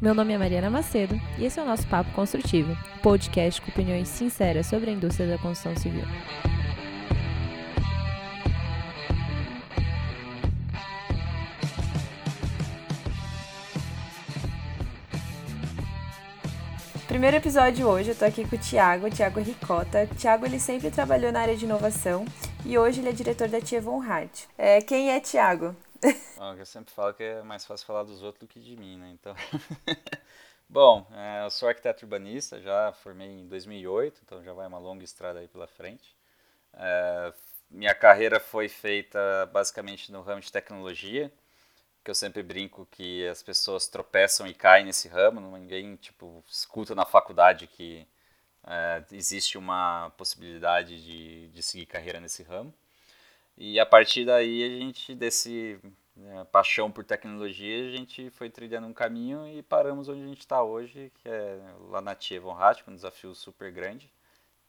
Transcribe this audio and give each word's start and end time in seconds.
Meu 0.00 0.14
nome 0.14 0.32
é 0.32 0.38
Mariana 0.38 0.70
Macedo 0.70 1.14
e 1.36 1.44
esse 1.44 1.60
é 1.60 1.62
o 1.62 1.66
nosso 1.66 1.86
Papo 1.86 2.10
Construtivo, 2.12 2.74
podcast 3.02 3.60
com 3.60 3.70
opiniões 3.70 4.08
sinceras 4.08 4.66
sobre 4.66 4.88
a 4.88 4.94
indústria 4.94 5.28
da 5.28 5.36
construção 5.36 5.76
civil. 5.76 6.04
Primeiro 17.06 17.36
episódio 17.36 17.86
hoje, 17.86 18.12
eu 18.12 18.16
tô 18.16 18.24
aqui 18.24 18.48
com 18.48 18.56
o 18.56 18.58
Thiago, 18.58 19.06
o 19.06 19.10
Thiago 19.10 19.40
Ricota. 19.40 20.08
O 20.10 20.14
Thiago, 20.14 20.46
ele 20.46 20.58
sempre 20.58 20.90
trabalhou 20.90 21.30
na 21.30 21.40
área 21.40 21.56
de 21.56 21.66
inovação 21.66 22.24
e 22.64 22.78
hoje 22.78 23.00
ele 23.00 23.10
é 23.10 23.12
diretor 23.12 23.48
da 23.48 23.60
Tia 23.60 23.82
Von 23.82 24.00
Hart. 24.00 24.44
É, 24.56 24.80
quem 24.80 25.10
é 25.10 25.20
Thiago? 26.34 26.60
eu 26.60 26.66
sempre 26.66 26.92
falo 26.92 27.14
que 27.14 27.22
é 27.22 27.42
mais 27.42 27.64
fácil 27.64 27.86
falar 27.86 28.04
dos 28.04 28.22
outros 28.22 28.40
do 28.40 28.48
que 28.48 28.60
de 28.60 28.76
mim, 28.76 28.96
né? 28.96 29.10
Então... 29.10 29.34
Bom, 30.68 31.04
é, 31.12 31.44
eu 31.44 31.50
sou 31.50 31.68
arquiteto 31.68 32.04
urbanista, 32.04 32.60
já 32.60 32.92
formei 32.92 33.28
em 33.28 33.48
2008, 33.48 34.20
então 34.24 34.42
já 34.44 34.52
vai 34.52 34.68
uma 34.68 34.78
longa 34.78 35.02
estrada 35.02 35.40
aí 35.40 35.48
pela 35.48 35.66
frente. 35.66 36.14
É, 36.74 37.34
minha 37.70 37.94
carreira 37.94 38.38
foi 38.38 38.68
feita 38.68 39.18
basicamente 39.52 40.12
no 40.12 40.22
ramo 40.22 40.40
de 40.40 40.52
tecnologia, 40.52 41.32
que 42.04 42.10
eu 42.10 42.14
sempre 42.14 42.42
brinco 42.42 42.86
que 42.90 43.26
as 43.28 43.42
pessoas 43.42 43.88
tropeçam 43.88 44.46
e 44.46 44.54
caem 44.54 44.86
nesse 44.86 45.08
ramo, 45.08 45.40
ninguém 45.58 45.96
tipo 45.96 46.44
escuta 46.48 46.94
na 46.94 47.04
faculdade 47.04 47.66
que 47.66 48.06
é, 48.66 49.04
existe 49.12 49.58
uma 49.58 50.10
possibilidade 50.16 51.02
de, 51.04 51.48
de 51.48 51.62
seguir 51.62 51.86
carreira 51.86 52.20
nesse 52.20 52.42
ramo. 52.42 52.72
E 53.56 53.78
a 53.78 53.86
partir 53.86 54.24
daí 54.24 54.64
a 54.64 54.68
gente 54.68 55.14
desse 55.14 55.78
né, 56.16 56.44
paixão 56.50 56.90
por 56.90 57.04
tecnologia 57.04 57.86
a 57.86 57.90
gente 57.90 58.30
foi 58.30 58.50
trilhando 58.50 58.86
um 58.86 58.92
caminho 58.92 59.46
e 59.46 59.62
paramos 59.62 60.08
onde 60.08 60.22
a 60.22 60.26
gente 60.26 60.40
está 60.40 60.62
hoje, 60.62 61.12
que 61.16 61.28
é 61.28 61.58
lá 61.88 62.00
na 62.00 62.14
Tia 62.14 62.40
Von 62.40 62.54
Hatt, 62.54 62.82
com 62.84 62.90
um 62.90 62.94
desafio 62.94 63.34
super 63.34 63.70
grande. 63.72 64.12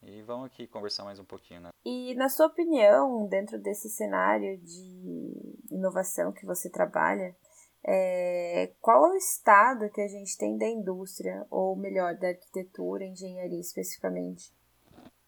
E 0.04 0.22
vamos 0.24 0.48
aqui 0.48 0.66
conversar 0.66 1.04
mais 1.04 1.20
um 1.20 1.26
pouquinho, 1.26 1.62
né? 1.62 1.70
E 1.86 2.16
na 2.16 2.28
sua 2.28 2.48
opinião, 2.48 3.28
dentro 3.28 3.59
desse 3.59 3.88
cenário 3.88 4.58
de 4.58 5.56
inovação 5.70 6.32
que 6.32 6.44
você 6.46 6.70
trabalha, 6.72 7.36
é, 7.84 8.72
qual 8.80 9.06
é 9.08 9.09
o 9.12 9.16
estado 9.16 9.90
que 9.92 10.02
a 10.02 10.08
gente 10.08 10.38
tem 10.38 10.58
da 10.58 10.68
indústria, 10.68 11.46
ou 11.50 11.76
melhor, 11.76 12.16
da 12.16 12.30
arquitetura, 12.30 13.06
engenharia 13.06 13.59
especificamente? 13.59 14.52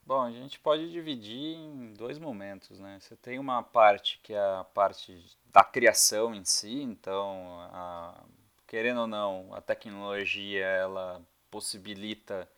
Bom, 0.06 0.22
a 0.22 0.32
gente 0.32 0.60
pode 0.60 0.92
dividir 0.92 1.56
em 1.56 1.94
dois 1.94 2.20
momentos, 2.20 2.78
né? 2.78 3.00
Você 3.00 3.16
tem 3.16 3.40
uma 3.40 3.64
parte 3.64 4.20
que 4.22 4.34
é 4.34 4.40
a 4.40 4.66
parte 4.66 5.18
da 5.46 5.64
criação 5.64 6.36
em 6.36 6.44
si, 6.44 6.82
então, 6.82 7.60
a, 7.72 8.22
querendo 8.68 9.02
ou 9.02 9.08
não, 9.08 9.54
a 9.54 9.62
tecnologia 9.62 10.66
ela 10.66 11.22
possibilita 11.50 12.50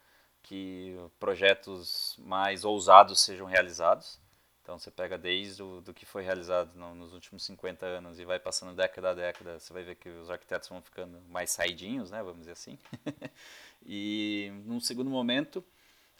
que 0.42 0.96
projetos 1.20 2.16
mais 2.20 2.66
ousados 2.66 3.20
sejam 3.22 3.46
realizados. 3.46 4.20
Então 4.64 4.80
você 4.80 4.90
pega 4.90 5.16
desde 5.16 5.62
o, 5.62 5.82
do 5.82 5.94
que 5.94 6.06
foi 6.06 6.24
realizado 6.24 6.72
no, 6.76 6.96
nos 6.96 7.14
últimos 7.14 7.44
50 7.46 7.86
anos 7.86 8.20
e 8.20 8.26
vai 8.26 8.40
passando 8.40 8.76
década 8.76 9.12
a 9.12 9.14
década, 9.14 9.60
você 9.60 9.72
vai 9.72 9.84
ver 9.84 9.96
que 9.96 10.10
os 10.10 10.32
arquitetos 10.32 10.68
vão 10.70 10.82
ficando 10.82 11.22
mais 11.30 11.52
saidinhos, 11.52 12.10
né, 12.10 12.24
vamos 12.24 12.40
dizer 12.40 12.54
assim. 12.54 12.80
e 13.86 14.52
num 14.66 14.80
segundo 14.80 15.10
momento, 15.12 15.64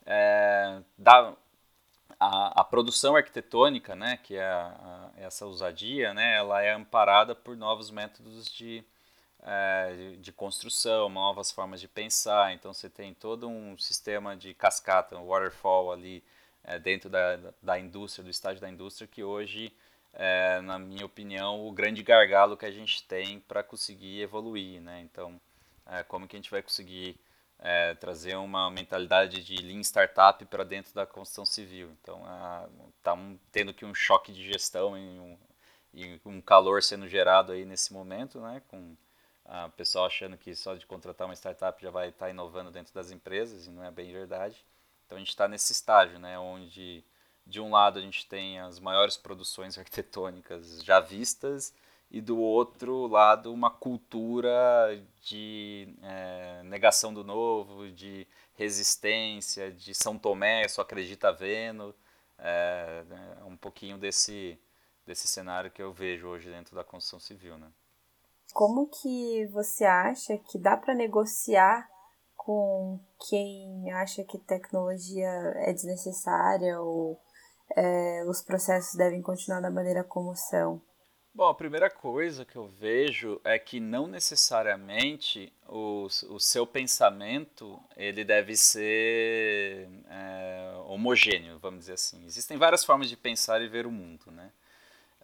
é, 0.06 0.82
da, 0.98 1.34
a, 2.20 2.62
a, 2.62 2.64
produção 2.64 3.16
arquitetônica, 3.16 3.96
né, 3.96 4.18
que 4.18 4.36
é 4.36 4.46
a, 4.46 5.12
a, 5.18 5.22
essa 5.22 5.46
ousadia, 5.46 6.14
né, 6.14 6.36
ela 6.36 6.62
é 6.62 6.74
amparada 6.74 7.34
por 7.36 7.56
novos 7.58 7.90
métodos 7.92 8.46
de 8.46 8.84
é, 9.46 10.16
de, 10.20 10.32
construção, 10.32 11.08
novas 11.08 11.52
formas 11.52 11.80
de 11.80 11.88
pensar. 11.88 12.54
Então 12.54 12.74
você 12.74 12.90
tem 12.90 13.14
todo 13.14 13.48
um 13.48 13.78
sistema 13.78 14.36
de 14.36 14.54
cascata, 14.54 15.16
um 15.18 15.28
waterfall 15.28 15.92
ali 15.92 16.24
é, 16.64 16.80
dentro 16.80 17.10
da, 17.10 17.38
da 17.62 17.80
indústria, 17.80 18.24
do 18.24 18.32
estágio 18.32 18.60
da 18.60 18.70
indústria, 18.70 19.08
que 19.08 19.24
hoje, 19.24 19.72
é, 20.14 20.60
na 20.62 20.80
minha 20.80 21.06
opinião, 21.06 21.66
o 21.68 21.72
grande 21.72 22.02
gargalo 22.02 22.58
que 22.58 22.66
a 22.66 22.72
gente 22.72 23.04
tem 23.04 23.40
para 23.40 23.64
conseguir 23.64 24.22
evoluir. 24.22 24.82
Né? 24.82 25.02
Então, 25.02 25.40
é, 25.86 26.04
como 26.04 26.28
que 26.28 26.36
a 26.36 26.40
gente 26.40 26.52
vai 26.52 26.64
conseguir 26.64 27.16
é, 27.66 27.96
trazer 27.96 28.36
uma 28.36 28.70
mentalidade 28.70 29.44
de 29.44 29.56
lean 29.56 29.82
startup 29.82 30.46
para 30.46 30.64
dentro 30.64 30.94
da 30.94 31.06
construção 31.06 31.44
civil? 31.44 31.90
Então, 32.00 32.22
está 32.98 33.16
um, 33.16 33.40
tendo 33.52 33.74
que 33.74 33.84
um 33.84 33.94
choque 33.94 34.32
de 34.32 34.46
gestão 34.46 34.96
e 34.96 35.20
um, 35.20 35.38
e 35.92 36.22
um 36.24 36.40
calor 36.40 36.84
sendo 36.84 37.08
gerado 37.08 37.52
aí 37.52 37.66
nesse 37.66 37.92
momento, 37.92 38.40
né? 38.40 38.62
com 38.68 38.96
o 39.68 39.70
pessoal 39.72 40.06
achando 40.06 40.38
que 40.38 40.56
só 40.56 40.76
de 40.76 40.86
contratar 40.86 41.28
uma 41.28 41.36
startup 41.36 41.82
já 41.82 41.90
vai 41.90 42.10
estar 42.10 42.26
tá 42.26 42.32
inovando 42.32 42.70
dentro 42.70 42.94
das 42.94 43.10
empresas, 43.10 43.66
e 43.66 43.72
não 43.72 43.84
é 43.84 43.90
bem 43.90 44.12
verdade. 44.12 44.64
Então 45.06 45.16
a 45.18 45.20
gente 45.20 45.30
está 45.30 45.48
nesse 45.48 45.72
estágio, 45.72 46.20
né, 46.20 46.38
onde 46.38 47.04
de 47.48 47.62
um 47.62 47.72
lado 47.72 48.00
a 48.00 48.02
gente 48.02 48.28
tem 48.28 48.60
as 48.60 48.80
maiores 48.80 49.18
produções 49.18 49.78
arquitetônicas 49.80 50.84
já 50.84 51.00
vistas 51.00 51.74
e 52.10 52.22
do 52.22 52.40
outro 52.40 53.08
lado 53.08 53.54
uma 53.54 53.70
cultura 53.70 54.54
de 55.22 55.94
é, 56.02 56.64
negação 56.64 57.14
do 57.14 57.24
novo, 57.24 57.92
de 57.92 58.28
resistência, 58.54 59.72
de 59.72 59.94
São 59.94 60.18
Tomé 60.18 60.68
só 60.68 60.82
acredita 60.82 61.32
vendo, 61.32 61.94
é, 62.38 63.04
é 63.40 63.44
um 63.44 63.58
pouquinho 63.58 63.98
desse 63.98 64.60
desse 65.06 65.28
cenário 65.28 65.70
que 65.70 65.82
eu 65.82 65.94
vejo 65.94 66.28
hoje 66.28 66.50
dentro 66.50 66.76
da 66.76 66.84
construção 66.84 67.20
civil, 67.20 67.58
né? 67.58 67.68
Como 68.54 68.88
que 68.88 69.46
você 69.48 69.86
acha 69.86 70.38
que 70.38 70.58
dá 70.58 70.76
para 70.76 70.96
negociar 70.96 71.88
com 72.36 73.00
quem 73.30 73.92
acha 73.94 74.24
que 74.24 74.38
tecnologia 74.40 75.28
é 75.58 75.74
desnecessária 75.74 76.80
ou 76.80 77.20
é, 77.76 78.24
os 78.28 78.42
processos 78.42 78.96
devem 78.96 79.22
continuar 79.22 79.62
da 79.62 79.70
maneira 79.70 80.04
como 80.04 80.36
são? 80.36 80.82
Bom, 81.36 81.50
a 81.50 81.54
primeira 81.54 81.90
coisa 81.90 82.46
que 82.46 82.56
eu 82.56 82.66
vejo 82.80 83.42
é 83.44 83.60
que 83.60 83.78
não 83.78 84.08
necessariamente 84.08 85.52
o, 85.68 86.08
o 86.30 86.40
seu 86.40 86.66
pensamento 86.66 87.78
ele 87.98 88.24
deve 88.24 88.56
ser 88.56 89.90
é, 90.10 90.74
homogêneo, 90.86 91.60
vamos 91.60 91.82
dizer 91.82 91.96
assim. 91.96 92.26
Existem 92.26 92.56
várias 92.58 92.86
formas 92.86 93.10
de 93.10 93.18
pensar 93.18 93.62
e 93.62 93.68
ver 93.68 93.86
o 93.86 93.92
mundo, 93.92 94.32
né? 94.32 94.50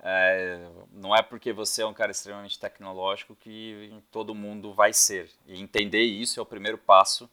É, 0.04 0.70
não 0.92 1.16
é 1.16 1.22
porque 1.22 1.54
você 1.54 1.82
é 1.82 1.86
um 1.86 1.94
cara 1.94 2.12
extremamente 2.12 2.60
tecnológico 2.60 3.34
que 3.34 3.94
todo 4.12 4.36
mundo 4.36 4.74
vai 4.74 4.92
ser. 4.92 5.30
E 5.48 5.62
entender 5.62 6.02
isso 6.02 6.42
é 6.42 6.44
o 6.44 6.46
primeiro 6.46 6.78
passo 6.78 7.30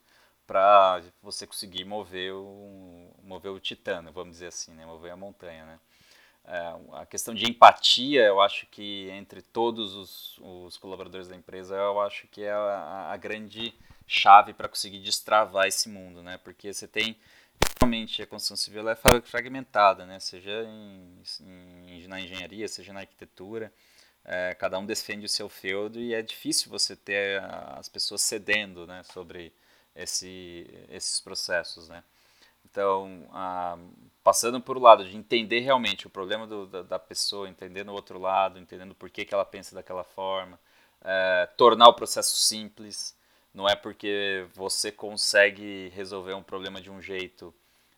para 0.47 1.03
você 1.21 1.49
conseguir 1.49 1.85
mover 1.85 2.33
o, 2.33 3.11
mover 3.25 3.51
o 3.51 3.59
titã, 3.59 4.05
vamos 4.13 4.35
dizer 4.35 4.47
assim, 4.47 4.73
né? 4.75 4.87
mover 4.87 5.11
a 5.11 5.17
montanha. 5.17 5.67
Né? 5.67 5.81
É, 6.51 6.75
a 6.95 7.05
questão 7.05 7.35
de 7.35 7.45
empatia, 7.45 8.25
eu 8.25 8.41
acho 8.41 8.67
que 8.69 9.11
entre 9.11 9.43
todos 9.43 9.95
os, 9.95 10.39
os 10.39 10.79
colaboradores 10.79 11.29
da 11.29 11.37
empresa, 11.37 11.77
eu 11.77 12.01
acho 12.01 12.27
que 12.29 12.43
é 12.43 12.51
a, 12.51 13.11
a 13.13 13.17
grande 13.19 13.75
chave 14.07 14.55
para 14.55 14.67
conseguir 14.67 15.01
destravar 15.01 15.67
esse 15.67 15.91
mundo, 15.91 16.23
né? 16.23 16.41
porque 16.43 16.73
você 16.73 16.89
tem 16.89 17.15
realmente 17.79 18.23
a 18.23 18.27
construção 18.27 18.57
civil 18.57 18.89
é 18.89 18.97
fragmentada, 19.23 20.07
né? 20.07 20.19
seja 20.21 20.65
em, 20.65 21.23
em, 21.43 22.09
na 22.09 22.19
engenharia, 22.19 22.67
seja 22.67 22.95
na 22.95 23.01
arquitetura. 23.01 23.71
É, 24.25 24.55
cada 24.55 24.79
um 24.79 24.87
defende 24.87 25.27
o 25.27 25.29
seu 25.29 25.51
feudo 25.51 26.01
e 26.01 26.15
é 26.15 26.23
difícil 26.23 26.71
você 26.71 26.97
ter 26.97 27.43
as 27.77 27.91
pessoas 27.91 28.23
cedendo 28.23 28.87
né, 28.87 29.03
sobre 29.03 29.53
esse, 29.95 30.67
esses 30.89 31.21
processos. 31.21 31.91
Né? 31.91 32.03
Então, 32.65 33.29
a, 33.33 33.79
passando 34.29 34.61
por 34.61 34.77
o 34.77 34.81
lado 34.81 35.09
de 35.09 35.17
entender 35.17 35.61
realmente 35.61 36.07
o 36.07 36.11
problema 36.11 36.47
do, 36.47 36.67
da, 36.67 36.83
da, 36.83 36.99
pessoa, 36.99 37.49
entendendo 37.49 37.89
o 37.89 37.95
outro 37.95 38.19
lado, 38.19 38.59
entendendo 38.59 38.95
por 38.95 39.09
que, 39.09 39.25
que 39.25 39.33
ela 39.33 39.43
pensa 39.43 39.75
daquela 39.75 40.05
forma, 40.05 40.61
é, 41.01 41.49
tornar 41.57 41.89
o 41.89 41.95
processo 41.95 42.37
simples, 42.37 43.17
não 43.55 43.67
é 43.67 43.75
porque 43.75 44.47
você 44.53 44.93
consegue 44.93 45.89
resolver 45.95 46.35
um 46.35 46.43
problema 46.43 46.79
de 46.79 46.91
um 46.91 47.01
jeito 47.01 47.55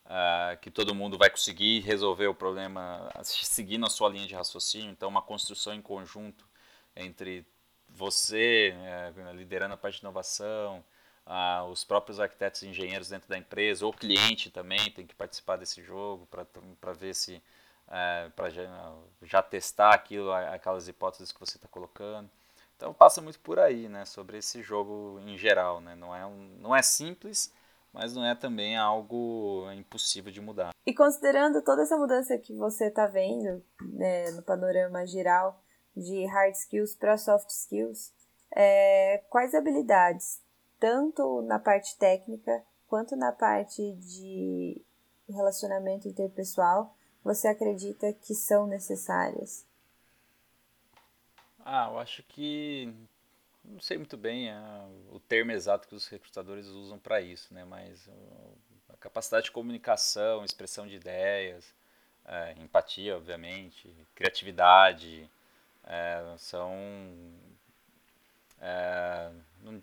uh, 0.07 0.57
que 0.61 0.71
todo 0.71 0.95
mundo 0.95 1.19
vai 1.19 1.29
conseguir 1.31 1.81
resolver 1.81 2.29
o 2.29 2.35
problema 2.35 3.11
seguindo 3.25 3.85
a 3.85 3.91
sua 3.91 4.09
linha 4.09 4.29
de 4.29 4.35
raciocínio. 4.37 4.93
Então, 4.93 5.09
uma 5.09 5.23
construção 5.23 5.75
em 5.75 5.83
conjunto 5.83 6.47
entre 6.95 7.45
você, 7.89 8.73
uh, 9.19 9.35
liderando 9.35 9.75
a 9.75 9.77
parte 9.77 9.97
de 9.97 10.03
inovação, 10.03 10.85
uh, 11.31 11.65
os 11.71 11.85
próprios 11.85 12.19
arquitetos 12.19 12.63
e 12.63 12.69
engenheiros 12.69 13.09
dentro 13.09 13.29
da 13.29 13.39
empresa, 13.39 13.87
o 13.87 13.93
cliente 13.93 14.51
também 14.51 14.91
tem 14.91 15.07
que 15.07 15.15
participar 15.15 15.57
desse 15.57 15.83
jogo 15.83 16.27
para 16.27 16.93
ver 16.93 17.15
se. 17.15 17.43
Uh, 17.87 18.31
para 18.37 18.49
já, 18.51 18.95
já 19.23 19.43
testar 19.43 19.93
aquilo, 19.93 20.33
aquelas 20.33 20.87
hipóteses 20.87 21.33
que 21.33 21.41
você 21.41 21.57
está 21.57 21.67
colocando. 21.67 22.31
Então 22.77 22.95
passa 22.95 23.21
muito 23.21 23.41
por 23.41 23.59
aí, 23.59 23.89
né, 23.89 24.05
sobre 24.05 24.39
esse 24.39 24.63
jogo 24.63 25.21
em 25.27 25.37
geral, 25.37 25.81
né? 25.81 25.97
Não 25.97 26.15
é 26.15 26.25
um, 26.25 26.57
não 26.61 26.75
é 26.75 26.83
simples, 26.83 27.53
mas 27.93 28.15
não 28.15 28.25
é 28.25 28.37
também 28.37 28.77
algo 28.77 29.69
impossível 29.73 30.31
de 30.31 30.41
mudar. 30.41 30.71
E 30.87 30.95
considerando 30.95 31.63
toda 31.63 31.83
essa 31.83 31.97
mudança 31.97 32.39
que 32.39 32.55
você 32.55 32.87
está 32.87 33.09
vendo 33.09 33.61
né, 33.81 34.31
no 34.31 34.43
panorama 34.43 35.05
geral 35.05 35.61
de 35.97 36.25
hard 36.27 36.55
skills 36.55 36.95
para 36.95 37.19
soft 37.19 37.49
skills, 37.51 38.13
é, 38.55 39.25
quais 39.29 39.53
habilidades 39.53 40.41
tanto 40.81 41.43
na 41.43 41.59
parte 41.59 41.97
técnica 41.97 42.65
quanto 42.89 43.15
na 43.15 43.31
parte 43.31 43.93
de 43.95 44.83
relacionamento 45.29 46.09
interpessoal, 46.09 46.97
você 47.23 47.47
acredita 47.47 48.13
que 48.15 48.35
são 48.35 48.67
necessárias? 48.67 49.65
Ah, 51.65 51.89
eu 51.93 51.99
acho 51.99 52.23
que 52.25 52.93
não 53.65 53.81
sei 53.81 53.99
muito 53.99 54.17
bem 54.17 54.51
é, 54.51 54.57
o 55.13 55.21
termo 55.21 55.53
exato 55.53 55.87
que 55.87 55.95
os 55.95 56.09
recrutadores 56.09 56.67
usam 56.67 56.99
para 56.99 57.21
isso, 57.21 57.53
né? 57.53 57.65
Mas 57.65 58.09
a 58.89 58.97
capacidade 58.97 59.45
de 59.45 59.51
comunicação, 59.53 60.45
expressão 60.45 60.87
de 60.87 60.97
ideias, 60.97 61.73
é, 62.25 62.55
empatia, 62.59 63.17
obviamente, 63.17 63.95
criatividade, 64.15 65.31
é, 65.85 66.35
são 66.39 66.73
é, 68.61 69.31
não, 69.63 69.81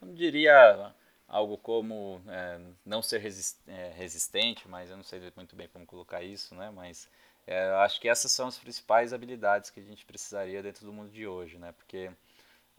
não, 0.00 0.14
diria 0.14 0.94
algo 1.28 1.56
como 1.58 2.20
é, 2.28 2.60
não 2.84 3.02
ser 3.02 3.22
é, 3.68 3.92
resistente, 3.96 4.68
mas 4.68 4.90
eu 4.90 4.96
não 4.96 5.04
sei 5.04 5.20
muito 5.36 5.54
bem 5.56 5.68
como 5.68 5.86
colocar 5.86 6.22
isso, 6.22 6.54
né? 6.54 6.70
Mas 6.70 7.08
é, 7.46 7.70
acho 7.76 8.00
que 8.00 8.08
essas 8.08 8.32
são 8.32 8.48
as 8.48 8.58
principais 8.58 9.12
habilidades 9.12 9.70
que 9.70 9.80
a 9.80 9.82
gente 9.84 10.04
precisaria 10.06 10.62
dentro 10.62 10.84
do 10.86 10.92
mundo 10.92 11.10
de 11.10 11.26
hoje, 11.26 11.58
né? 11.58 11.72
Porque 11.72 12.10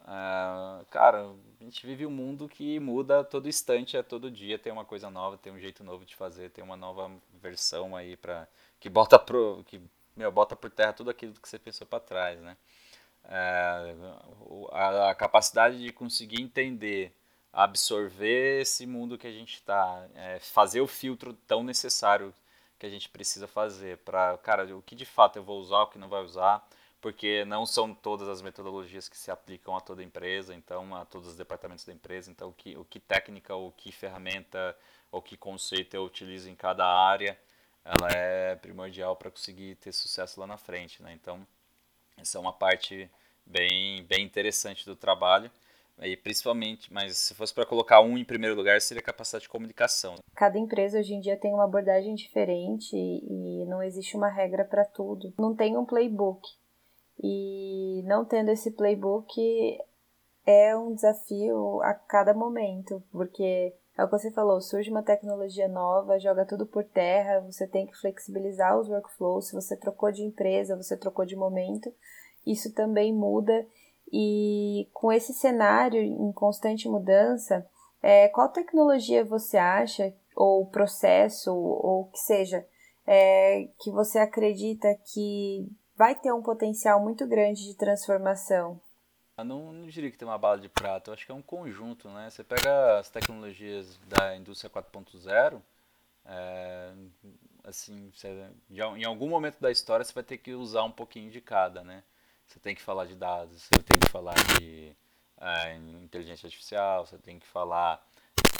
Uh, 0.03 0.83
cara, 0.89 1.29
a 1.59 1.63
gente 1.63 1.85
vive 1.85 2.05
um 2.05 2.11
mundo 2.11 2.49
que 2.49 2.79
muda 2.79 3.23
todo 3.23 3.47
instante, 3.47 3.95
é 3.95 4.01
todo 4.01 4.31
dia, 4.31 4.57
tem 4.57 4.71
uma 4.73 4.83
coisa 4.83 5.09
nova, 5.11 5.37
tem 5.37 5.53
um 5.53 5.59
jeito 5.59 5.83
novo 5.83 6.05
de 6.05 6.15
fazer, 6.15 6.49
tem 6.49 6.63
uma 6.63 6.75
nova 6.75 7.11
versão 7.41 7.95
aí 7.95 8.17
para 8.17 8.47
que 8.79 8.89
bota 8.89 9.19
pro 9.19 9.63
que 9.67 9.79
meu, 10.15 10.31
bota 10.31 10.55
por 10.55 10.71
terra 10.71 10.91
tudo 10.93 11.09
aquilo 11.11 11.33
que 11.33 11.47
você 11.47 11.59
pensou 11.59 11.85
para 11.85 11.99
trás, 11.99 12.39
né? 12.41 12.57
Uh, 13.25 14.67
a, 14.71 15.11
a, 15.11 15.15
capacidade 15.15 15.79
de 15.79 15.91
conseguir 15.93 16.41
entender, 16.41 17.13
absorver 17.53 18.61
esse 18.61 18.85
mundo 18.85 19.17
que 19.17 19.27
a 19.27 19.31
gente 19.31 19.55
está, 19.55 20.07
é, 20.15 20.39
fazer 20.39 20.81
o 20.81 20.87
filtro 20.87 21.33
tão 21.33 21.63
necessário 21.63 22.33
que 22.77 22.85
a 22.85 22.89
gente 22.89 23.07
precisa 23.09 23.47
fazer 23.47 23.97
para, 23.99 24.37
cara, 24.39 24.75
o 24.75 24.81
que 24.81 24.95
de 24.95 25.05
fato 25.05 25.37
eu 25.37 25.43
vou 25.43 25.59
usar, 25.59 25.83
o 25.83 25.87
que 25.87 25.99
não 25.99 26.09
vai 26.09 26.23
usar 26.23 26.67
porque 27.01 27.43
não 27.45 27.65
são 27.65 27.93
todas 27.95 28.29
as 28.29 28.41
metodologias 28.43 29.09
que 29.09 29.17
se 29.17 29.31
aplicam 29.31 29.75
a 29.75 29.81
toda 29.81 30.03
empresa, 30.03 30.53
então 30.53 30.95
a 30.95 31.03
todos 31.03 31.29
os 31.29 31.35
departamentos 31.35 31.83
da 31.83 31.91
empresa, 31.91 32.29
então 32.29 32.49
o 32.49 32.53
que, 32.53 32.77
o 32.77 32.85
que 32.85 32.99
técnica, 32.99 33.55
o 33.55 33.71
que 33.71 33.91
ferramenta, 33.91 34.77
o 35.11 35.19
que 35.19 35.35
conceito 35.35 35.95
eu 35.95 36.05
utilizo 36.05 36.47
em 36.47 36.55
cada 36.55 36.85
área, 36.85 37.37
ela 37.83 38.11
é 38.11 38.55
primordial 38.55 39.15
para 39.15 39.31
conseguir 39.31 39.75
ter 39.75 39.91
sucesso 39.91 40.39
lá 40.39 40.45
na 40.45 40.57
frente, 40.57 41.01
né? 41.01 41.11
Então 41.13 41.45
essa 42.21 42.37
é 42.37 42.41
uma 42.41 42.53
parte 42.53 43.09
bem 43.45 44.03
bem 44.03 44.23
interessante 44.23 44.85
do 44.85 44.95
trabalho 44.95 45.51
e 46.01 46.17
principalmente, 46.17 46.91
mas 46.91 47.17
se 47.17 47.35
fosse 47.35 47.53
para 47.53 47.65
colocar 47.65 48.01
um 48.01 48.17
em 48.17 48.25
primeiro 48.25 48.55
lugar, 48.55 48.81
seria 48.81 49.03
capacidade 49.03 49.43
de 49.43 49.49
comunicação. 49.49 50.15
Cada 50.35 50.57
empresa 50.57 50.99
hoje 50.99 51.13
em 51.13 51.21
dia 51.21 51.37
tem 51.37 51.53
uma 51.53 51.65
abordagem 51.65 52.15
diferente 52.15 52.95
e 52.95 53.65
não 53.65 53.83
existe 53.83 54.17
uma 54.17 54.29
regra 54.29 54.65
para 54.65 54.83
tudo. 54.83 55.31
Não 55.37 55.55
tem 55.55 55.77
um 55.77 55.85
playbook. 55.85 56.47
E 57.23 58.01
não 58.05 58.25
tendo 58.25 58.49
esse 58.49 58.71
playbook 58.71 59.31
é 60.43 60.75
um 60.75 60.95
desafio 60.95 61.81
a 61.83 61.93
cada 61.93 62.33
momento, 62.33 63.03
porque 63.11 63.73
é 64.01 64.03
o 64.03 64.07
que 64.07 64.17
você 64.17 64.31
falou, 64.31 64.59
surge 64.59 64.89
uma 64.89 65.03
tecnologia 65.03 65.67
nova, 65.67 66.19
joga 66.19 66.43
tudo 66.43 66.65
por 66.65 66.83
terra, 66.83 67.39
você 67.41 67.67
tem 67.67 67.85
que 67.85 67.95
flexibilizar 67.95 68.77
os 68.77 68.89
workflows, 68.89 69.47
se 69.47 69.53
você 69.53 69.77
trocou 69.77 70.11
de 70.11 70.23
empresa, 70.23 70.75
você 70.75 70.97
trocou 70.97 71.23
de 71.23 71.35
momento, 71.35 71.93
isso 72.45 72.73
também 72.73 73.13
muda. 73.13 73.65
E 74.11 74.89
com 74.91 75.11
esse 75.11 75.33
cenário 75.33 76.01
em 76.01 76.31
constante 76.31 76.89
mudança, 76.89 77.65
é, 78.01 78.27
qual 78.29 78.49
tecnologia 78.49 79.23
você 79.23 79.57
acha, 79.57 80.13
ou 80.35 80.65
processo, 80.65 81.53
ou 81.53 82.05
que 82.05 82.19
seja, 82.19 82.65
é, 83.05 83.67
que 83.79 83.91
você 83.91 84.17
acredita 84.17 84.93
que 85.13 85.69
vai 85.95 86.15
ter 86.15 86.33
um 86.33 86.41
potencial 86.41 86.99
muito 86.99 87.27
grande 87.27 87.67
de 87.67 87.75
transformação. 87.75 88.81
Eu 89.41 89.45
não, 89.45 89.73
não 89.73 89.87
diria 89.87 90.11
que 90.11 90.17
tem 90.17 90.27
uma 90.27 90.37
bala 90.37 90.59
de 90.59 90.69
prata, 90.69 91.09
eu 91.09 91.13
acho 91.13 91.25
que 91.25 91.31
é 91.31 91.35
um 91.35 91.41
conjunto, 91.41 92.07
né? 92.09 92.29
Você 92.29 92.43
pega 92.43 92.99
as 92.99 93.09
tecnologias 93.09 93.99
da 94.07 94.35
indústria 94.35 94.69
4.0, 94.69 95.59
é, 96.25 96.91
assim, 97.63 98.11
você, 98.13 98.49
em 98.69 99.03
algum 99.03 99.27
momento 99.27 99.59
da 99.59 99.71
história 99.71 100.05
você 100.05 100.13
vai 100.13 100.23
ter 100.23 100.37
que 100.37 100.53
usar 100.53 100.83
um 100.83 100.91
pouquinho 100.91 101.31
de 101.31 101.41
cada, 101.41 101.83
né? 101.83 102.03
Você 102.47 102.59
tem 102.59 102.75
que 102.75 102.81
falar 102.81 103.05
de 103.05 103.15
dados, 103.15 103.63
você 103.63 103.81
tem 103.83 103.97
que 103.97 104.09
falar 104.09 104.35
de 104.59 104.95
é, 105.39 105.75
inteligência 105.75 106.45
artificial, 106.45 107.07
você 107.07 107.17
tem 107.17 107.39
que 107.39 107.47
falar 107.47 108.05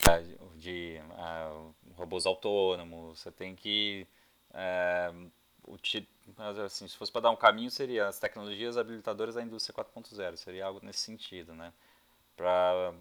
é, 0.10 0.58
de 0.58 0.98
é, 0.98 1.94
robôs 1.96 2.26
autônomos, 2.26 3.20
você 3.20 3.32
tem 3.32 3.56
que 3.56 4.08
assim, 6.66 6.88
se 6.88 6.98
fosse 6.98 7.12
para 7.12 7.22
dar 7.22 7.32
um 7.32 7.36
caminho, 7.36 7.70
seria 7.70 8.08
as 8.08 8.20
tecnologias 8.20 8.78
habilitadoras 8.78 9.36
da 9.36 9.42
indústria 9.42 9.74
4.0, 9.76 10.36
seria 10.38 10.66
algo 10.66 10.80
nesse 10.84 11.00
sentido, 11.00 11.54
né? 11.54 11.72
Pra, 12.36 12.94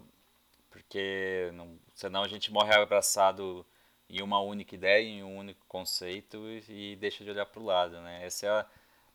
porque 0.69 1.49
não, 1.53 1.77
senão 1.93 2.23
a 2.23 2.27
gente 2.27 2.51
morre 2.51 2.73
abraçado 2.73 3.65
em 4.09 4.21
uma 4.21 4.41
única 4.41 4.75
ideia, 4.75 5.07
em 5.07 5.23
um 5.23 5.37
único 5.37 5.65
conceito 5.67 6.37
e, 6.69 6.93
e 6.93 6.95
deixa 6.97 7.23
de 7.23 7.29
olhar 7.31 7.45
para 7.45 7.61
o 7.61 7.65
lado, 7.65 7.99
né? 8.01 8.25
Essa 8.25 8.45
é 8.45 8.49
a, 8.49 8.65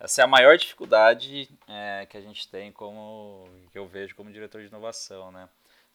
essa 0.00 0.23
é 0.23 0.25
a 0.25 0.29
maior 0.29 0.56
dificuldade 0.56 1.49
é, 1.69 2.06
que 2.06 2.17
a 2.17 2.20
gente 2.20 2.49
tem 2.49 2.73
como 2.73 3.49
que 3.73 3.79
eu 3.79 3.87
vejo 3.87 4.14
como 4.14 4.32
diretor 4.32 4.61
de 4.61 4.69
inovação, 4.69 5.31
né? 5.31 5.49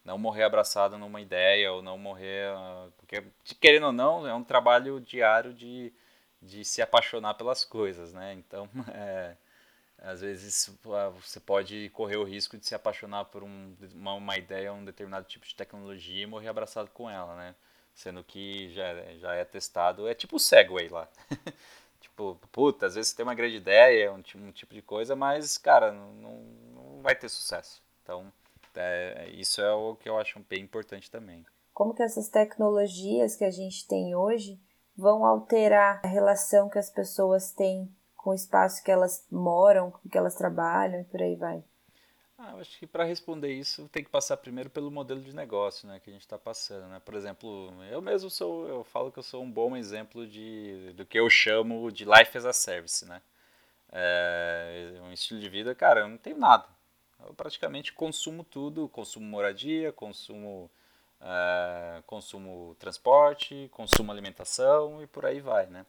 Não 0.03 0.17
morrer 0.17 0.43
abraçado 0.43 0.97
numa 0.97 1.21
ideia 1.21 1.71
ou 1.71 1.81
não 1.81 1.97
morrer 1.97 2.51
porque 2.97 3.23
querendo 3.59 3.87
ou 3.87 3.91
não 3.91 4.27
é 4.27 4.33
um 4.33 4.43
trabalho 4.43 4.99
diário 4.99 5.53
de 5.53 5.93
de 6.41 6.65
se 6.65 6.81
apaixonar 6.81 7.35
pelas 7.35 7.63
coisas, 7.63 8.13
né? 8.13 8.33
Então, 8.33 8.67
é, 8.93 9.35
às 9.99 10.21
vezes 10.21 10.69
você 11.21 11.39
pode 11.39 11.89
correr 11.89 12.17
o 12.17 12.23
risco 12.23 12.57
de 12.57 12.65
se 12.65 12.73
apaixonar 12.73 13.25
por 13.25 13.43
um, 13.43 13.75
uma, 13.93 14.13
uma 14.15 14.37
ideia, 14.37 14.73
um 14.73 14.83
determinado 14.83 15.27
tipo 15.27 15.45
de 15.45 15.55
tecnologia 15.55 16.23
e 16.23 16.27
morrer 16.27 16.47
abraçado 16.47 16.89
com 16.89 17.09
ela, 17.09 17.35
né? 17.35 17.55
Sendo 17.93 18.23
que 18.23 18.73
já, 18.73 18.93
já 19.19 19.35
é 19.35 19.45
testado, 19.45 20.07
é 20.07 20.15
tipo 20.15 20.37
o 20.37 20.39
Segway 20.39 20.89
lá. 20.89 21.07
tipo, 22.01 22.39
puta, 22.51 22.87
às 22.87 22.95
vezes 22.95 23.11
você 23.11 23.17
tem 23.17 23.23
uma 23.23 23.35
grande 23.35 23.57
ideia, 23.57 24.11
um, 24.11 24.23
um 24.35 24.51
tipo 24.51 24.73
de 24.73 24.81
coisa, 24.81 25.15
mas, 25.15 25.57
cara, 25.57 25.91
não, 25.91 26.11
não 26.73 27.01
vai 27.01 27.15
ter 27.15 27.29
sucesso. 27.29 27.81
Então, 28.01 28.31
é, 28.75 29.29
isso 29.33 29.61
é 29.61 29.71
o 29.73 29.95
que 29.95 30.09
eu 30.09 30.17
acho 30.17 30.39
bem 30.49 30.63
importante 30.63 31.11
também. 31.11 31.45
Como 31.73 31.93
que 31.93 32.01
essas 32.01 32.27
tecnologias 32.27 33.35
que 33.35 33.43
a 33.43 33.51
gente 33.51 33.87
tem 33.87 34.15
hoje 34.15 34.59
vão 35.01 35.25
alterar 35.25 35.99
a 36.03 36.07
relação 36.07 36.69
que 36.69 36.77
as 36.77 36.89
pessoas 36.89 37.51
têm 37.51 37.89
com 38.15 38.29
o 38.29 38.35
espaço 38.35 38.83
que 38.83 38.91
elas 38.91 39.25
moram, 39.31 39.91
que 40.11 40.17
elas 40.17 40.35
trabalham 40.35 41.01
e 41.01 41.03
por 41.03 41.19
aí 41.19 41.35
vai? 41.35 41.63
Ah, 42.37 42.55
acho 42.59 42.77
que 42.77 42.85
para 42.85 43.03
responder 43.03 43.51
isso 43.51 43.89
tem 43.89 44.03
que 44.03 44.09
passar 44.09 44.37
primeiro 44.37 44.69
pelo 44.69 44.91
modelo 44.91 45.21
de 45.21 45.35
negócio, 45.35 45.87
né, 45.87 45.99
que 45.99 46.09
a 46.09 46.13
gente 46.13 46.21
está 46.21 46.37
passando, 46.37 46.87
né? 46.87 46.99
Por 47.03 47.15
exemplo, 47.15 47.71
eu 47.89 48.01
mesmo 48.01 48.29
sou, 48.29 48.67
eu 48.67 48.83
falo 48.83 49.11
que 49.11 49.19
eu 49.19 49.23
sou 49.23 49.43
um 49.43 49.51
bom 49.51 49.75
exemplo 49.75 50.27
de 50.27 50.93
do 50.95 51.05
que 51.05 51.19
eu 51.19 51.29
chamo 51.29 51.91
de 51.91 52.05
life 52.05 52.37
as 52.37 52.45
a 52.45 52.53
service, 52.53 53.05
né? 53.05 53.21
É 53.91 54.99
um 55.03 55.11
estilo 55.11 55.39
de 55.39 55.49
vida, 55.49 55.75
cara, 55.75 56.01
eu 56.01 56.07
não 56.07 56.17
tenho 56.17 56.37
nada. 56.37 56.65
Eu 57.25 57.33
praticamente 57.33 57.91
consumo 57.93 58.43
tudo, 58.43 58.87
consumo 58.89 59.25
moradia, 59.25 59.91
consumo 59.91 60.69
uh, 61.21 62.03
consumo 62.03 62.75
transporte, 62.79 63.69
consumo 63.71 64.11
alimentação 64.11 65.01
e 65.01 65.07
por 65.07 65.25
aí 65.25 65.39
vai, 65.39 65.67
né? 65.67 65.85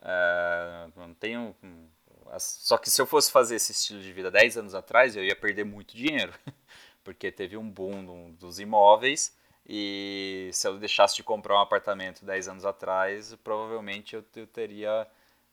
Uh, 0.00 0.92
não 0.96 1.14
tenho 1.14 1.54
só 2.38 2.76
que 2.76 2.90
se 2.90 3.00
eu 3.00 3.06
fosse 3.06 3.32
fazer 3.32 3.56
esse 3.56 3.72
estilo 3.72 4.02
de 4.02 4.12
vida 4.12 4.30
10 4.30 4.58
anos 4.58 4.74
atrás, 4.74 5.16
eu 5.16 5.24
ia 5.24 5.34
perder 5.34 5.64
muito 5.64 5.96
dinheiro, 5.96 6.32
porque 7.02 7.32
teve 7.32 7.56
um 7.56 7.68
boom 7.68 8.32
dos 8.32 8.60
imóveis 8.60 9.34
e 9.66 10.50
se 10.52 10.66
eu 10.66 10.78
deixasse 10.78 11.16
de 11.16 11.22
comprar 11.22 11.54
um 11.56 11.60
apartamento 11.60 12.24
10 12.24 12.48
anos 12.48 12.64
atrás, 12.64 13.34
provavelmente 13.42 14.14
eu, 14.14 14.24
eu 14.36 14.46
teria 14.46 15.06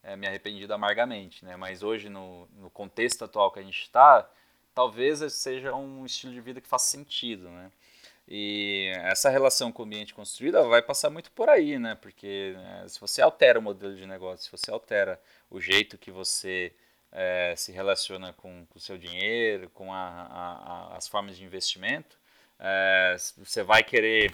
é, 0.04 0.16
me 0.16 0.28
arrependido 0.28 0.74
amargamente, 0.74 1.44
né? 1.44 1.56
Mas 1.56 1.84
hoje, 1.84 2.10
no, 2.10 2.48
no 2.60 2.70
contexto 2.70 3.26
atual 3.26 3.52
que 3.52 3.60
a 3.60 3.64
gente 3.64 3.82
está, 3.82 4.30
talvez 4.74 5.20
seja 5.34 5.74
um 5.74 6.06
estilo 6.06 6.34
de 6.34 6.42
vida 6.42 6.62
que 6.62 6.68
faça 6.68 6.86
sentido, 6.88 7.50
né? 7.50 7.72
E 8.28 8.92
essa 9.04 9.30
relação 9.30 9.72
com 9.72 9.84
o 9.84 9.86
ambiente 9.86 10.14
construído 10.14 10.68
vai 10.68 10.82
passar 10.82 11.10
muito 11.12 11.32
por 11.32 11.48
aí, 11.48 11.78
né? 11.78 11.96
Porque 11.96 12.54
né, 12.56 12.86
se 12.88 13.00
você 13.00 13.22
altera 13.22 13.60
o 13.60 13.62
modelo 13.62 13.96
de 13.96 14.06
negócio, 14.08 14.46
se 14.46 14.52
você 14.52 14.72
altera 14.72 15.22
o 15.50 15.62
jeito 15.62 15.98
que 15.98 16.10
você 16.10 16.74
é, 17.12 17.54
se 17.56 17.72
relaciona 17.72 18.34
com 18.34 18.66
o 18.74 18.80
seu 18.80 18.98
dinheiro, 18.98 19.70
com 19.70 19.94
a, 19.94 19.98
a, 19.98 20.94
a, 20.94 20.98
as 20.98 21.08
formas 21.08 21.38
de 21.38 21.44
investimento, 21.44 22.18
é, 22.60 23.16
você 23.38 23.62
vai 23.64 23.84
querer 23.84 24.32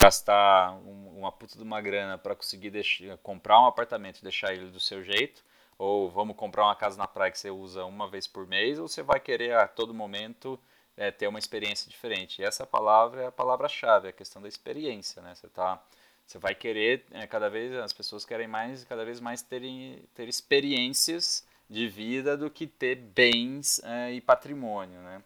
gastar 0.00 0.72
um, 0.72 1.18
uma 1.18 1.30
puta 1.32 1.56
de 1.56 1.62
uma 1.62 1.80
grana 1.80 2.18
para 2.18 2.34
conseguir 2.34 2.70
deixar, 2.70 3.16
comprar 3.18 3.60
um 3.60 3.66
apartamento 3.66 4.18
e 4.18 4.22
deixar 4.22 4.52
ele 4.52 4.70
do 4.70 4.80
seu 4.80 5.02
jeito, 5.02 5.44
ou 5.78 6.10
vamos 6.10 6.36
comprar 6.36 6.64
uma 6.64 6.76
casa 6.76 6.96
na 6.96 7.06
praia 7.06 7.30
que 7.30 7.38
você 7.38 7.50
usa 7.50 7.84
uma 7.84 8.08
vez 8.08 8.26
por 8.26 8.46
mês, 8.46 8.78
ou 8.78 8.88
você 8.88 9.02
vai 9.02 9.20
querer 9.20 9.54
a 9.56 9.68
todo 9.68 9.94
momento 9.94 10.58
é, 10.96 11.10
ter 11.10 11.26
uma 11.26 11.38
experiência 11.38 11.88
diferente. 11.90 12.40
E 12.40 12.44
essa 12.44 12.66
palavra 12.66 13.22
é 13.22 13.26
a 13.26 13.32
palavra-chave, 13.32 14.06
é 14.06 14.10
a 14.10 14.12
questão 14.12 14.40
da 14.40 14.48
experiência, 14.48 15.20
né? 15.22 15.34
Você 15.34 15.48
tá, 15.48 15.82
você 16.26 16.38
vai 16.38 16.54
querer 16.54 17.04
é, 17.10 17.26
cada 17.26 17.48
vez 17.48 17.74
as 17.74 17.92
pessoas 17.92 18.24
querem 18.24 18.48
mais, 18.48 18.84
cada 18.84 19.04
vez 19.04 19.20
mais 19.20 19.42
terem 19.42 20.04
ter 20.14 20.28
experiências 20.28 21.46
de 21.68 21.88
vida 21.88 22.36
do 22.36 22.50
que 22.50 22.66
ter 22.66 22.96
bens 22.96 23.80
é, 23.84 24.12
e 24.12 24.20
patrimônio, 24.20 25.00
né? 25.00 25.22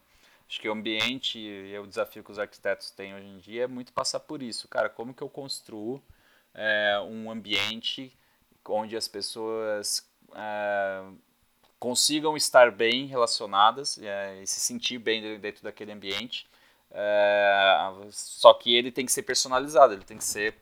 Acho 0.49 0.61
que 0.61 0.69
o 0.69 0.73
ambiente 0.73 1.39
e 1.39 1.79
o 1.79 1.87
desafio 1.87 2.25
que 2.25 2.31
os 2.31 2.39
arquitetos 2.39 2.91
têm 2.91 3.15
hoje 3.15 3.27
em 3.27 3.39
dia 3.39 3.65
é 3.65 3.67
muito 3.67 3.93
passar 3.93 4.21
por 4.21 4.43
isso, 4.43 4.67
cara. 4.67 4.89
Como 4.89 5.13
que 5.13 5.23
eu 5.23 5.29
construo 5.29 6.03
é, 6.55 6.99
um 7.07 7.31
ambiente 7.31 8.17
onde 8.67 8.97
as 8.97 9.07
pessoas 9.07 10.07
é, 10.35 11.03
consigam 11.79 12.37
estar 12.37 12.71
bem 12.71 13.07
relacionadas 13.07 13.99
é, 13.99 14.43
e 14.43 14.47
se 14.47 14.61
sentir 14.61 14.99
bem 14.99 15.39
dentro 15.39 15.63
daquele 15.63 15.93
ambiente. 15.93 16.47
É, 16.91 17.91
só 18.11 18.55
que 18.55 18.75
ele 18.75 18.91
tem 18.91 19.05
que 19.07 19.13
ser 19.13 19.23
personalizado, 19.23 19.93
ele 19.93 20.05
tem 20.05 20.17
que 20.17 20.25
ser 20.25 20.55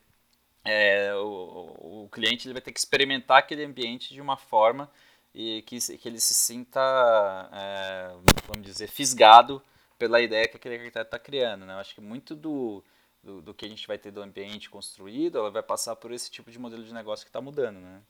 é, 0.66 1.14
o, 1.14 2.04
o, 2.04 2.08
cliente 2.10 2.48
ele 2.48 2.52
vai 2.52 2.60
ter 2.60 2.72
que 2.72 2.78
experimentar 2.80 3.38
aquele 3.38 3.64
ambiente 3.64 4.12
de 4.12 4.20
uma 4.20 4.36
forma 4.36 4.90
e 5.32 5.62
que, 5.62 5.78
que 5.96 6.08
ele 6.08 6.18
se 6.18 6.34
sinta, 6.34 6.80
é, 7.52 8.08
vamos 8.48 8.66
dizer, 8.66 8.88
fisgado 8.88 9.62
pela 9.96 10.20
ideia 10.20 10.48
que 10.48 10.56
aquele 10.56 10.74
arquiteto 10.76 11.06
está 11.06 11.18
criando. 11.20 11.64
Né? 11.64 11.74
Eu 11.74 11.78
acho 11.78 11.94
que 11.94 12.00
muito 12.00 12.34
do, 12.34 12.82
do, 13.22 13.40
do, 13.40 13.54
que 13.54 13.64
a 13.64 13.68
gente 13.68 13.86
vai 13.86 13.96
ter 13.96 14.10
do 14.10 14.20
ambiente 14.20 14.68
construído, 14.68 15.38
ela 15.38 15.50
vai 15.52 15.62
passar 15.62 15.94
por 15.94 16.10
esse 16.10 16.30
tipo 16.30 16.50
de 16.50 16.58
modelo 16.58 16.82
de 16.82 16.92
negócio 16.92 17.24
que 17.24 17.30
está 17.30 17.40
mudando. 17.40 17.78
Né? 17.78 18.02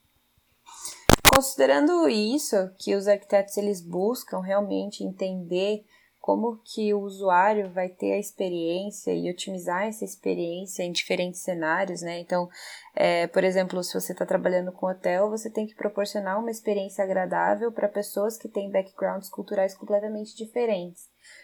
Considerando 1.37 2.09
isso, 2.09 2.57
que 2.78 2.95
os 2.95 3.07
arquitetos 3.07 3.59
eles 3.59 3.83
buscam 3.83 4.40
realmente 4.40 5.05
entender 5.05 5.85
como 6.19 6.62
que 6.64 6.95
o 6.95 7.00
usuário 7.02 7.71
vai 7.71 7.90
ter 7.90 8.14
a 8.14 8.19
experiência 8.19 9.12
e 9.12 9.31
otimizar 9.31 9.83
essa 9.83 10.02
experiência 10.02 10.83
em 10.83 10.90
diferentes 10.90 11.43
cenários, 11.43 12.00
né? 12.00 12.19
Então, 12.21 12.49
é, 12.95 13.26
por 13.26 13.45
exemplo, 13.45 13.85
se 13.85 13.93
você 13.93 14.12
está 14.12 14.25
trabalhando 14.25 14.73
com 14.73 14.87
hotel, 14.87 15.28
você 15.28 15.50
tem 15.50 15.66
que 15.66 15.75
proporcionar 15.75 16.40
uma 16.40 16.50
experiência 16.50 17.05
agradável 17.05 17.71
para 17.71 17.87
pessoas 17.87 18.38
que 18.38 18.49
têm 18.49 18.73
backgrounds 18.73 19.28
culturais 19.28 19.75
completamente 19.75 20.35
diferentes. 20.35 21.02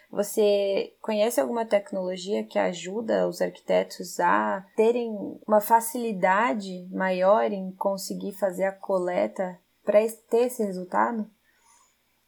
Você 0.09 0.95
conhece 1.01 1.39
alguma 1.39 1.67
tecnologia 1.67 2.43
que 2.43 2.57
ajuda 2.57 3.27
os 3.27 3.41
arquitetos 3.43 4.19
a 4.19 4.65
terem 4.75 5.15
uma 5.47 5.61
facilidade 5.61 6.89
maior 6.91 7.51
em 7.51 7.71
conseguir 7.73 8.33
fazer 8.33 8.63
a 8.63 8.71
coleta 8.71 9.61
para 9.83 9.99
ter 10.29 10.47
esse 10.47 10.63
resultado? 10.63 11.29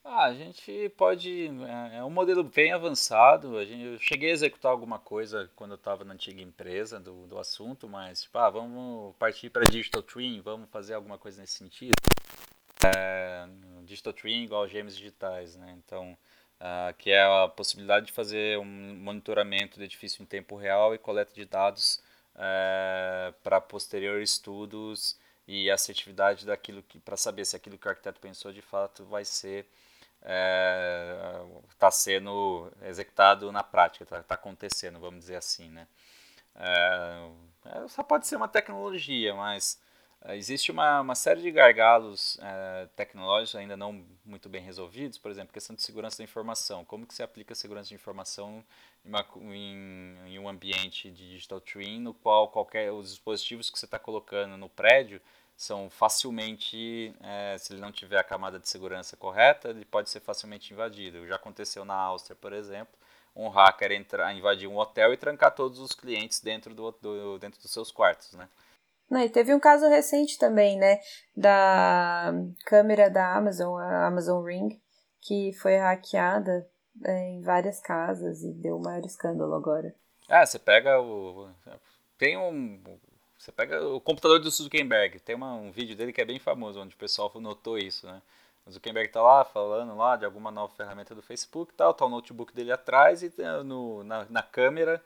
Ah, 0.03 0.25
a 0.25 0.33
gente 0.33 0.89
pode. 0.89 1.47
É, 1.47 1.97
é 1.97 2.03
um 2.03 2.11
modelo 2.11 2.43
bem 2.43 2.71
avançado. 2.71 3.57
A 3.57 3.65
gente, 3.65 3.83
eu 3.83 3.99
cheguei 3.99 4.29
a 4.29 4.33
executar 4.33 4.71
alguma 4.71 4.99
coisa 4.99 5.49
quando 5.55 5.71
eu 5.71 5.77
estava 5.77 6.03
na 6.03 6.13
antiga 6.13 6.41
empresa 6.41 6.99
do, 6.99 7.25
do 7.25 7.39
assunto, 7.39 7.89
mas, 7.89 8.21
tipo, 8.21 8.37
ah, 8.37 8.49
vamos 8.49 9.15
partir 9.17 9.49
para 9.49 9.63
Digital 9.63 10.03
Twin, 10.03 10.41
vamos 10.41 10.69
fazer 10.69 10.93
alguma 10.93 11.17
coisa 11.17 11.41
nesse 11.41 11.53
sentido. 11.53 11.95
É, 12.85 13.47
digital 13.83 14.13
Twin 14.13 14.43
igual 14.43 14.67
gêmeos 14.67 14.95
digitais, 14.95 15.55
né? 15.55 15.75
Então, 15.83 16.15
uh, 16.59 16.93
que 16.97 17.11
é 17.11 17.23
a 17.23 17.47
possibilidade 17.47 18.07
de 18.07 18.11
fazer 18.11 18.59
um 18.59 18.65
monitoramento 18.65 19.77
do 19.77 19.83
edifício 19.83 20.21
em 20.21 20.25
tempo 20.25 20.55
real 20.55 20.93
e 20.93 20.97
coleta 20.97 21.33
de 21.33 21.45
dados 21.45 21.99
uh, 22.35 23.33
para 23.41 23.61
posteriores 23.61 24.31
estudos 24.31 25.17
e 25.47 25.69
assertividade 25.69 26.45
daquilo 26.45 26.81
que 26.83 26.99
para 26.99 27.17
saber 27.17 27.45
se 27.45 27.55
aquilo 27.55 27.77
que 27.77 27.87
o 27.87 27.89
arquiteto 27.89 28.19
pensou 28.19 28.51
de 28.51 28.61
fato 28.61 29.05
vai 29.05 29.23
ser 29.23 29.67
está 31.69 31.87
é, 31.87 31.91
sendo 31.91 32.71
executado 32.81 33.51
na 33.51 33.63
prática, 33.63 34.03
está 34.03 34.23
tá 34.23 34.35
acontecendo, 34.35 34.99
vamos 34.99 35.19
dizer 35.19 35.35
assim, 35.35 35.69
né? 35.69 35.87
É, 36.55 37.29
é, 37.65 37.87
só 37.87 38.01
pode 38.01 38.25
ser 38.25 38.35
uma 38.35 38.47
tecnologia, 38.47 39.35
mas 39.35 39.79
existe 40.29 40.71
uma, 40.71 41.01
uma 41.01 41.15
série 41.15 41.41
de 41.41 41.51
gargalos 41.51 42.37
é, 42.41 42.87
tecnológicos 42.95 43.55
ainda 43.55 43.77
não 43.77 44.03
muito 44.25 44.49
bem 44.49 44.61
resolvidos, 44.61 45.17
por 45.17 45.29
exemplo, 45.29 45.53
questão 45.53 45.75
de 45.75 45.81
segurança 45.81 46.17
da 46.17 46.23
informação. 46.23 46.83
Como 46.85 47.05
que 47.05 47.13
se 47.13 47.21
aplica 47.21 47.53
a 47.53 47.55
segurança 47.55 47.89
de 47.89 47.95
informação 47.95 48.63
em, 49.03 49.09
uma, 49.09 49.25
em, 49.53 50.17
em 50.25 50.39
um 50.39 50.49
ambiente 50.49 51.11
de 51.11 51.31
digital 51.31 51.61
twin, 51.61 51.99
no 51.99 52.13
qual 52.13 52.47
qualquer 52.47 52.91
os 52.91 53.11
dispositivos 53.11 53.69
que 53.69 53.77
você 53.77 53.85
está 53.85 53.99
colocando 53.99 54.57
no 54.57 54.69
prédio 54.69 55.21
são 55.55 55.89
facilmente, 55.89 57.13
é, 57.21 57.57
se 57.57 57.73
ele 57.73 57.81
não 57.81 57.91
tiver 57.91 58.17
a 58.17 58.23
camada 58.23 58.59
de 58.59 58.67
segurança 58.67 59.15
correta, 59.15 59.69
ele 59.69 59.85
pode 59.85 60.09
ser 60.09 60.19
facilmente 60.19 60.73
invadido. 60.73 61.25
Já 61.27 61.35
aconteceu 61.35 61.85
na 61.85 61.95
Áustria, 61.95 62.35
por 62.35 62.51
exemplo, 62.51 62.93
um 63.35 63.47
hacker 63.49 63.91
entrar, 63.91 64.35
invadir 64.35 64.67
um 64.67 64.77
hotel 64.77 65.13
e 65.13 65.17
trancar 65.17 65.53
todos 65.53 65.79
os 65.79 65.93
clientes 65.93 66.39
dentro, 66.39 66.73
do, 66.73 66.91
do, 67.01 67.39
dentro 67.39 67.61
dos 67.61 67.71
seus 67.71 67.91
quartos, 67.91 68.33
né? 68.33 68.49
Não, 69.09 69.21
e 69.21 69.29
teve 69.29 69.53
um 69.53 69.59
caso 69.59 69.87
recente 69.87 70.37
também, 70.37 70.77
né, 70.77 70.99
da 71.35 72.33
câmera 72.65 73.09
da 73.09 73.35
Amazon, 73.35 73.79
a 73.79 74.07
Amazon 74.07 74.43
Ring, 74.43 74.81
que 75.21 75.53
foi 75.53 75.77
hackeada 75.77 76.67
é, 77.03 77.29
em 77.29 77.41
várias 77.41 77.79
casas 77.79 78.41
e 78.43 78.51
deu 78.53 78.77
o 78.77 78.81
maior 78.81 79.05
escândalo 79.05 79.53
agora. 79.53 79.93
Ah, 80.27 80.45
você 80.45 80.57
pega 80.57 80.99
o... 80.99 81.49
Tem 82.17 82.37
um... 82.37 82.81
Você 83.37 83.51
pega 83.51 83.87
o 83.87 84.01
computador 84.01 84.39
do 84.39 84.49
Zuckerberg, 84.49 85.19
tem 85.19 85.35
uma, 85.35 85.53
um 85.53 85.71
vídeo 85.71 85.95
dele 85.95 86.11
que 86.11 86.21
é 86.21 86.25
bem 86.25 86.39
famoso, 86.39 86.81
onde 86.81 86.95
o 86.95 86.97
pessoal 86.97 87.31
notou 87.35 87.77
isso, 87.77 88.07
né? 88.07 88.19
O 88.65 88.71
Zuckerberg 88.71 89.11
tá 89.11 89.21
lá 89.21 89.45
falando 89.45 89.95
lá 89.95 90.15
de 90.15 90.25
alguma 90.25 90.49
nova 90.49 90.73
ferramenta 90.73 91.13
do 91.13 91.21
Facebook 91.21 91.71
e 91.71 91.75
tal, 91.75 91.93
tá 91.93 92.05
o 92.05 92.09
notebook 92.09 92.55
dele 92.55 92.71
atrás 92.71 93.21
e 93.21 93.31
eh, 93.37 93.63
no, 93.63 94.03
na, 94.03 94.25
na 94.27 94.41
câmera 94.41 94.99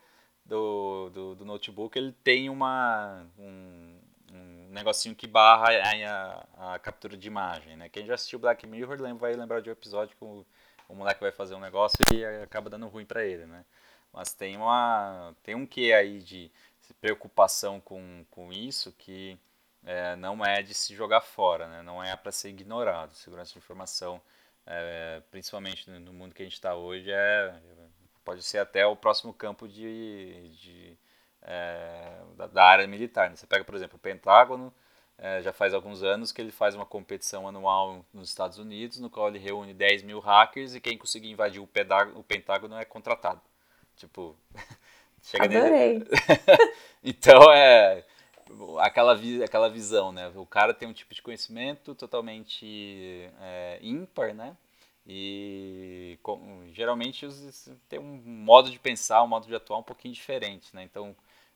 do, 0.50 1.10
do, 1.12 1.36
do, 1.36 1.46
notebook 1.46 1.98
ele 1.98 2.12
tem 2.24 2.50
uma, 2.50 3.24
um, 3.38 4.00
um 4.34 4.70
negocinho 4.72 5.16
que 5.16 5.28
barra 5.28 5.68
a, 5.70 6.74
a, 6.74 6.80
captura 6.80 7.16
de 7.16 7.28
imagem, 7.28 7.78
né? 7.78 7.88
Quem 7.88 8.06
já 8.06 8.16
assistiu 8.16 8.40
Black 8.40 8.66
Mirror 8.66 8.98
vai 9.18 9.34
lembrar 9.34 9.62
de 9.62 9.70
um 9.70 9.74
episódio 9.74 10.18
que 10.18 10.24
o, 10.24 10.44
o 10.88 10.96
moleque 10.96 11.22
vai 11.22 11.32
fazer 11.32 11.54
um 11.54 11.60
negócio 11.60 11.98
e 12.14 12.26
acaba 12.44 12.70
dando 12.70 12.88
ruim 12.88 13.06
para 13.06 13.24
ele, 13.24 13.46
né? 13.46 13.64
Mas 14.12 14.34
tem, 14.34 14.58
uma, 14.58 15.36
tem 15.44 15.54
um 15.54 15.68
que 15.68 15.94
aí 15.94 16.20
de 16.20 16.52
preocupação 17.00 17.80
com, 17.80 18.26
com 18.32 18.52
isso 18.52 18.92
que 18.94 19.38
é, 19.86 20.16
não 20.16 20.44
é 20.44 20.64
de 20.64 20.74
se 20.74 20.96
jogar 20.96 21.22
fora, 21.22 21.68
né? 21.68 21.84
não 21.84 22.04
é 22.04 22.16
para 22.16 22.32
ser 22.32 22.50
ignorado. 22.50 23.14
Segurança 23.14 23.54
de 23.54 23.60
informação, 23.60 24.20
é, 24.66 25.22
principalmente 25.30 25.90
no 25.92 26.12
mundo 26.12 26.34
que 26.34 26.42
a 26.42 26.46
gente 26.46 26.56
está 26.56 26.76
hoje, 26.76 27.12
é, 27.12 27.54
pode 28.24 28.44
ser 28.44 28.60
até 28.60 28.86
o 28.86 28.96
próximo 28.96 29.34
campo 29.34 29.68
de, 29.68 30.50
de 30.50 30.98
é, 31.42 32.22
da, 32.36 32.48
da, 32.48 32.64
área 32.64 32.88
militar. 32.88 33.30
Né? 33.30 33.36
Você 33.36 33.48
pega, 33.48 33.64
por 33.64 33.76
exemplo, 33.76 33.98
o 33.98 34.00
Pentágono, 34.00 34.74
é, 35.18 35.42
já 35.42 35.52
faz 35.52 35.74
alguns 35.74 36.04
anos 36.04 36.32
que 36.32 36.42
ele 36.42 36.52
faz 36.52 36.76
uma 36.76 36.86
competição 36.86 37.48
anual 37.48 38.06
nos 38.14 38.30
Estados 38.30 38.58
Unidos, 38.58 39.00
no 39.00 39.10
qual 39.10 39.28
ele 39.28 39.40
reúne 39.40 39.74
10 39.74 40.04
mil 40.04 40.20
hackers 40.20 40.76
e 40.76 40.80
quem 40.80 40.98
conseguir 40.98 41.30
invadir 41.30 41.60
o, 41.60 41.70
o 42.16 42.24
Pentágono 42.24 42.76
é 42.78 42.86
contratado. 42.86 43.42
Tipo, 43.96 44.36
chega 45.22 45.46
Adorei. 45.46 46.04
então 47.04 47.52
é 47.52 48.06
aquela, 48.80 49.16
vi, 49.16 49.44
aquela 49.44 49.70
visão, 49.70 50.12
né? 50.12 50.32
O 50.36 50.46
cara 50.46 50.74
tem 50.74 50.88
um 50.88 50.94
tipo 50.94 51.14
de 51.14 51.22
conhecimento 51.22 51.94
totalmente 51.94 53.30
é, 53.42 53.80
ímpar, 53.82 54.34
né? 54.34 54.56
E 55.12 56.20
com, 56.22 56.68
geralmente 56.72 57.28
tem 57.90 57.98
um 57.98 58.22
modo 58.24 58.70
de 58.70 58.78
pensar, 58.78 59.24
um 59.24 59.28
modo 59.28 59.48
de 59.48 59.56
atuar 59.56 59.80
um 59.80 59.84
pouquinho 59.84 60.14
diferente, 60.14 60.76
né? 60.76 60.84
Então, 60.84 61.16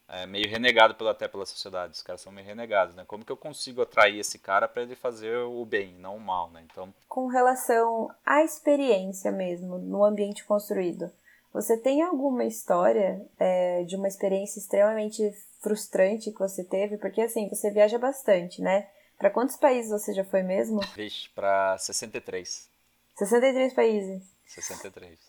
é 0.10 0.26
meio 0.26 0.50
renegado 0.50 0.96
pela, 0.96 1.12
até 1.12 1.28
pela 1.28 1.46
sociedade, 1.46 1.94
os 1.94 2.02
caras 2.02 2.22
são 2.22 2.32
meio 2.32 2.48
renegados, 2.48 2.96
né? 2.96 3.04
Como 3.06 3.24
que 3.24 3.32
eu 3.32 3.38
consigo 3.38 3.84
atrair 3.84 4.18
esse 4.18 4.40
cara 4.40 4.68
para 4.68 4.82
ele 4.82 4.96
fazer 4.96 5.38
o 5.38 5.64
bem, 5.66 5.94
não 6.00 6.18
o 6.18 6.20
mal, 6.20 6.50
né? 6.50 6.66
Então, 6.66 6.92
com 7.08 7.28
relação 7.28 8.10
à 8.26 8.44
experiência 8.44 9.32
mesmo 9.32 9.78
no 9.78 10.04
ambiente 10.04 10.44
construído, 10.46 11.12
você 11.54 11.78
tem 11.78 12.02
alguma 12.02 12.46
história 12.46 13.24
é, 13.38 13.84
de 13.84 13.96
uma 13.96 14.08
experiência 14.08 14.60
extremamente 14.60 15.32
frustrante 15.62 16.32
que 16.32 16.40
você 16.40 16.64
teve? 16.64 16.98
Porque 16.98 17.22
assim, 17.22 17.48
você 17.48 17.70
viaja 17.70 18.00
bastante, 18.00 18.64
né? 18.64 18.90
Para 19.20 19.30
quantos 19.30 19.56
países 19.58 19.92
você 19.92 20.12
já 20.12 20.26
foi 20.26 20.42
mesmo? 20.42 20.82
Vixe, 20.96 21.30
para 21.30 21.78
63. 21.78 22.73
63 23.16 23.74
países. 23.74 24.24
63. 24.48 25.20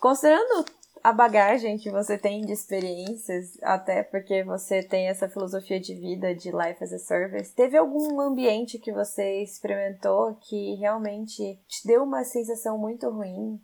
Considerando 0.00 0.64
a 1.02 1.12
bagagem 1.12 1.78
que 1.78 1.90
você 1.90 2.18
tem 2.18 2.44
de 2.44 2.52
experiências, 2.52 3.58
até 3.62 4.02
porque 4.02 4.44
você 4.44 4.82
tem 4.82 5.08
essa 5.08 5.28
filosofia 5.28 5.80
de 5.80 5.94
vida 5.94 6.34
de 6.34 6.50
life 6.50 6.82
as 6.84 6.92
a 6.92 6.98
service, 6.98 7.54
teve 7.54 7.76
algum 7.76 8.20
ambiente 8.20 8.78
que 8.78 8.92
você 8.92 9.42
experimentou 9.42 10.34
que 10.42 10.74
realmente 10.76 11.58
te 11.66 11.86
deu 11.86 12.02
uma 12.02 12.24
sensação 12.24 12.78
muito 12.78 13.08
ruim? 13.08 13.60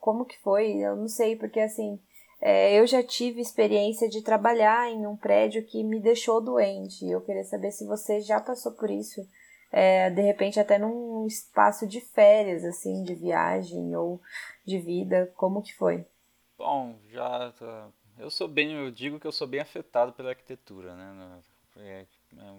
como 0.00 0.24
que 0.24 0.40
foi, 0.40 0.78
eu 0.78 0.96
não 0.96 1.06
sei, 1.06 1.36
porque 1.36 1.60
assim, 1.60 2.00
é, 2.40 2.80
eu 2.80 2.86
já 2.86 3.02
tive 3.02 3.40
experiência 3.40 4.08
de 4.08 4.22
trabalhar 4.22 4.90
em 4.90 5.06
um 5.06 5.14
prédio 5.14 5.64
que 5.66 5.84
me 5.84 6.00
deixou 6.00 6.40
doente. 6.40 7.06
Eu 7.06 7.20
queria 7.20 7.44
saber 7.44 7.70
se 7.70 7.86
você 7.86 8.20
já 8.20 8.40
passou 8.40 8.72
por 8.72 8.90
isso, 8.90 9.20
é, 9.70 10.10
de 10.10 10.20
repente 10.20 10.58
até 10.58 10.78
num 10.78 11.26
espaço 11.26 11.86
de 11.86 12.00
férias, 12.00 12.64
assim, 12.64 13.02
de 13.02 13.14
viagem 13.14 13.94
ou 13.96 14.20
de 14.66 14.78
vida, 14.78 15.32
como 15.36 15.62
que 15.62 15.74
foi? 15.74 16.04
Bom, 16.58 16.98
já 17.08 17.52
tá, 17.52 17.88
eu 18.18 18.30
sou 18.30 18.46
bem, 18.46 18.72
eu 18.72 18.90
digo 18.90 19.18
que 19.18 19.26
eu 19.26 19.32
sou 19.32 19.46
bem 19.46 19.60
afetado 19.60 20.12
pela 20.12 20.30
arquitetura, 20.30 20.94
né? 20.94 21.40
É, 21.76 22.06
é, 22.36 22.54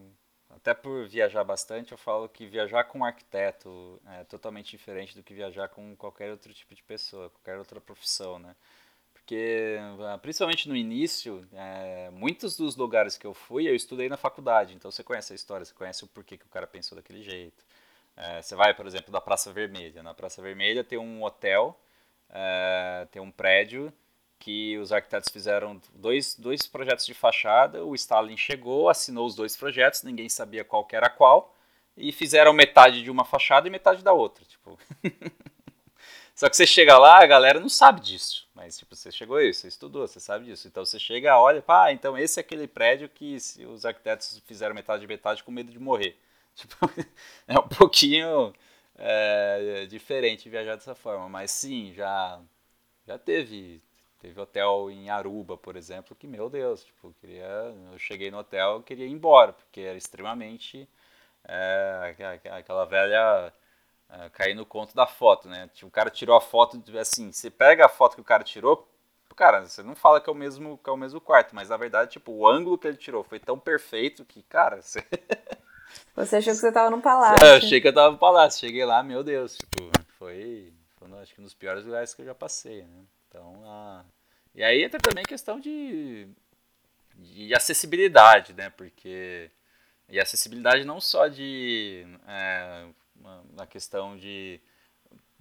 até 0.50 0.74
por 0.74 1.08
viajar 1.08 1.44
bastante, 1.44 1.92
eu 1.92 1.98
falo 1.98 2.28
que 2.28 2.46
viajar 2.46 2.84
com 2.86 3.00
um 3.00 3.06
arquiteto 3.06 4.02
é 4.08 4.24
totalmente 4.24 4.72
diferente 4.72 5.16
do 5.16 5.24
que 5.24 5.34
viajar 5.34 5.70
com 5.70 5.96
qualquer 5.96 6.32
outro 6.32 6.54
tipo 6.54 6.74
de 6.74 6.84
pessoa, 6.84 7.30
qualquer 7.30 7.58
outra 7.58 7.80
profissão, 7.80 8.40
né? 8.40 8.56
Porque, 9.32 9.78
ah, 10.10 10.18
principalmente 10.18 10.68
no 10.68 10.76
início, 10.76 11.48
é, 11.54 12.10
muitos 12.12 12.58
dos 12.58 12.76
lugares 12.76 13.18
que 13.18 13.26
eu 13.26 13.34
fui, 13.34 13.66
eu 13.66 13.74
estudei 13.74 14.10
na 14.10 14.18
faculdade, 14.18 14.76
então 14.76 14.92
você 14.92 15.06
conhece 15.06 15.32
a 15.32 15.36
história, 15.38 15.64
você 15.64 15.74
conhece 15.74 16.04
o 16.04 16.08
porquê 16.08 16.36
que 16.36 16.46
o 16.46 16.50
cara 16.50 16.68
pensou 16.68 16.98
daquele 16.98 17.24
jeito. 17.24 17.64
É, 18.18 18.42
você 18.42 18.58
vai, 18.58 18.74
por 18.74 18.86
exemplo, 18.86 19.10
da 19.10 19.22
Praça 19.22 19.54
Vermelha. 19.54 20.04
Na 20.04 20.14
Praça 20.14 20.42
Vermelha 20.42 20.84
tem 20.84 21.00
um 21.00 21.24
hotel, 21.24 21.80
é, 22.30 23.08
tem 23.10 23.22
um 23.22 23.32
prédio 23.32 23.94
que 24.38 24.78
os 24.80 24.92
arquitetos 24.92 25.32
fizeram 25.32 25.80
dois, 25.96 26.36
dois 26.36 26.68
projetos 26.68 27.06
de 27.06 27.14
fachada, 27.14 27.86
o 27.86 27.96
Stalin 27.96 28.36
chegou, 28.36 28.90
assinou 28.90 29.26
os 29.26 29.34
dois 29.34 29.56
projetos, 29.56 30.04
ninguém 30.04 30.28
sabia 30.28 30.66
qual 30.66 30.86
era 30.92 31.10
qual, 31.10 31.56
e 31.96 32.12
fizeram 32.12 32.52
metade 32.52 33.02
de 33.02 33.10
uma 33.10 33.24
fachada 33.24 33.66
e 33.66 33.72
metade 33.72 34.04
da 34.04 34.12
outra. 34.12 34.44
Tipo. 34.44 34.78
Só 36.36 36.50
que 36.50 36.58
você 36.58 36.68
chega 36.68 36.98
lá, 36.98 37.24
a 37.24 37.28
galera 37.28 37.62
não 37.62 37.70
sabe 37.70 38.02
disso. 38.02 38.51
Mas, 38.62 38.78
tipo, 38.78 38.96
você 38.96 39.12
chegou 39.12 39.38
aí, 39.38 39.52
você 39.52 39.68
estudou, 39.68 40.08
você 40.08 40.20
sabe 40.20 40.46
disso. 40.46 40.68
Então 40.68 40.86
você 40.86 41.00
chega, 41.00 41.36
olha, 41.40 41.62
pá, 41.64 41.92
então 41.92 42.16
esse 42.16 42.40
é 42.40 42.42
aquele 42.42 42.68
prédio 42.68 43.10
que 43.10 43.36
os 43.68 43.86
arquitetos 43.86 44.40
fizeram 44.46 44.76
metade 44.76 45.02
de 45.02 45.08
metade 45.08 45.44
com 45.44 45.52
medo 45.52 45.72
de 45.72 45.80
morrer. 45.80 46.18
Tipo, 46.56 46.76
é 47.48 47.58
um 47.58 47.68
pouquinho 47.68 48.54
é, 48.98 49.86
diferente 49.88 50.50
viajar 50.50 50.76
dessa 50.76 50.94
forma. 50.94 51.28
Mas 51.30 51.50
sim, 51.52 51.94
já, 51.94 52.40
já 53.08 53.18
teve 53.18 53.82
Teve 54.20 54.40
hotel 54.40 54.92
em 54.92 55.10
Aruba, 55.10 55.58
por 55.58 55.76
exemplo, 55.76 56.16
que, 56.16 56.28
meu 56.28 56.48
Deus, 56.48 56.84
tipo, 56.84 57.12
queria, 57.20 57.74
eu 57.92 57.98
cheguei 57.98 58.30
no 58.30 58.38
hotel 58.38 58.80
e 58.80 58.84
queria 58.84 59.08
ir 59.08 59.12
embora, 59.12 59.52
porque 59.52 59.82
era 59.82 59.98
extremamente 59.98 60.88
é, 61.48 62.16
aquela 62.52 62.86
velha 62.86 63.52
é, 64.12 64.30
cair 64.30 64.54
no 64.54 64.66
conto 64.66 64.94
da 64.96 65.08
foto, 65.08 65.48
né? 65.48 65.70
Tipo, 65.74 65.88
o 65.88 65.92
cara 65.92 66.10
tirou 66.10 66.36
a 66.36 66.42
foto, 66.42 66.82
assim, 67.00 67.32
você 67.32 67.50
pega 67.50 67.86
a 67.86 67.90
foto 67.90 68.16
que 68.16 68.22
o 68.22 68.26
cara 68.26 68.44
tirou, 68.44 68.88
cara, 69.36 69.66
você 69.66 69.82
não 69.82 69.96
fala 69.96 70.20
que 70.20 70.30
é 70.30 70.34
o 70.34 70.36
mesmo, 70.36 70.78
que 70.78 70.90
é 70.90 70.94
o 70.94 70.98
mesmo 70.98 71.22
quarto, 71.22 71.56
mas 71.56 71.70
na 71.70 71.78
verdade, 71.78 72.12
tipo, 72.12 72.32
o 72.32 72.48
ângulo 72.48 72.78
que 72.78 72.88
ele 72.88 72.98
tirou 72.98 73.24
foi 73.24 73.40
tão 73.40 73.58
perfeito 73.58 74.26
que, 74.26 74.44
cara, 74.44 74.82
você... 74.82 75.04
Você 76.16 76.38
achou 76.38 76.54
que 76.54 76.60
você 76.60 76.72
tava 76.72 76.90
num 76.90 77.02
palácio. 77.02 77.46
É, 77.46 77.52
eu 77.52 77.58
achei 77.58 77.82
que 77.82 77.88
eu 77.88 77.94
tava 77.94 78.12
no 78.12 78.18
palácio. 78.18 78.62
Cheguei 78.62 78.86
lá, 78.86 79.04
meu 79.04 79.26
Deus, 79.26 79.58
tipo, 79.58 79.92
foi, 80.18 80.74
foi 80.98 81.20
acho 81.20 81.34
que 81.34 81.42
um 81.42 81.44
dos 81.44 81.54
piores 81.54 81.84
lugares 81.84 82.14
que 82.14 82.22
eu 82.22 82.26
já 82.26 82.34
passei, 82.34 82.84
né? 82.84 83.04
Então, 83.28 83.62
a... 83.66 84.06
e 84.56 84.64
aí 84.64 84.84
entra 84.84 85.02
também 85.02 85.26
questão 85.26 85.60
de, 85.60 86.30
de 87.16 87.54
acessibilidade, 87.54 88.54
né? 88.54 88.70
Porque 88.70 89.52
e 90.08 90.20
acessibilidade 90.20 90.84
não 90.84 91.00
só 91.00 91.28
de 91.28 92.06
é, 92.28 92.86
na 93.54 93.66
questão 93.66 94.18
de 94.18 94.60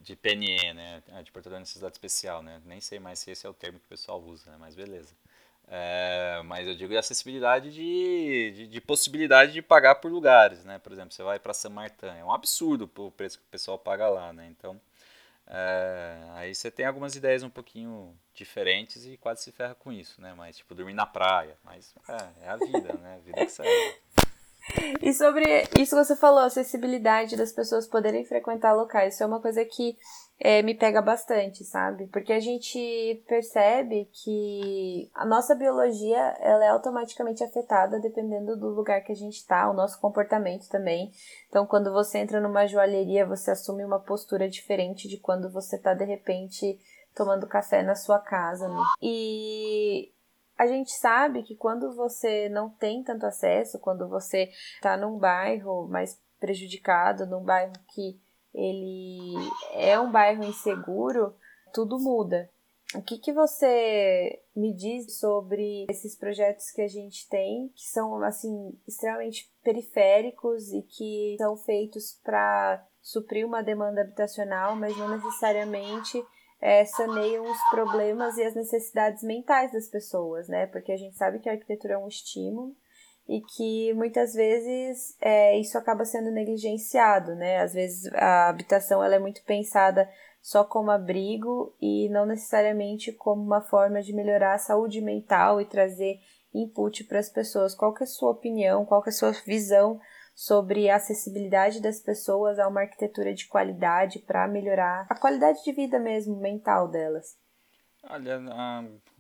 de 0.01 0.17
PNE, 0.17 0.73
né? 0.73 1.03
De 1.23 1.31
portador 1.31 1.59
de 1.59 1.61
necessidade 1.61 1.93
especial, 1.93 2.43
né? 2.43 2.61
Nem 2.65 2.81
sei 2.81 2.99
mais 2.99 3.19
se 3.19 3.31
esse 3.31 3.47
é 3.47 3.51
o 3.51 3.55
termo 3.55 3.79
que 3.79 3.85
o 3.85 3.89
pessoal 3.89 4.21
usa, 4.23 4.51
né? 4.51 4.57
Mas 4.59 4.75
beleza. 4.75 5.15
É, 5.73 6.43
mas 6.47 6.67
eu 6.67 6.75
digo 6.75 6.91
de 6.91 6.97
acessibilidade 6.97 7.71
de, 7.71 8.53
de, 8.57 8.67
de, 8.67 8.81
possibilidade 8.81 9.53
de 9.53 9.63
pagar 9.63 9.97
por 9.97 10.11
lugares, 10.11 10.65
né? 10.65 10.79
Por 10.81 10.91
exemplo, 10.91 11.13
você 11.13 11.23
vai 11.23 11.39
para 11.39 11.55
São 11.55 11.71
Martin, 11.71 12.07
é 12.07 12.25
um 12.25 12.33
absurdo 12.33 12.91
o 12.97 13.11
preço 13.13 13.39
que 13.39 13.45
o 13.45 13.51
pessoal 13.51 13.79
paga 13.79 14.09
lá, 14.09 14.33
né? 14.33 14.49
Então, 14.51 14.81
é, 15.47 16.19
aí 16.35 16.55
você 16.55 16.73
tem 16.73 16.87
algumas 16.87 17.15
ideias 17.15 17.45
um 17.45 17.51
pouquinho 17.51 18.17
diferentes 18.35 19.07
e 19.07 19.17
quase 19.17 19.43
se 19.43 19.53
ferra 19.53 19.77
com 19.77 19.93
isso, 19.93 20.21
né? 20.21 20.35
Mas, 20.37 20.57
tipo, 20.57 20.75
dormir 20.75 20.95
na 20.95 21.07
praia. 21.07 21.57
Mas 21.63 21.95
é, 22.09 22.47
é 22.47 22.49
a 22.49 22.57
vida, 22.57 22.93
né? 22.95 23.15
A 23.15 23.19
vida 23.19 23.45
que 23.45 23.53
segue. 23.53 23.97
E 25.03 25.13
sobre 25.13 25.45
isso 25.79 25.97
que 25.97 26.05
você 26.05 26.17
falou, 26.17 26.41
acessibilidade 26.41 27.37
das 27.37 27.53
pessoas 27.53 27.87
poderem 27.87 28.25
frequentar 28.25 28.73
locais, 28.73 29.15
isso 29.15 29.23
é 29.23 29.27
uma 29.27 29.41
coisa 29.41 29.65
que 29.65 29.97
é, 30.39 30.63
me 30.63 30.75
pega 30.75 31.03
bastante, 31.03 31.65
sabe? 31.65 32.07
Porque 32.07 32.33
a 32.33 32.41
gente 32.41 33.23
percebe 33.29 34.09
que 34.13 35.11
a 35.15 35.27
nossa 35.27 35.55
biologia 35.55 36.19
ela 36.41 36.65
é 36.65 36.69
automaticamente 36.69 37.45
afetada 37.45 38.01
dependendo 38.01 38.57
do 38.57 38.69
lugar 38.69 39.03
que 39.03 39.13
a 39.13 39.17
gente 39.17 39.37
está, 39.37 39.69
o 39.69 39.75
nosso 39.75 40.01
comportamento 40.01 40.69
também. 40.69 41.13
Então, 41.49 41.67
quando 41.67 41.93
você 41.93 42.19
entra 42.19 42.41
numa 42.41 42.67
joalheria, 42.67 43.27
você 43.27 43.51
assume 43.51 43.85
uma 43.85 44.01
postura 44.01 44.49
diferente 44.49 45.09
de 45.09 45.19
quando 45.19 45.51
você 45.51 45.77
está 45.77 45.93
de 45.93 46.05
repente 46.05 46.79
tomando 47.15 47.47
café 47.47 47.83
na 47.83 47.95
sua 47.95 48.19
casa. 48.19 48.67
Né? 48.67 48.83
E 49.03 50.11
a 50.61 50.67
gente 50.67 50.93
sabe 50.93 51.43
que 51.43 51.57
quando 51.57 51.91
você 51.95 52.51
não 52.51 52.69
tem 52.69 53.03
tanto 53.03 53.25
acesso, 53.25 53.79
quando 53.79 54.07
você 54.07 54.51
está 54.75 54.95
num 54.95 55.17
bairro 55.17 55.89
mais 55.89 56.21
prejudicado, 56.39 57.25
num 57.25 57.43
bairro 57.43 57.73
que 57.95 58.21
ele 58.53 59.33
é 59.73 59.99
um 59.99 60.13
bairro 60.13 60.45
inseguro, 60.45 61.35
tudo 61.73 61.99
muda. 61.99 62.51
O 62.95 63.01
que, 63.01 63.17
que 63.17 63.33
você 63.33 64.39
me 64.55 64.75
diz 64.75 65.19
sobre 65.19 65.87
esses 65.89 66.15
projetos 66.15 66.71
que 66.73 66.83
a 66.83 66.89
gente 66.89 67.27
tem, 67.31 67.73
que 67.75 67.89
são 67.89 68.23
assim 68.23 68.79
extremamente 68.87 69.51
periféricos 69.65 70.75
e 70.75 70.83
que 70.83 71.37
são 71.39 71.57
feitos 71.57 72.21
para 72.23 72.87
suprir 73.01 73.47
uma 73.47 73.63
demanda 73.63 74.03
habitacional, 74.03 74.77
mas 74.77 74.95
não 74.95 75.09
necessariamente 75.09 76.23
é, 76.61 76.85
saneiam 76.85 77.45
os 77.51 77.59
problemas 77.71 78.37
e 78.37 78.43
as 78.43 78.55
necessidades 78.55 79.23
mentais 79.23 79.73
das 79.73 79.89
pessoas, 79.89 80.49
né? 80.49 80.67
Porque 80.67 80.93
a 80.93 80.97
gente 80.97 81.17
sabe 81.17 81.39
que 81.39 81.49
a 81.49 81.53
arquitetura 81.53 81.95
é 81.95 81.99
um 81.99 82.09
estímulo 82.09 82.75
e 83.29 83.41
que 83.41 83.95
muitas 83.95 84.35
vezes 84.35 85.17
é, 85.21 85.59
isso 85.59 85.79
acaba 85.79 86.05
sendo 86.05 86.31
negligenciado, 86.31 87.35
né? 87.35 87.61
Às 87.61 87.73
vezes 87.73 88.13
a 88.13 88.49
habitação 88.49 89.03
ela 89.03 89.15
é 89.15 89.19
muito 89.19 89.43
pensada 89.45 90.09
só 90.43 90.65
como 90.65 90.91
abrigo 90.91 91.75
e 91.81 92.09
não 92.11 92.27
necessariamente 92.27 93.13
como 93.13 93.43
uma 93.43 93.61
forma 93.61 94.03
de 94.03 94.13
melhorar 94.13 94.55
a 94.55 94.59
saúde 94.59 95.01
mental 95.01 95.61
e 95.61 95.65
trazer 95.65 96.19
input 96.53 97.05
para 97.05 97.19
as 97.19 97.31
pessoas. 97.31 97.75
Qual 97.75 97.95
que 97.95 98.03
é 98.03 98.05
a 98.05 98.09
sua 98.09 98.33
opinião? 98.33 98.85
Qual 98.85 99.03
que 99.03 99.11
é 99.11 99.13
a 99.13 99.15
sua 99.15 99.33
visão 99.47 100.01
sobre 100.41 100.89
a 100.89 100.97
acessibilidade 100.97 101.83
das 101.83 102.01
pessoas 102.01 102.59
a 102.59 102.67
uma 102.67 102.81
arquitetura 102.81 103.35
de 103.35 103.47
qualidade 103.47 104.21
para 104.21 104.49
melhorar 104.49 105.07
a 105.11 105.15
qualidade 105.15 105.63
de 105.63 105.71
vida 105.71 105.99
mesmo 105.99 106.35
mental 106.41 106.89
delas? 106.89 107.37
Olha, 108.03 108.41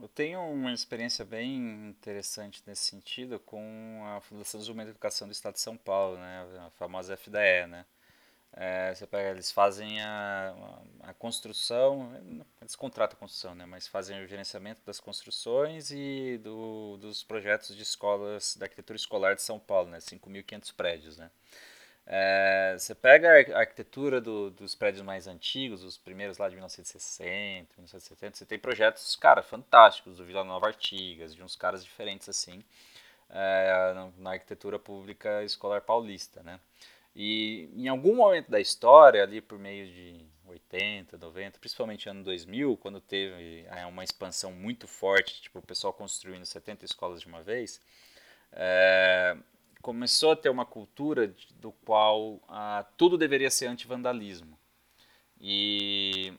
eu 0.00 0.09
tenho 0.09 0.40
uma 0.40 0.72
experiência 0.72 1.22
bem 1.22 1.90
interessante 1.90 2.62
nesse 2.66 2.85
sentido 2.85 3.38
com 3.38 4.02
a 4.16 4.22
Fundação 4.22 4.59
de 4.59 4.62
Desenvolvimento 4.62 4.88
e 4.88 4.92
Educação 4.92 5.28
do 5.28 5.33
Estado 5.33 5.52
de 5.52 5.61
São 5.61 5.76
Paulo, 5.76 6.16
né, 6.16 6.46
a 6.66 6.70
famosa 6.78 7.12
FDE, 7.12 7.66
né. 7.68 7.85
É, 8.52 8.92
você 8.94 9.06
pega, 9.06 9.30
eles 9.30 9.52
fazem 9.52 10.00
a, 10.02 10.54
a, 11.02 11.14
construção, 11.14 12.12
eles 12.60 12.74
contratam 12.74 13.16
a 13.16 13.20
construção, 13.20 13.54
né, 13.54 13.64
mas 13.64 13.86
fazem 13.86 14.22
o 14.24 14.26
gerenciamento 14.26 14.80
das 14.84 14.98
construções 14.98 15.90
e 15.92 16.38
do, 16.42 16.96
dos 16.96 17.22
projetos 17.22 17.76
de 17.76 17.82
escolas, 17.82 18.56
da 18.56 18.66
arquitetura 18.66 18.96
escolar 18.96 19.36
de 19.36 19.42
São 19.42 19.58
Paulo, 19.58 19.88
né, 19.88 19.98
5.500 19.98 20.74
prédios, 20.74 21.16
né. 21.16 21.30
É, 22.06 22.74
você 22.76 22.92
pega 22.92 23.28
a 23.54 23.60
arquitetura 23.60 24.20
do, 24.20 24.50
dos 24.50 24.74
prédios 24.74 25.02
mais 25.04 25.28
antigos, 25.28 25.84
os 25.84 25.96
primeiros 25.96 26.38
lá 26.38 26.48
de 26.48 26.56
1960, 26.56 27.68
1970, 27.76 28.36
você 28.36 28.44
tem 28.44 28.58
projetos, 28.58 29.14
cara, 29.14 29.42
fantásticos, 29.44 30.16
do 30.16 30.24
Vila 30.24 30.42
Nova 30.42 30.66
Artigas, 30.66 31.36
de 31.36 31.42
uns 31.42 31.54
caras 31.54 31.84
diferentes 31.84 32.28
assim, 32.28 32.64
é, 33.30 33.94
na 34.18 34.32
arquitetura 34.32 34.76
pública 34.76 35.44
escolar 35.44 35.82
paulista, 35.82 36.42
né? 36.42 36.58
E 37.14 37.68
em 37.75 37.88
algum 37.88 38.16
momento 38.16 38.51
da 38.51 38.61
história, 38.61 39.23
ali 39.23 39.40
por 39.40 39.59
meio 39.59 39.87
de 39.87 40.27
80, 40.46 41.18
90, 41.18 41.59
principalmente 41.59 42.09
ano 42.09 42.23
2000, 42.23 42.77
quando 42.77 43.01
teve 43.01 43.64
é, 43.68 43.87
uma 43.87 44.05
expansão 44.05 44.53
muito 44.53 44.87
forte, 44.87 45.42
tipo 45.42 45.59
o 45.59 45.62
pessoal 45.62 45.92
construindo 45.92 46.44
70 46.44 46.85
escolas 46.85 47.20
de 47.20 47.27
uma 47.27 47.42
vez, 47.42 47.81
é, 48.53 49.37
começou 49.81 50.33
a 50.33 50.37
ter 50.37 50.49
uma 50.51 50.66
cultura 50.66 51.35
do 51.57 51.73
qual 51.73 52.40
ah, 52.49 52.85
tudo 52.96 53.16
deveria 53.16 53.51
ser 53.51 53.66
anti-vandalismo. 53.66 54.59
E 55.40 56.35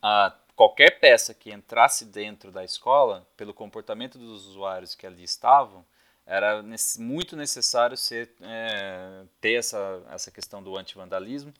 ah, 0.00 0.34
qualquer 0.54 0.98
peça 0.98 1.34
que 1.34 1.52
entrasse 1.52 2.06
dentro 2.06 2.50
da 2.50 2.64
escola, 2.64 3.26
pelo 3.36 3.52
comportamento 3.52 4.18
dos 4.18 4.46
usuários 4.46 4.94
que 4.94 5.06
ali 5.06 5.22
estavam, 5.22 5.84
era 6.26 6.62
muito 6.98 7.36
necessário 7.36 7.96
ser, 7.96 8.30
é, 8.42 9.22
ter 9.40 9.54
essa, 9.54 10.02
essa 10.10 10.30
questão 10.30 10.62
do 10.62 10.76
anti-vandalismo. 10.76 11.54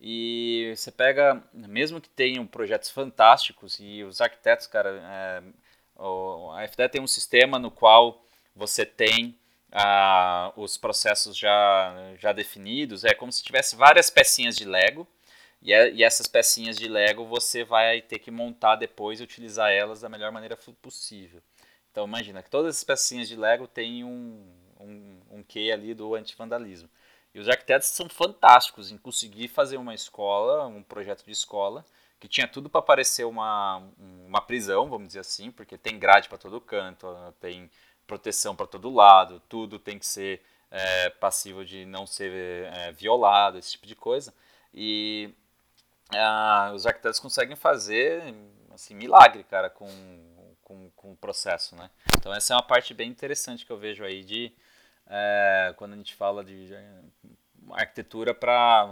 E 0.00 0.74
você 0.76 0.90
pega, 0.90 1.42
mesmo 1.52 2.00
que 2.00 2.08
tenham 2.08 2.46
projetos 2.46 2.90
fantásticos, 2.90 3.78
e 3.80 4.02
os 4.04 4.20
arquitetos, 4.20 4.66
cara, 4.66 4.90
é, 4.90 5.42
a 6.54 6.64
FDE 6.68 6.88
tem 6.88 7.00
um 7.00 7.06
sistema 7.06 7.58
no 7.58 7.70
qual 7.70 8.22
você 8.54 8.84
tem 8.84 9.38
os 10.56 10.76
processos 10.76 11.36
já, 11.36 11.94
já 12.18 12.32
definidos, 12.32 13.04
é 13.04 13.14
como 13.14 13.32
se 13.32 13.42
tivesse 13.42 13.76
várias 13.76 14.08
pecinhas 14.10 14.56
de 14.56 14.64
Lego 14.64 15.06
E, 15.62 15.72
é, 15.72 15.90
e, 15.92 16.02
essas 16.02 16.26
pecinhas 16.26 16.76
de 16.76 16.88
Lego 16.88 17.24
você 17.26 17.64
vai 17.64 18.00
ter 18.00 18.18
que 18.18 18.30
montar 18.30 18.76
depois 18.76 19.20
e 19.20 19.22
utilizar 19.22 19.72
elas 19.72 20.00
da 20.00 20.08
melhor 20.08 20.32
maneira 20.32 20.56
possível. 20.80 21.42
Então 21.96 22.04
imagina 22.04 22.42
que 22.42 22.50
todas 22.50 22.74
essas 22.74 22.84
pecinhas 22.84 23.26
de 23.26 23.34
Lego 23.34 23.66
têm 23.66 24.04
um, 24.04 24.46
um, 24.78 25.18
um 25.30 25.42
quê 25.42 25.70
ali 25.72 25.94
do 25.94 26.14
antivandalismo. 26.14 26.90
E 27.34 27.40
os 27.40 27.48
arquitetos 27.48 27.88
são 27.88 28.06
fantásticos 28.06 28.92
em 28.92 28.98
conseguir 28.98 29.48
fazer 29.48 29.78
uma 29.78 29.94
escola, 29.94 30.66
um 30.66 30.82
projeto 30.82 31.24
de 31.24 31.32
escola, 31.32 31.86
que 32.20 32.28
tinha 32.28 32.46
tudo 32.46 32.68
para 32.68 32.82
parecer 32.82 33.24
uma, 33.24 33.82
uma 34.26 34.42
prisão, 34.42 34.90
vamos 34.90 35.06
dizer 35.06 35.20
assim, 35.20 35.50
porque 35.50 35.78
tem 35.78 35.98
grade 35.98 36.28
para 36.28 36.36
todo 36.36 36.60
canto, 36.60 37.06
tem 37.40 37.70
proteção 38.06 38.54
para 38.54 38.66
todo 38.66 38.92
lado, 38.92 39.40
tudo 39.48 39.78
tem 39.78 39.98
que 39.98 40.04
ser 40.04 40.42
é, 40.70 41.08
passível 41.08 41.64
de 41.64 41.86
não 41.86 42.06
ser 42.06 42.30
é, 42.74 42.92
violado, 42.92 43.56
esse 43.56 43.70
tipo 43.70 43.86
de 43.86 43.96
coisa. 43.96 44.34
E 44.74 45.30
ah, 46.14 46.72
os 46.74 46.84
arquitetos 46.84 47.18
conseguem 47.18 47.56
fazer 47.56 48.34
assim 48.74 48.94
milagre, 48.94 49.42
cara, 49.44 49.70
com, 49.70 49.88
com, 50.66 50.90
com 50.96 51.12
o 51.12 51.16
processo, 51.16 51.76
né? 51.76 51.88
Então 52.18 52.34
essa 52.34 52.52
é 52.52 52.56
uma 52.56 52.62
parte 52.62 52.92
bem 52.92 53.08
interessante 53.08 53.64
que 53.64 53.70
eu 53.70 53.78
vejo 53.78 54.02
aí 54.02 54.24
de 54.24 54.52
é, 55.06 55.72
quando 55.76 55.92
a 55.92 55.96
gente 55.96 56.12
fala 56.12 56.44
de 56.44 56.74
arquitetura 57.70 58.34
para 58.34 58.88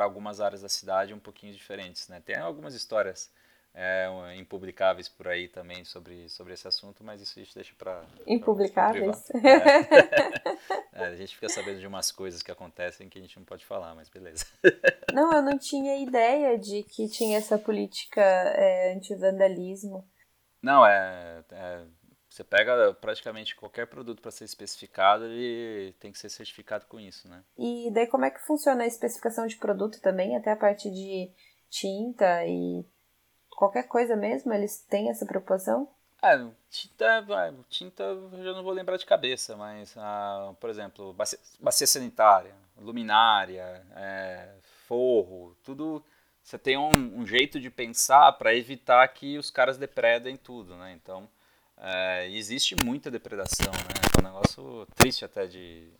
algumas 0.00 0.40
áreas 0.40 0.62
da 0.62 0.68
cidade 0.68 1.14
um 1.14 1.20
pouquinho 1.20 1.52
diferentes, 1.52 2.08
né? 2.08 2.20
Tem 2.24 2.34
algumas 2.34 2.74
histórias 2.74 3.32
é, 3.72 4.08
impublicáveis 4.36 5.08
por 5.08 5.28
aí 5.28 5.46
também 5.46 5.84
sobre, 5.84 6.28
sobre 6.28 6.54
esse 6.54 6.66
assunto, 6.66 7.04
mas 7.04 7.20
isso 7.20 7.38
a 7.38 7.42
gente 7.42 7.54
deixa 7.54 7.72
para. 7.78 8.04
Impublicáveis? 8.26 9.30
É. 9.30 11.04
é, 11.04 11.06
a 11.06 11.14
gente 11.14 11.36
fica 11.36 11.48
sabendo 11.48 11.78
de 11.78 11.86
umas 11.86 12.10
coisas 12.10 12.42
que 12.42 12.50
acontecem 12.50 13.08
que 13.08 13.18
a 13.18 13.22
gente 13.22 13.38
não 13.38 13.44
pode 13.44 13.64
falar, 13.64 13.94
mas 13.94 14.08
beleza. 14.08 14.44
Não, 15.12 15.32
eu 15.32 15.42
não 15.42 15.56
tinha 15.56 16.02
ideia 16.02 16.58
de 16.58 16.82
que 16.82 17.08
tinha 17.08 17.38
essa 17.38 17.56
política 17.56 18.20
é, 18.20 18.92
anti-vandalismo. 18.92 20.04
Não, 20.66 20.84
é, 20.84 21.44
é, 21.52 21.84
Você 22.28 22.42
pega 22.42 22.92
praticamente 22.94 23.54
qualquer 23.54 23.86
produto 23.86 24.20
para 24.20 24.32
ser 24.32 24.42
especificado, 24.42 25.24
ele 25.24 25.92
tem 26.00 26.10
que 26.10 26.18
ser 26.18 26.28
certificado 26.28 26.86
com 26.86 26.98
isso, 26.98 27.28
né? 27.28 27.44
E 27.56 27.88
daí 27.94 28.08
como 28.08 28.24
é 28.24 28.30
que 28.32 28.44
funciona 28.44 28.82
a 28.82 28.86
especificação 28.86 29.46
de 29.46 29.56
produto 29.58 30.00
também, 30.00 30.36
até 30.36 30.50
a 30.50 30.56
parte 30.56 30.90
de 30.90 31.30
tinta 31.70 32.44
e 32.44 32.84
qualquer 33.48 33.84
coisa 33.84 34.16
mesmo? 34.16 34.52
Eles 34.52 34.84
têm 34.90 35.08
essa 35.08 35.24
preocupação? 35.24 35.88
É, 36.20 36.36
tinta, 36.68 37.24
tinta 37.68 38.02
eu 38.02 38.42
já 38.42 38.52
não 38.52 38.64
vou 38.64 38.72
lembrar 38.72 38.96
de 38.96 39.06
cabeça, 39.06 39.56
mas, 39.56 39.94
ah, 39.96 40.52
por 40.58 40.68
exemplo, 40.68 41.12
bacia, 41.12 41.38
bacia 41.60 41.86
sanitária, 41.86 42.56
luminária, 42.76 43.86
é, 43.94 44.48
forro, 44.88 45.56
tudo. 45.62 46.04
Você 46.46 46.56
tem 46.56 46.76
um, 46.76 46.92
um 46.92 47.26
jeito 47.26 47.58
de 47.58 47.68
pensar 47.68 48.30
para 48.34 48.54
evitar 48.54 49.08
que 49.08 49.36
os 49.36 49.50
caras 49.50 49.76
depredem 49.76 50.36
tudo, 50.36 50.76
né? 50.76 50.92
Então, 50.92 51.28
é, 51.76 52.30
existe 52.30 52.76
muita 52.76 53.10
depredação, 53.10 53.72
né? 53.72 54.16
É 54.16 54.20
um 54.20 54.24
negócio 54.24 54.86
triste 54.94 55.24
até 55.24 55.48
de, 55.48 55.90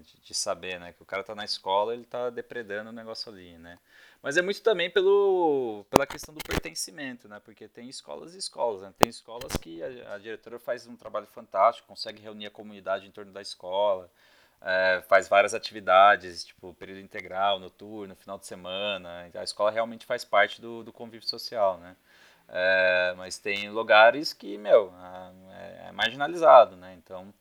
de, 0.00 0.20
de, 0.22 0.34
saber, 0.34 0.78
né? 0.78 0.92
Que 0.92 1.02
o 1.02 1.04
cara 1.04 1.24
tá 1.24 1.34
na 1.34 1.44
escola 1.44 1.94
ele 1.94 2.04
tá 2.04 2.30
depredando 2.30 2.90
o 2.90 2.92
negócio 2.92 3.32
ali, 3.32 3.58
né? 3.58 3.76
Mas 4.22 4.36
é 4.36 4.42
muito 4.42 4.62
também 4.62 4.88
pelo, 4.88 5.84
pela 5.90 6.06
questão 6.06 6.32
do 6.32 6.44
pertencimento, 6.44 7.28
né? 7.28 7.40
Porque 7.44 7.66
tem 7.66 7.88
escolas 7.88 8.36
e 8.36 8.38
escolas, 8.38 8.82
né? 8.82 8.94
Tem 8.96 9.08
escolas 9.08 9.56
que 9.56 9.82
a, 9.82 10.14
a 10.14 10.18
diretora 10.18 10.60
faz 10.60 10.86
um 10.86 10.94
trabalho 10.94 11.26
fantástico, 11.26 11.88
consegue 11.88 12.22
reunir 12.22 12.46
a 12.46 12.52
comunidade 12.52 13.04
em 13.04 13.10
torno 13.10 13.32
da 13.32 13.42
escola, 13.42 14.08
é, 14.60 15.02
faz 15.08 15.28
várias 15.28 15.54
atividades, 15.54 16.44
tipo 16.44 16.74
período 16.74 17.00
integral, 17.00 17.58
noturno, 17.58 18.14
final 18.16 18.38
de 18.38 18.46
semana. 18.46 19.30
A 19.34 19.42
escola 19.42 19.70
realmente 19.70 20.06
faz 20.06 20.24
parte 20.24 20.60
do, 20.60 20.82
do 20.82 20.92
convívio 20.92 21.28
social, 21.28 21.78
né? 21.78 21.96
É, 22.48 23.14
mas 23.16 23.38
tem 23.38 23.68
lugares 23.70 24.32
que, 24.32 24.56
meu, 24.58 24.92
é, 25.50 25.88
é 25.88 25.92
marginalizado, 25.92 26.76
né? 26.76 26.94
Então, 26.98 27.32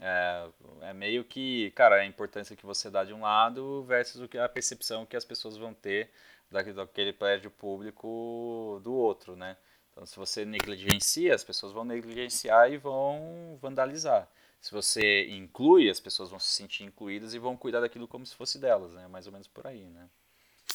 é, 0.00 0.48
é, 0.82 0.92
meio 0.92 1.24
que, 1.24 1.70
cara, 1.72 1.96
a 1.96 2.06
importância 2.06 2.56
que 2.56 2.66
você 2.66 2.90
dá 2.90 3.04
de 3.04 3.12
um 3.12 3.22
lado 3.22 3.84
versus 3.84 4.22
a 4.36 4.48
percepção 4.48 5.06
que 5.06 5.16
as 5.16 5.24
pessoas 5.24 5.56
vão 5.56 5.74
ter 5.74 6.10
daquele 6.50 7.12
prédio 7.12 7.50
público 7.50 8.80
do 8.84 8.94
outro, 8.94 9.36
né? 9.36 9.56
Então, 9.92 10.06
se 10.06 10.16
você 10.16 10.44
negligencia, 10.44 11.34
as 11.34 11.44
pessoas 11.44 11.72
vão 11.72 11.84
negligenciar 11.84 12.70
e 12.72 12.78
vão 12.78 13.58
vandalizar. 13.60 14.28
Se 14.62 14.70
você 14.70 15.28
inclui, 15.28 15.90
as 15.90 15.98
pessoas 15.98 16.30
vão 16.30 16.38
se 16.38 16.46
sentir 16.46 16.84
incluídas 16.84 17.34
e 17.34 17.38
vão 17.38 17.56
cuidar 17.56 17.80
daquilo 17.80 18.06
como 18.06 18.24
se 18.24 18.36
fosse 18.36 18.60
delas, 18.60 18.92
né? 18.92 19.08
Mais 19.08 19.26
ou 19.26 19.32
menos 19.32 19.48
por 19.48 19.66
aí, 19.66 19.84
né? 19.88 20.08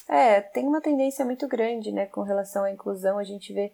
É, 0.06 0.42
tem 0.42 0.66
uma 0.66 0.82
tendência 0.82 1.24
muito 1.24 1.48
grande, 1.48 1.90
né, 1.90 2.04
com 2.04 2.20
relação 2.20 2.64
à 2.64 2.70
inclusão. 2.70 3.18
A 3.18 3.24
gente 3.24 3.50
vê 3.52 3.72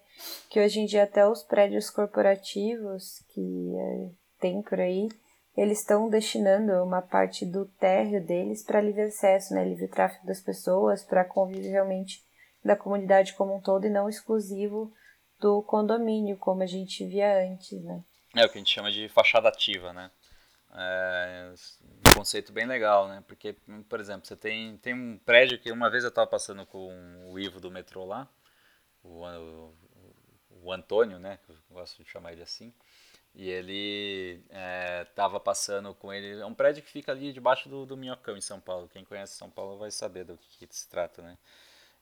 que 0.48 0.60
hoje 0.60 0.80
em 0.80 0.86
dia 0.86 1.02
até 1.02 1.26
os 1.26 1.42
prédios 1.42 1.90
corporativos 1.90 3.24
que 3.28 3.74
é, 3.76 4.08
tem 4.40 4.62
por 4.62 4.78
aí, 4.78 5.08
eles 5.56 5.80
estão 5.80 6.08
destinando 6.08 6.72
uma 6.84 7.02
parte 7.02 7.44
do 7.44 7.66
térreo 7.66 8.24
deles 8.24 8.62
para 8.62 8.80
livre 8.80 9.02
acesso, 9.02 9.52
né, 9.52 9.64
livre 9.64 9.88
tráfego 9.88 10.26
das 10.26 10.40
pessoas, 10.40 11.02
para 11.04 11.24
convívio 11.24 11.72
realmente 11.72 12.24
da 12.64 12.76
comunidade 12.76 13.34
como 13.34 13.56
um 13.56 13.60
todo 13.60 13.84
e 13.84 13.90
não 13.90 14.08
exclusivo 14.08 14.92
do 15.40 15.60
condomínio, 15.62 16.36
como 16.36 16.62
a 16.62 16.66
gente 16.66 17.04
via 17.04 17.46
antes, 17.50 17.82
né? 17.82 18.02
É 18.34 18.44
o 18.44 18.48
que 18.48 18.58
a 18.58 18.60
gente 18.60 18.72
chama 18.72 18.90
de 18.90 19.08
fachada 19.08 19.48
ativa, 19.48 19.92
né? 19.92 20.10
É 20.76 21.52
um 22.10 22.18
conceito 22.18 22.52
bem 22.52 22.66
legal, 22.66 23.08
né? 23.08 23.22
Porque, 23.28 23.54
por 23.88 24.00
exemplo, 24.00 24.26
você 24.26 24.36
tem, 24.36 24.76
tem 24.78 24.92
um 24.92 25.18
prédio 25.18 25.58
que 25.58 25.70
uma 25.70 25.88
vez 25.88 26.02
eu 26.02 26.08
estava 26.08 26.26
passando 26.26 26.66
com 26.66 27.30
o 27.30 27.38
Ivo 27.38 27.60
do 27.60 27.70
metrô 27.70 28.04
lá, 28.04 28.28
o, 29.02 29.24
o, 29.24 29.74
o 30.62 30.72
Antônio, 30.72 31.18
né? 31.18 31.38
Eu 31.48 31.56
gosto 31.70 32.02
de 32.02 32.10
chamar 32.10 32.32
ele 32.32 32.42
assim. 32.42 32.72
E 33.34 33.50
ele 33.50 34.44
estava 35.04 35.38
é, 35.38 35.40
passando 35.40 35.92
com 35.94 36.12
ele. 36.12 36.40
É 36.40 36.46
um 36.46 36.54
prédio 36.54 36.82
que 36.82 36.90
fica 36.90 37.10
ali 37.10 37.32
debaixo 37.32 37.68
do, 37.68 37.84
do 37.84 37.96
Minhocão, 37.96 38.36
em 38.36 38.40
São 38.40 38.60
Paulo. 38.60 38.88
Quem 38.88 39.04
conhece 39.04 39.36
São 39.36 39.50
Paulo 39.50 39.76
vai 39.76 39.90
saber 39.90 40.24
do 40.24 40.36
que, 40.36 40.66
que 40.66 40.76
se 40.76 40.88
trata, 40.88 41.20
né? 41.20 41.36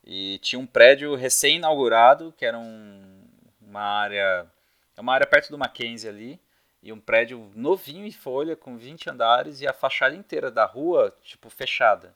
E 0.05 0.39
tinha 0.43 0.59
um 0.59 0.67
prédio 0.67 1.15
recém-inaugurado, 1.15 2.33
que 2.37 2.45
era 2.45 2.59
um, 2.59 3.25
uma 3.61 3.81
área. 3.81 4.47
É 4.97 5.01
uma 5.01 5.15
área 5.15 5.27
perto 5.27 5.51
do 5.51 5.59
Mackenzie 5.59 6.09
ali. 6.09 6.41
E 6.83 6.93
um 6.93 7.01
prédio 7.01 7.51
novinho 7.55 8.05
em 8.05 8.11
folha, 8.11 8.57
com 8.57 8.77
20 8.77 9.09
andares, 9.09 9.61
e 9.61 9.69
a 9.69 9.73
fachada 9.73 10.17
inteira 10.17 10.51
da 10.51 10.65
rua, 10.65 11.17
tipo, 11.23 11.49
fechada 11.49 12.13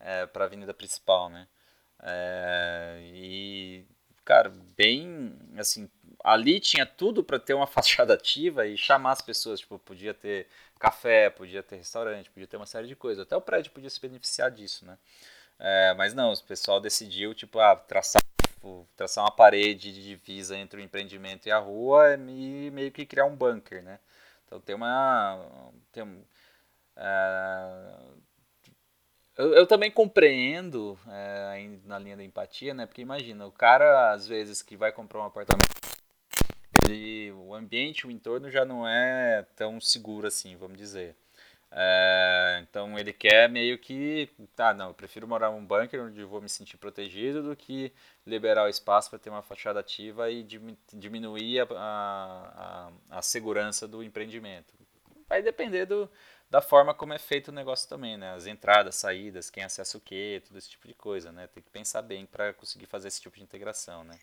é, 0.00 0.24
para 0.24 0.44
a 0.44 0.46
avenida 0.46 0.72
principal, 0.72 1.28
né? 1.28 1.46
É, 2.02 2.98
e, 3.12 3.84
cara, 4.24 4.50
bem, 4.76 5.36
assim, 5.58 5.90
ali 6.24 6.60
tinha 6.60 6.86
tudo 6.86 7.22
para 7.22 7.38
ter 7.38 7.54
uma 7.54 7.66
fachada 7.68 8.14
ativa 8.14 8.66
e 8.66 8.76
chamar 8.76 9.12
as 9.12 9.20
pessoas. 9.20 9.60
Tipo, 9.60 9.78
podia 9.78 10.14
ter 10.14 10.48
café, 10.78 11.30
podia 11.30 11.62
ter 11.62 11.76
restaurante, 11.76 12.30
podia 12.30 12.46
ter 12.46 12.56
uma 12.56 12.66
série 12.66 12.88
de 12.88 12.96
coisas. 12.96 13.22
Até 13.22 13.36
o 13.36 13.40
prédio 13.40 13.72
podia 13.72 13.90
se 13.90 14.00
beneficiar 14.00 14.50
disso, 14.50 14.84
né? 14.86 14.98
É, 15.58 15.94
mas 15.94 16.14
não, 16.14 16.32
o 16.32 16.42
pessoal 16.44 16.80
decidiu, 16.80 17.34
tipo, 17.34 17.58
ah, 17.58 17.76
traçar, 17.76 18.22
tipo, 18.66 18.88
traçar 18.96 19.24
uma 19.24 19.30
parede 19.30 19.92
de 19.92 20.02
divisa 20.02 20.56
entre 20.56 20.80
o 20.80 20.84
empreendimento 20.84 21.46
e 21.46 21.52
a 21.52 21.58
rua 21.58 22.14
e 22.14 22.70
meio 22.70 22.90
que 22.90 23.06
criar 23.06 23.26
um 23.26 23.36
bunker, 23.36 23.82
né? 23.82 24.00
Então 24.46 24.60
tem 24.60 24.74
uma... 24.74 25.72
Tem, 25.92 26.24
é, 26.96 27.96
eu, 29.36 29.54
eu, 29.54 29.66
também 29.66 29.90
compreendo 29.90 30.98
é, 31.08 31.68
na 31.84 31.98
linha 31.98 32.16
da 32.16 32.24
empatia, 32.24 32.74
né? 32.74 32.86
Porque 32.86 33.02
imagina, 33.02 33.46
o 33.46 33.52
cara, 33.52 34.12
às 34.12 34.26
vezes, 34.26 34.62
que 34.62 34.76
vai 34.76 34.90
comprar 34.92 35.20
um 35.20 35.26
apartamento 35.26 35.66
ele, 36.88 37.32
o 37.32 37.54
ambiente, 37.54 38.06
o 38.06 38.10
entorno 38.10 38.50
já 38.50 38.64
não 38.64 38.86
é 38.86 39.44
tão 39.56 39.80
seguro 39.80 40.26
assim, 40.26 40.56
vamos 40.56 40.78
dizer. 40.78 41.16
É, 41.70 42.60
então 42.62 42.98
ele 42.98 43.12
quer 43.12 43.48
meio 43.48 43.78
que, 43.78 44.30
tá, 44.54 44.72
não, 44.72 44.88
eu 44.88 44.94
prefiro 44.94 45.26
morar 45.26 45.50
num 45.50 45.64
bunker 45.64 46.04
onde 46.04 46.20
eu 46.20 46.28
vou 46.28 46.40
me 46.40 46.48
sentir 46.48 46.76
protegido 46.76 47.42
do 47.42 47.56
que 47.56 47.92
liberar 48.24 48.64
o 48.64 48.68
espaço 48.68 49.10
para 49.10 49.18
ter 49.18 49.30
uma 49.30 49.42
fachada 49.42 49.80
ativa 49.80 50.30
e 50.30 50.46
diminuir 50.92 51.60
a, 51.60 51.66
a, 51.70 53.18
a, 53.18 53.22
segurança 53.22 53.86
do 53.86 54.02
empreendimento. 54.02 54.72
Vai 55.28 55.42
depender 55.42 55.86
do, 55.86 56.08
da 56.48 56.62
forma 56.62 56.94
como 56.94 57.12
é 57.12 57.18
feito 57.18 57.48
o 57.48 57.54
negócio 57.54 57.88
também, 57.88 58.16
né? 58.16 58.32
As 58.34 58.46
entradas, 58.46 58.94
saídas, 58.94 59.50
quem 59.50 59.64
acessa 59.64 59.98
o 59.98 60.00
quê, 60.00 60.40
tudo 60.46 60.58
esse 60.58 60.70
tipo 60.70 60.86
de 60.86 60.94
coisa, 60.94 61.32
né? 61.32 61.48
Tem 61.48 61.62
que 61.62 61.70
pensar 61.70 62.00
bem 62.00 62.24
para 62.24 62.52
conseguir 62.54 62.86
fazer 62.86 63.08
esse 63.08 63.20
tipo 63.20 63.36
de 63.36 63.42
integração, 63.42 64.04
né? 64.04 64.16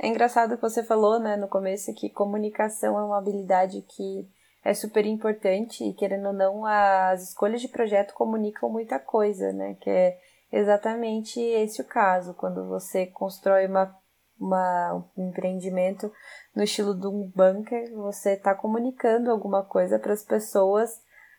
É 0.00 0.06
engraçado 0.06 0.56
que 0.56 0.62
você 0.62 0.82
falou, 0.82 1.18
né, 1.18 1.36
no 1.36 1.48
começo, 1.48 1.92
que 1.92 2.08
comunicação 2.08 2.98
é 2.98 3.02
uma 3.02 3.18
habilidade 3.18 3.82
que 3.82 4.28
é 4.64 4.74
super 4.74 5.06
importante 5.06 5.84
e, 5.84 5.94
querendo 5.94 6.26
ou 6.26 6.32
não, 6.32 6.66
as 6.66 7.22
escolhas 7.28 7.60
de 7.60 7.68
projeto 7.68 8.12
comunicam 8.14 8.68
muita 8.68 8.98
coisa, 8.98 9.52
né? 9.52 9.76
Que 9.80 9.90
é 9.90 10.18
exatamente 10.52 11.40
esse 11.40 11.80
o 11.80 11.84
caso, 11.84 12.34
quando 12.34 12.68
você 12.68 13.06
constrói 13.06 13.66
uma, 13.66 13.94
uma, 14.38 15.04
um 15.16 15.28
empreendimento 15.28 16.12
no 16.54 16.62
estilo 16.64 16.94
de 16.98 17.06
um 17.06 17.30
bunker, 17.34 17.92
você 17.94 18.32
está 18.32 18.54
comunicando 18.54 19.30
alguma 19.30 19.62
coisa 19.64 19.98
para 19.98 20.12
as 20.12 20.24
pessoas 20.24 20.90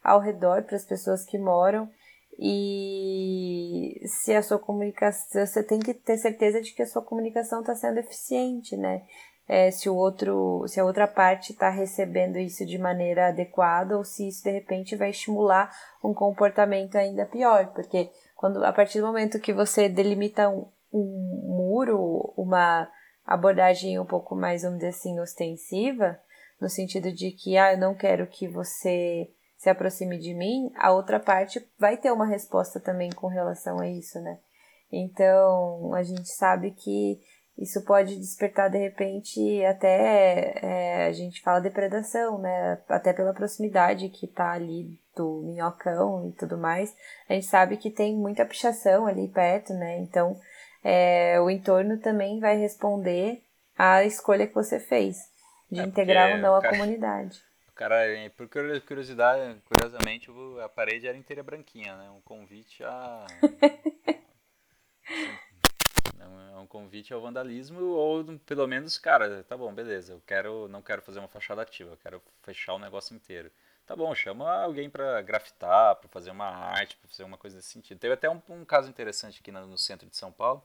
ao 0.04 0.20
redor, 0.20 0.64
para 0.64 0.78
as 0.78 0.86
pessoas 0.86 1.26
que 1.26 1.38
moram, 1.38 1.90
E 2.42 4.00
se 4.06 4.34
a 4.34 4.42
sua 4.42 4.58
comunicação, 4.58 5.46
você 5.46 5.62
tem 5.62 5.78
que 5.78 5.94
ter 5.94 6.18
certeza 6.18 6.62
de 6.62 6.74
que 6.74 6.82
a 6.82 6.88
sua 6.88 7.02
comunicação 7.02 7.60
está 7.60 7.76
sendo 7.76 8.00
eficiente, 8.00 8.78
né? 8.78 9.04
É, 9.52 9.72
se 9.72 9.90
o 9.90 9.96
outro, 9.96 10.64
se 10.68 10.80
a 10.80 10.86
outra 10.86 11.08
parte 11.08 11.54
está 11.54 11.72
recebendo 11.72 12.38
isso 12.38 12.64
de 12.68 12.78
maneira 12.78 13.30
adequada 13.30 13.98
ou 13.98 14.04
se 14.04 14.28
isso 14.28 14.44
de 14.44 14.52
repente 14.52 14.96
vai 14.96 15.10
estimular 15.10 15.76
um 16.04 16.14
comportamento 16.14 16.96
ainda 16.96 17.26
pior, 17.26 17.74
porque 17.74 18.12
quando 18.36 18.64
a 18.64 18.72
partir 18.72 19.00
do 19.00 19.08
momento 19.08 19.40
que 19.40 19.52
você 19.52 19.90
delimita 19.90 20.48
um, 20.48 20.68
um 20.94 21.46
muro, 21.48 22.32
uma 22.38 22.88
abordagem 23.26 24.00
um 24.00 24.06
pouco 24.06 24.36
mais, 24.36 24.62
vamos 24.62 24.78
dizer 24.78 24.90
assim, 24.90 25.20
ostensiva, 25.20 26.20
no 26.62 26.70
sentido 26.70 27.12
de 27.12 27.32
que, 27.32 27.58
ah, 27.58 27.74
eu 27.74 27.80
não 27.80 27.96
quero 27.96 28.28
que 28.28 28.48
você 28.48 29.32
se 29.58 29.68
aproxime 29.68 30.20
de 30.20 30.36
mim, 30.36 30.72
a 30.78 30.92
outra 30.92 31.20
parte 31.20 31.68
vai 31.80 31.98
ter 31.98 32.12
uma 32.12 32.28
resposta 32.28 32.80
também 32.80 33.10
com 33.10 33.26
relação 33.26 33.80
a 33.80 33.90
isso, 33.90 34.20
né? 34.22 34.38
Então, 34.92 35.94
a 35.94 36.04
gente 36.04 36.30
sabe 36.30 36.72
que 36.72 37.20
isso 37.60 37.84
pode 37.84 38.16
despertar 38.16 38.70
de 38.70 38.78
repente 38.78 39.66
até 39.66 40.58
é, 40.62 41.08
a 41.08 41.12
gente 41.12 41.42
fala 41.42 41.60
depredação, 41.60 42.40
né? 42.40 42.80
Até 42.88 43.12
pela 43.12 43.34
proximidade 43.34 44.08
que 44.10 44.28
tá 44.28 44.54
ali 44.54 44.98
do 45.16 45.42
minhocão 45.44 46.30
e 46.30 46.32
tudo 46.32 46.58
mais. 46.58 46.96
A 47.28 47.34
gente 47.34 47.48
sabe 47.48 47.76
que 47.76 47.92
tem 47.92 48.16
muita 48.16 48.46
pichação 48.46 49.06
ali 49.06 49.28
perto, 49.28 49.74
né? 49.74 50.00
Então 50.00 50.40
é, 50.84 51.40
o 51.42 51.50
entorno 51.50 51.98
também 51.98 52.40
vai 52.40 52.58
responder 52.58 53.44
à 53.78 54.06
escolha 54.06 54.48
que 54.48 54.56
você 54.56 54.80
fez 54.80 55.18
de 55.70 55.82
é 55.82 55.84
integrar 55.84 56.32
ou 56.32 56.38
não 56.38 56.56
a 56.56 56.62
cara, 56.62 56.78
comunidade. 56.78 57.44
Cara, 57.76 57.98
por 58.38 58.48
curiosidade, 58.48 59.62
curiosamente, 59.66 60.32
a 60.64 60.70
parede 60.70 61.08
era 61.08 61.18
inteira 61.18 61.44
branquinha, 61.44 61.98
né? 61.98 62.10
Um 62.10 62.22
convite 62.22 62.86
a. 62.86 63.26
um 66.60 66.68
convite 66.68 67.14
ao 67.14 67.22
vandalismo 67.22 67.82
ou 67.82 68.24
pelo 68.40 68.68
menos, 68.68 68.98
cara, 68.98 69.44
tá 69.44 69.58
bom, 69.58 69.74
beleza, 69.74 70.14
eu 70.14 70.22
quero, 70.26 70.68
não 70.68 70.82
quero 70.82 71.02
fazer 71.02 71.20
uma 71.20 71.28
fachada 71.28 71.62
ativa, 71.62 71.92
eu 71.92 71.98
quero 71.98 72.22
fechar 72.44 72.74
o 72.74 72.80
negócio 72.80 73.16
inteiro. 73.16 73.52
Tá 73.86 73.96
bom, 73.96 74.14
chama 74.14 74.48
alguém 74.62 74.88
para 74.90 75.20
grafitar, 75.22 75.96
para 75.96 76.08
fazer 76.10 76.30
uma 76.30 76.46
arte, 76.46 76.96
para 76.98 77.10
fazer 77.10 77.24
uma 77.24 77.38
coisa 77.38 77.56
nesse 77.56 77.70
sentido. 77.70 77.98
Teve 77.98 78.14
até 78.14 78.30
um, 78.30 78.40
um 78.50 78.64
caso 78.64 78.88
interessante 78.88 79.40
aqui 79.40 79.52
no, 79.52 79.66
no, 79.66 79.78
centro 79.80 80.08
de 80.08 80.16
São 80.16 80.32
Paulo, 80.32 80.64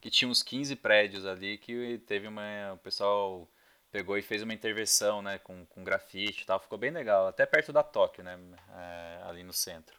que 0.00 0.10
tinha 0.10 0.28
uns 0.30 0.42
15 0.42 0.74
prédios 0.76 1.26
ali 1.26 1.58
que 1.58 1.98
teve 2.06 2.26
uma. 2.26 2.72
O 2.72 2.78
pessoal 2.78 3.46
pegou 3.92 4.16
e 4.16 4.22
fez 4.22 4.42
uma 4.42 4.54
intervenção 4.54 5.20
né, 5.22 5.38
com, 5.38 5.66
com 5.66 5.84
grafite 5.84 6.42
e 6.42 6.46
tal, 6.46 6.58
ficou 6.58 6.78
bem 6.78 6.90
legal, 6.90 7.28
até 7.28 7.46
perto 7.46 7.72
da 7.72 7.82
Tóquio, 7.82 8.24
né, 8.24 8.38
é, 8.76 9.22
ali 9.28 9.42
no 9.44 9.52
centro. 9.52 9.96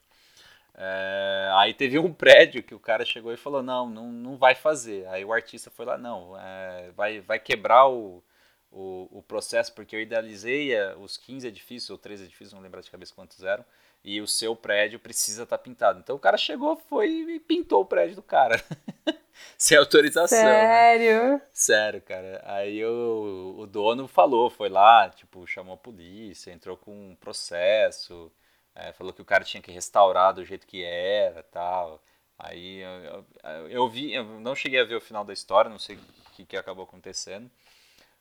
É, 0.78 1.50
aí 1.54 1.72
teve 1.72 1.98
um 1.98 2.12
prédio 2.12 2.62
que 2.62 2.74
o 2.74 2.78
cara 2.78 3.04
chegou 3.04 3.32
e 3.32 3.36
falou: 3.36 3.62
não, 3.62 3.88
não, 3.88 4.12
não 4.12 4.36
vai 4.36 4.54
fazer. 4.54 5.06
Aí 5.08 5.24
o 5.24 5.32
artista 5.32 5.70
foi 5.70 5.86
lá: 5.86 5.96
não, 5.96 6.38
é, 6.38 6.90
vai, 6.94 7.20
vai 7.20 7.38
quebrar 7.38 7.88
o, 7.88 8.22
o, 8.70 9.08
o 9.10 9.22
processo, 9.22 9.72
porque 9.74 9.96
eu 9.96 10.00
idealizei 10.00 10.74
é, 10.74 10.94
os 10.96 11.16
15 11.16 11.48
edifícios, 11.48 11.88
ou 11.88 11.96
13 11.96 12.24
edifícios, 12.24 12.52
não 12.52 12.60
lembro 12.60 12.82
de 12.82 12.90
cabeça 12.90 13.14
quantos 13.14 13.42
eram, 13.42 13.64
e 14.04 14.20
o 14.20 14.28
seu 14.28 14.54
prédio 14.54 15.00
precisa 15.00 15.44
estar 15.44 15.56
tá 15.56 15.62
pintado. 15.62 15.98
Então 15.98 16.14
o 16.14 16.20
cara 16.20 16.36
chegou, 16.36 16.76
foi 16.76 17.08
e 17.08 17.40
pintou 17.40 17.80
o 17.80 17.86
prédio 17.86 18.16
do 18.16 18.22
cara. 18.22 18.62
Sem 19.56 19.78
autorização. 19.78 20.38
Né? 20.38 20.44
Sério? 20.44 21.32
Né? 21.32 21.42
Sério, 21.52 22.02
cara. 22.02 22.42
Aí 22.44 22.84
o, 22.84 23.56
o 23.58 23.66
dono 23.66 24.06
falou, 24.06 24.50
foi 24.50 24.68
lá, 24.68 25.08
tipo, 25.08 25.46
chamou 25.46 25.74
a 25.74 25.78
polícia, 25.78 26.50
entrou 26.50 26.76
com 26.76 27.10
um 27.10 27.16
processo, 27.16 28.30
é, 28.76 28.92
falou 28.92 29.12
que 29.12 29.22
o 29.22 29.24
cara 29.24 29.44
tinha 29.44 29.62
que 29.62 29.72
restaurar 29.72 30.34
do 30.34 30.44
jeito 30.44 30.66
que 30.66 30.84
era 30.84 31.42
tal. 31.44 32.02
Aí 32.38 32.78
eu, 32.78 33.26
eu, 33.42 33.68
eu, 33.68 33.88
vi, 33.88 34.12
eu 34.12 34.24
não 34.40 34.54
cheguei 34.54 34.80
a 34.80 34.84
ver 34.84 34.96
o 34.96 35.00
final 35.00 35.24
da 35.24 35.32
história, 35.32 35.70
não 35.70 35.78
sei 35.78 35.96
o 35.96 36.30
que, 36.32 36.44
que 36.44 36.56
acabou 36.56 36.84
acontecendo. 36.84 37.50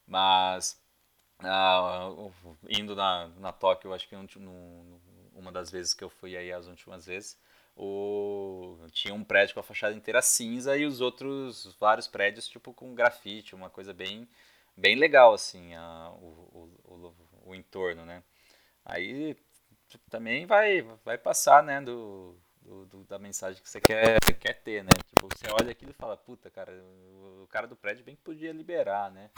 Mas 0.08 0.80
ah, 1.40 2.10
indo 2.70 2.96
na, 2.96 3.28
na 3.40 3.52
Tóquio, 3.52 3.94
acho 3.94 4.08
que 4.08 4.16
um, 4.16 5.00
uma 5.36 5.52
das 5.52 5.70
vezes 5.70 5.94
que 5.94 6.04
eu 6.04 6.10
fui 6.10 6.38
aí 6.38 6.52
as 6.52 6.68
últimas 6.68 7.06
vezes, 7.06 7.38
o, 7.76 8.78
tinha 8.92 9.14
um 9.14 9.24
prédio 9.24 9.54
com 9.54 9.60
a 9.60 9.64
fachada 9.64 9.96
inteira 9.96 10.22
cinza 10.22 10.78
e 10.78 10.86
os 10.86 11.02
outros 11.02 11.76
vários 11.80 12.08
prédios 12.08 12.48
tipo 12.48 12.74
com 12.74 12.96
grafite, 12.96 13.54
uma 13.54 13.70
coisa 13.70 13.94
bem 13.94 14.28
bem 14.78 14.96
legal 14.96 15.34
assim, 15.34 15.74
a, 15.76 16.12
o, 16.12 16.70
o, 16.86 17.16
o, 17.46 17.56
entorno, 17.56 18.06
né? 18.06 18.24
Aí 18.86 19.36
também 20.10 20.46
vai 20.46 20.82
vai 21.04 21.18
passar, 21.18 21.64
né, 21.64 21.82
do, 21.82 22.36
do, 22.62 22.86
do, 22.86 23.04
da 23.04 23.20
mensagem 23.20 23.62
que 23.62 23.70
você 23.70 23.80
quer, 23.80 24.20
quer 24.40 24.54
ter, 24.54 24.84
né? 24.84 24.90
Tipo, 25.08 25.28
você 25.28 25.46
olha 25.52 25.72
aquilo 25.72 25.92
e 25.92 25.94
fala, 25.94 26.18
puta, 26.18 26.50
cara, 26.50 26.72
o, 26.72 27.44
o 27.44 27.48
cara 27.48 27.68
do 27.68 27.76
prédio 27.76 28.04
bem 28.04 28.16
que 28.16 28.22
podia 28.22 28.52
liberar, 28.52 29.12
né? 29.12 29.30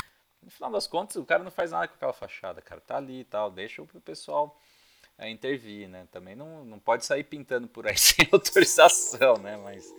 No 0.41 0.51
final 0.51 0.71
das 0.71 0.87
contas, 0.87 1.17
o 1.17 1.25
cara 1.25 1.43
não 1.43 1.51
faz 1.51 1.71
nada 1.71 1.87
com 1.87 1.95
aquela 1.95 2.13
fachada, 2.13 2.61
cara. 2.61 2.79
Tá 2.79 2.97
ali 2.97 3.21
e 3.21 3.25
tal, 3.25 3.51
deixa 3.51 3.81
o 3.81 3.87
pessoal 4.01 4.57
é, 5.17 5.29
intervir, 5.29 5.89
né? 5.89 6.07
Também 6.11 6.35
não, 6.35 6.63
não 6.63 6.79
pode 6.79 7.05
sair 7.05 7.23
pintando 7.23 7.67
por 7.67 7.87
aí 7.87 7.97
sem 7.97 8.27
autorização, 8.31 9.35
né? 9.37 9.57
Mas 9.57 9.93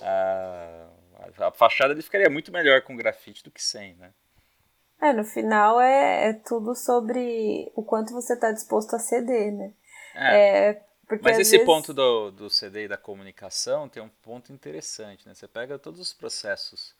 a, 0.00 1.46
a 1.46 1.50
fachada 1.50 1.92
ele 1.92 2.02
ficaria 2.02 2.30
muito 2.30 2.52
melhor 2.52 2.82
com 2.82 2.96
grafite 2.96 3.42
do 3.42 3.50
que 3.50 3.62
sem, 3.62 3.94
né? 3.94 4.12
É, 5.00 5.12
no 5.12 5.24
final 5.24 5.80
é, 5.80 6.30
é 6.30 6.32
tudo 6.32 6.74
sobre 6.74 7.70
o 7.74 7.82
quanto 7.82 8.12
você 8.12 8.34
está 8.34 8.50
disposto 8.50 8.94
a 8.96 8.98
ceder, 8.98 9.52
né? 9.52 9.72
É. 10.18 10.70
é 10.70 10.82
mas 11.22 11.38
esse 11.38 11.52
vezes... 11.52 11.64
ponto 11.64 11.94
do, 11.94 12.30
do 12.30 12.50
CD 12.50 12.84
e 12.84 12.88
da 12.88 12.98
comunicação 12.98 13.88
tem 13.88 14.02
um 14.02 14.08
ponto 14.08 14.52
interessante, 14.52 15.26
né? 15.26 15.34
Você 15.34 15.48
pega 15.48 15.78
todos 15.78 16.00
os 16.00 16.12
processos 16.12 16.94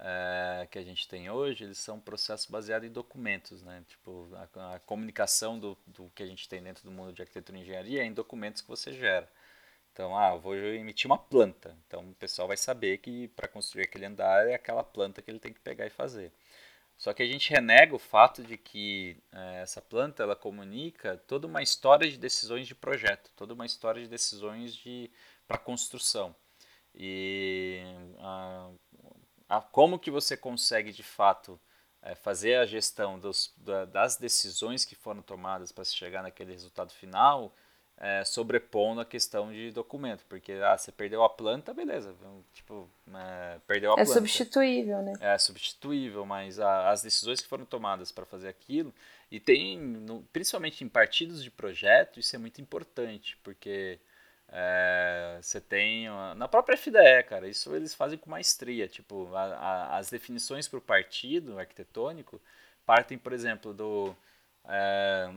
é, 0.00 0.66
que 0.70 0.78
a 0.78 0.82
gente 0.82 1.06
tem 1.06 1.30
hoje, 1.30 1.64
eles 1.64 1.78
são 1.78 2.00
processos 2.00 2.46
baseados 2.46 2.88
em 2.88 2.92
documentos, 2.92 3.62
né? 3.62 3.84
Tipo, 3.86 4.28
a, 4.56 4.76
a, 4.76 4.78
comunicação 4.80 5.58
do, 5.58 5.76
do 5.86 6.10
que 6.14 6.22
a 6.22 6.26
gente 6.26 6.48
tem 6.48 6.62
dentro 6.62 6.82
do 6.84 6.90
mundo 6.90 7.12
de 7.12 7.20
arquitetura 7.20 7.58
e 7.58 7.60
engenharia 7.60 8.02
é 8.02 8.04
em 8.06 8.12
documentos 8.12 8.62
que 8.62 8.68
você 8.68 8.92
gera. 8.92 9.28
Então, 9.92 10.16
ah, 10.16 10.30
eu 10.30 10.40
vou 10.40 10.56
emitir 10.56 11.06
uma 11.06 11.18
planta. 11.18 11.76
Então, 11.86 12.08
o 12.10 12.14
pessoal 12.14 12.48
vai 12.48 12.56
saber 12.56 12.98
que 12.98 13.28
para 13.28 13.46
construir 13.46 13.82
aquele 13.84 14.06
andar 14.06 14.48
é 14.48 14.54
aquela 14.54 14.82
planta 14.82 15.20
que 15.20 15.30
ele 15.30 15.38
tem 15.38 15.52
que 15.52 15.60
pegar 15.60 15.86
e 15.86 15.90
fazer. 15.90 16.32
Só 17.02 17.12
que 17.12 17.20
a 17.20 17.26
gente 17.26 17.50
renega 17.50 17.96
o 17.96 17.98
fato 17.98 18.44
de 18.44 18.56
que 18.56 19.20
é, 19.32 19.62
essa 19.62 19.82
planta 19.82 20.22
ela 20.22 20.36
comunica 20.36 21.16
toda 21.26 21.48
uma 21.48 21.60
história 21.60 22.08
de 22.08 22.16
decisões 22.16 22.64
de 22.64 22.76
projeto, 22.76 23.28
toda 23.34 23.54
uma 23.54 23.66
história 23.66 24.00
de 24.00 24.06
decisões 24.06 24.72
de 24.72 25.10
para 25.44 25.58
construção. 25.58 26.32
E 26.94 27.82
a, 28.20 28.70
a, 29.48 29.60
como 29.60 29.98
que 29.98 30.12
você 30.12 30.36
consegue 30.36 30.92
de 30.92 31.02
fato 31.02 31.60
é, 32.02 32.14
fazer 32.14 32.54
a 32.54 32.66
gestão 32.66 33.18
dos, 33.18 33.52
da, 33.56 33.84
das 33.84 34.16
decisões 34.16 34.84
que 34.84 34.94
foram 34.94 35.22
tomadas 35.22 35.72
para 35.72 35.84
se 35.84 35.96
chegar 35.96 36.22
naquele 36.22 36.52
resultado 36.52 36.92
final, 36.92 37.52
é, 37.98 38.24
sobrepondo 38.24 39.00
a 39.00 39.04
questão 39.04 39.52
de 39.52 39.70
documento, 39.70 40.24
porque 40.28 40.52
ah, 40.52 40.76
você 40.76 40.90
perdeu 40.90 41.22
a 41.22 41.28
planta, 41.28 41.72
beleza, 41.72 42.14
tipo, 42.52 42.88
é, 43.14 43.58
perdeu 43.66 43.90
a 43.90 43.94
é 43.94 43.96
planta. 43.96 44.10
É 44.10 44.14
substituível, 44.14 45.02
né? 45.02 45.12
É 45.20 45.38
substituível, 45.38 46.26
mas 46.26 46.58
a, 46.58 46.90
as 46.90 47.02
decisões 47.02 47.40
que 47.40 47.48
foram 47.48 47.64
tomadas 47.64 48.10
para 48.10 48.26
fazer 48.26 48.48
aquilo, 48.48 48.92
e 49.30 49.38
tem, 49.40 49.78
no, 49.78 50.22
principalmente 50.32 50.84
em 50.84 50.88
partidos 50.88 51.42
de 51.42 51.50
projeto, 51.50 52.20
isso 52.20 52.34
é 52.34 52.38
muito 52.38 52.60
importante, 52.60 53.38
porque 53.42 53.98
é, 54.54 55.38
você 55.40 55.58
tem 55.58 56.06
na 56.36 56.46
própria 56.46 56.76
FDE, 56.76 57.22
cara, 57.26 57.48
isso 57.48 57.74
eles 57.74 57.94
fazem 57.94 58.18
com 58.18 58.28
maestria. 58.30 58.86
Tipo, 58.86 59.34
a, 59.34 59.44
a, 59.44 59.96
as 59.96 60.10
definições 60.10 60.68
para 60.68 60.78
o 60.78 60.82
partido 60.82 61.58
arquitetônico 61.58 62.38
partem, 62.84 63.16
por 63.16 63.32
exemplo, 63.32 63.72
do, 63.72 64.14
é, 64.66 65.30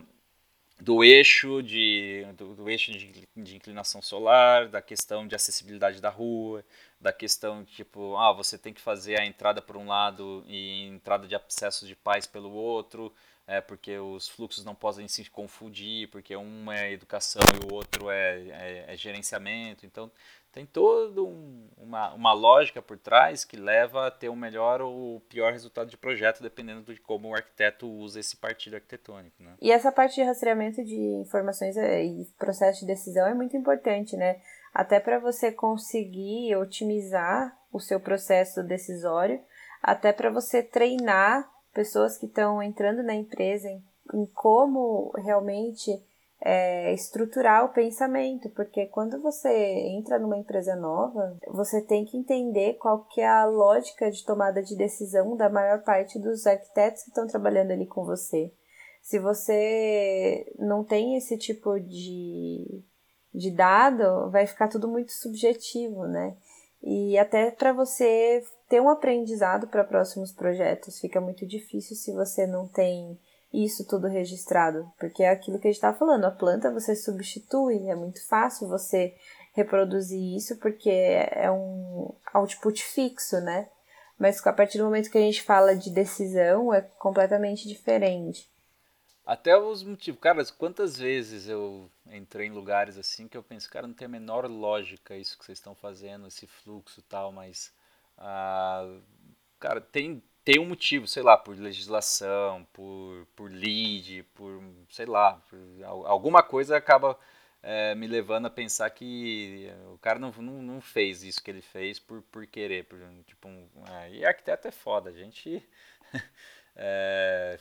do 0.80 1.04
eixo 1.04 1.64
de 1.64 2.26
do, 2.38 2.54
do 2.56 2.70
eixo 2.70 2.92
de, 2.92 3.28
de, 3.36 3.56
inclinação 3.56 4.02
solar, 4.02 4.68
da 4.68 4.82
questão 4.82 5.28
de 5.28 5.36
acessibilidade 5.36 6.02
da 6.02 6.10
rua, 6.10 6.64
da 7.00 7.14
questão 7.14 7.64
tipo, 7.64 8.18
ah, 8.18 8.34
você 8.34 8.58
tem 8.58 8.74
que 8.74 8.82
fazer 8.82 9.20
a 9.20 9.26
entrada 9.26 9.62
por 9.62 9.78
um 9.78 9.88
lado 9.88 10.44
e 10.48 10.84
entrada 10.88 11.28
de 11.28 11.36
acesso 11.36 11.88
de 11.88 11.96
paz 11.96 12.26
pelo 12.26 12.52
outro 12.52 13.14
é, 13.48 13.62
porque 13.62 13.98
os 13.98 14.28
fluxos 14.28 14.66
não 14.66 14.74
podem 14.74 15.08
se 15.08 15.30
confundir, 15.30 16.10
porque 16.10 16.36
um 16.36 16.72
é 16.72 16.92
educação 16.92 17.42
e 17.54 17.66
o 17.66 17.74
outro 17.74 18.10
é, 18.10 18.40
é, 18.50 18.86
é 18.88 18.98
gerenciamento. 18.98 19.86
Então, 19.86 20.12
tem 20.56 20.66
toda 20.66 21.22
um, 21.22 21.68
uma, 21.78 22.14
uma 22.14 22.32
lógica 22.32 22.82
por 22.82 22.98
trás 22.98 23.44
que 23.44 23.58
leva 23.58 24.08
a 24.08 24.12
ter 24.12 24.30
o 24.30 24.36
melhor 24.38 24.80
ou 24.80 25.20
pior 25.20 25.52
resultado 25.52 25.90
de 25.90 25.98
projeto, 25.98 26.42
dependendo 26.42 26.94
de 26.94 27.02
como 27.02 27.28
o 27.28 27.36
arquiteto 27.36 27.86
usa 27.86 28.22
esse 28.22 28.38
partido 28.38 28.76
arquitetônico. 28.76 29.44
Né? 29.44 29.54
E 29.62 29.70
essa 29.70 29.92
parte 29.92 30.16
de 30.16 30.24
rastreamento 30.24 30.82
de 30.82 30.96
informações 30.96 31.76
é, 31.76 32.06
e 32.06 32.24
processo 32.40 32.80
de 32.80 32.88
decisão 32.88 33.28
é 33.28 33.34
muito 33.34 33.58
importante, 33.58 34.16
né? 34.16 34.40
Até 34.74 34.98
para 34.98 35.20
você 35.20 35.52
conseguir 35.52 36.56
otimizar 36.56 37.54
o 37.72 37.80
seu 37.82 38.00
processo 38.00 38.64
decisório, 38.64 39.42
até 39.84 40.14
para 40.14 40.30
você 40.30 40.64
treinar 40.64 41.50
pessoas 41.74 42.18
que 42.18 42.28
estão 42.28 42.64
entrando 42.64 43.04
na 43.04 43.14
empresa 43.14 43.68
em, 43.68 43.84
em 44.14 44.26
como 44.28 45.12
realmente 45.18 46.02
é, 46.42 46.94
estruturar 46.94 47.66
o 47.66 47.74
pensamento, 47.74 48.50
porque 48.50 48.86
quando 48.88 49.22
você 49.22 49.50
entra 49.50 50.20
numa 50.20 50.38
empresa 50.38 50.76
nova, 50.76 51.38
você 51.48 51.82
tem 51.82 52.06
que 52.06 52.18
entender 52.18 52.76
qual 52.76 53.06
que 53.06 53.22
é 53.22 53.28
a 53.28 53.46
lógica 53.46 54.12
de 54.12 54.24
tomada 54.26 54.62
de 54.62 54.76
decisão 54.76 55.36
da 55.36 55.50
maior 55.50 55.84
parte 55.84 56.20
dos 56.20 56.46
arquitetos 56.46 57.04
que 57.04 57.10
estão 57.10 57.28
trabalhando 57.28 57.72
ali 57.72 57.86
com 57.86 58.04
você. 58.04 58.52
Se 59.02 59.20
você 59.20 60.52
não 60.58 60.84
tem 60.84 61.16
esse 61.16 61.38
tipo 61.38 61.80
de, 61.80 62.84
de 63.34 63.52
dado, 63.52 64.30
vai 64.32 64.48
ficar 64.48 64.68
tudo 64.68 64.88
muito 64.88 65.12
subjetivo, 65.12 66.08
né? 66.08 66.36
E 66.82 67.18
até 67.18 67.50
para 67.50 67.74
você 67.74 68.44
ter 68.70 68.82
um 68.82 68.90
aprendizado 68.90 69.68
para 69.68 69.84
próximos 69.84 70.32
projetos 70.32 71.00
fica 71.00 71.20
muito 71.20 71.46
difícil 71.46 71.96
se 71.96 72.12
você 72.14 72.46
não 72.46 72.68
tem 72.68 73.18
isso 73.64 73.88
tudo 73.88 74.08
registrado, 74.08 74.92
porque 75.00 75.24
é 75.24 75.30
aquilo 75.30 75.60
que 75.60 75.68
a 75.68 75.72
gente 75.72 75.78
estava 75.78 75.98
falando, 75.98 76.26
a 76.26 76.32
planta 76.32 76.72
você 76.72 76.96
substitui, 76.96 77.88
é 77.88 77.96
muito 77.96 78.26
fácil 78.28 78.68
você 78.68 79.16
reproduzir 79.54 80.36
isso 80.36 80.58
porque 80.58 80.90
é 80.90 81.50
um 81.50 82.14
output 82.34 82.84
fixo, 82.84 83.40
né? 83.40 83.70
Mas 84.18 84.46
a 84.46 84.54
partir 84.54 84.78
do 84.78 84.86
momento 84.86 85.10
que 85.10 85.18
a 85.18 85.22
gente 85.22 85.42
fala 85.42 85.76
de 85.76 85.90
decisão 85.90 86.74
é 86.74 86.82
completamente 86.82 87.68
diferente. 87.68 88.50
Até 89.26 89.58
os 89.58 89.82
motivos. 89.84 90.22
Cara, 90.22 90.46
quantas 90.58 90.98
vezes 90.98 91.48
eu 91.48 91.90
entrei 92.12 92.48
em 92.48 92.52
lugares 92.52 92.98
assim 92.98 93.28
que 93.28 93.36
eu 93.36 93.42
penso, 93.42 93.70
cara, 93.70 93.88
não 93.88 93.94
tem 93.94 94.06
a 94.06 94.10
menor 94.10 94.46
lógica 94.46 95.18
isso 95.18 95.38
que 95.38 95.44
vocês 95.44 95.58
estão 95.58 95.74
fazendo, 95.74 96.28
esse 96.28 96.46
fluxo 96.46 97.00
e 97.00 97.04
tal, 97.04 97.32
mas. 97.32 97.74
Ah, 98.18 98.88
cara, 99.60 99.82
tem, 99.82 100.22
tem 100.46 100.60
um 100.60 100.68
motivo, 100.68 101.08
sei 101.08 101.24
lá, 101.24 101.36
por 101.36 101.58
legislação, 101.58 102.66
por, 102.72 103.28
por 103.36 103.52
lead, 103.52 104.24
por, 104.36 104.62
sei 104.92 105.08
lá, 105.08 105.42
por, 105.50 105.60
alguma 106.06 106.44
coisa 106.44 106.78
acaba 106.78 107.20
é, 107.64 107.96
me 107.96 108.06
levando 108.06 108.46
a 108.46 108.50
pensar 108.52 108.88
que 108.92 109.68
o 109.92 109.98
cara 109.98 110.20
não, 110.20 110.32
não, 110.32 110.62
não, 110.62 110.80
fez 110.80 111.24
isso 111.24 111.44
que 111.44 111.50
ele 111.50 111.64
fez 111.64 111.98
por, 111.98 112.22
por 112.22 112.46
querer. 112.46 112.86
Por, 112.86 113.00
tipo, 113.26 113.48
um, 113.48 113.68
é, 113.90 114.12
e 114.12 114.26
arquiteto 114.26 114.68
é 114.68 114.72
foda, 114.72 115.10
a 115.10 115.14
gente 115.14 115.68
é, 116.76 117.60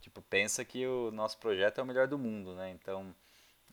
tipo, 0.00 0.20
pensa 0.20 0.62
que 0.62 0.86
o 0.86 1.10
nosso 1.10 1.38
projeto 1.38 1.78
é 1.78 1.82
o 1.82 1.86
melhor 1.86 2.06
do 2.06 2.18
mundo, 2.18 2.54
né? 2.54 2.70
Então 2.70 3.14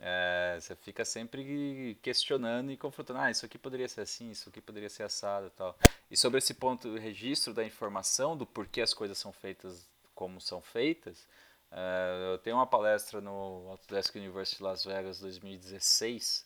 é, 0.05 0.57
você 0.59 0.75
fica 0.75 1.05
sempre 1.05 1.97
questionando 2.01 2.69
e 2.69 2.75
confrontando, 2.75 3.19
ah, 3.19 3.31
isso 3.31 3.45
aqui 3.45 3.57
poderia 3.57 3.87
ser 3.87 4.01
assim, 4.01 4.31
isso 4.31 4.49
aqui 4.49 4.59
poderia 4.59 4.89
ser 4.89 5.03
assado 5.03 5.47
e 5.47 5.49
tal. 5.51 5.77
E 6.11 6.17
sobre 6.17 6.39
esse 6.39 6.53
ponto 6.53 6.91
do 6.91 6.99
registro 6.99 7.53
da 7.53 7.63
informação, 7.63 8.35
do 8.35 8.45
porquê 8.45 8.81
as 8.81 8.93
coisas 8.93 9.17
são 9.17 9.31
feitas 9.31 9.87
como 10.13 10.41
são 10.41 10.61
feitas, 10.61 11.25
é, 11.71 12.33
eu 12.33 12.37
tenho 12.39 12.57
uma 12.57 12.67
palestra 12.67 13.21
no 13.21 13.69
Autodesk 13.69 14.13
University 14.17 14.61
Las 14.61 14.83
Vegas 14.83 15.21
2016 15.21 16.45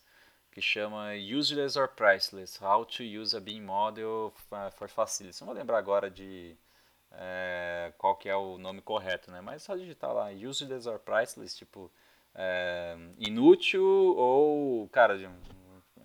que 0.52 0.62
chama 0.62 1.14
Useless 1.16 1.78
or 1.80 1.88
Priceless, 1.88 2.64
How 2.64 2.86
to 2.86 3.02
Use 3.04 3.36
a 3.36 3.40
BIM 3.40 3.62
Model 3.62 4.32
for 4.76 4.88
Facilities. 4.88 5.42
Não 5.42 5.48
vou 5.48 5.56
lembrar 5.56 5.80
agora 5.80 6.12
de 6.12 6.56
é, 7.12 7.92
qual 7.98 8.16
que 8.16 8.30
é 8.30 8.36
o 8.36 8.60
nome 8.60 8.82
correto, 8.82 9.32
né? 9.32 9.42
Mas 9.42 9.64
só 9.64 9.76
digitar 9.76 10.14
lá, 10.14 10.30
Useless 10.30 10.88
or 10.88 11.00
Priceless, 11.00 11.58
tipo 11.58 11.92
é, 12.38 12.96
inútil 13.18 13.84
ou, 13.84 14.88
cara, 14.90 15.18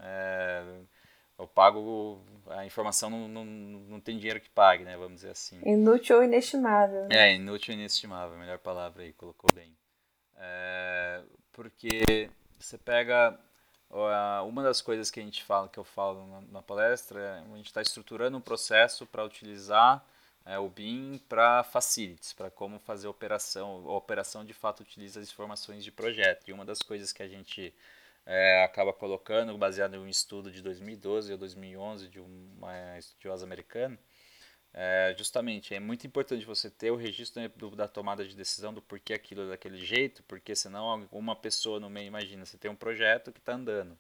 é, 0.01 0.63
eu 1.39 1.47
pago, 1.47 2.25
a 2.49 2.65
informação 2.65 3.11
não, 3.11 3.29
não, 3.29 3.45
não 3.45 4.01
tem 4.01 4.17
dinheiro 4.17 4.41
que 4.41 4.49
pague, 4.49 4.83
né, 4.83 4.97
vamos 4.97 5.17
dizer 5.17 5.31
assim. 5.31 5.61
Inútil 5.65 6.17
ou 6.17 6.25
inestimável. 6.25 7.07
Né? 7.09 7.31
É, 7.31 7.35
inútil 7.35 7.75
ou 7.75 7.79
inestimável, 7.79 8.39
melhor 8.39 8.59
palavra 8.59 9.03
aí, 9.03 9.13
colocou 9.13 9.51
bem. 9.55 9.77
É, 10.37 11.23
porque 11.53 12.31
você 12.59 12.79
pega 12.79 13.39
uma 14.47 14.63
das 14.63 14.81
coisas 14.81 15.11
que 15.11 15.21
a 15.21 15.23
gente 15.23 15.45
fala, 15.45 15.69
que 15.69 15.79
eu 15.79 15.85
falo 15.85 16.43
na, 16.51 16.63
palestra, 16.63 17.21
é 17.21 17.53
a 17.53 17.57
gente 17.57 17.67
está 17.67 17.83
estruturando 17.83 18.39
um 18.39 18.41
processo 18.41 19.07
para 19.07 19.23
utilizar 19.23 20.05
é, 20.45 20.59
o 20.59 20.69
BIM 20.69 21.19
para 21.29 21.63
facilities, 21.65 22.33
para 22.33 22.51
como 22.51 22.79
fazer 22.81 23.09
operação. 23.09 23.85
A 23.89 23.97
operação 23.97 24.45
de 24.45 24.53
fato 24.53 24.81
utiliza 24.81 25.21
as 25.21 25.29
informações 25.31 25.85
de 25.85 25.93
projeto. 25.93 26.49
E 26.49 26.53
uma 26.53 26.65
das 26.65 26.81
coisas 26.81 27.13
que 27.13 27.23
a 27.23 27.29
gente 27.29 27.75
é, 28.27 28.65
acaba 28.65 28.93
colocando, 28.93 29.57
baseado 29.57 29.95
em 29.95 29.99
um 29.99 30.09
estudo 30.09 30.51
de 30.51 30.63
2012 30.63 31.33
ou 31.33 31.39
2011 31.39 32.09
de 32.09 32.21
uma 32.21 32.99
estudiosa 32.99 33.45
americana, 33.45 33.99
é, 34.75 35.15
justamente 35.19 35.75
é 35.75 35.81
muito 35.81 36.07
importante 36.07 36.47
você 36.47 36.71
ter 36.71 36.91
o 36.91 36.97
registro 36.97 37.47
do, 37.57 37.71
da 37.77 37.87
tomada 37.87 38.25
de 38.27 38.35
decisão 38.35 38.73
do 38.73 38.81
porquê 38.81 39.13
aquilo 39.15 39.43
é 39.43 39.49
daquele 39.51 39.77
jeito, 39.79 40.23
porque 40.25 40.57
senão 40.57 41.07
uma 41.13 41.37
pessoa 41.37 41.79
no 41.79 41.91
meio, 41.91 42.07
imagina, 42.07 42.47
você 42.47 42.57
tem 42.57 42.71
um 42.71 42.77
projeto 42.77 43.33
que 43.33 43.39
está 43.39 43.55
andando 43.55 43.99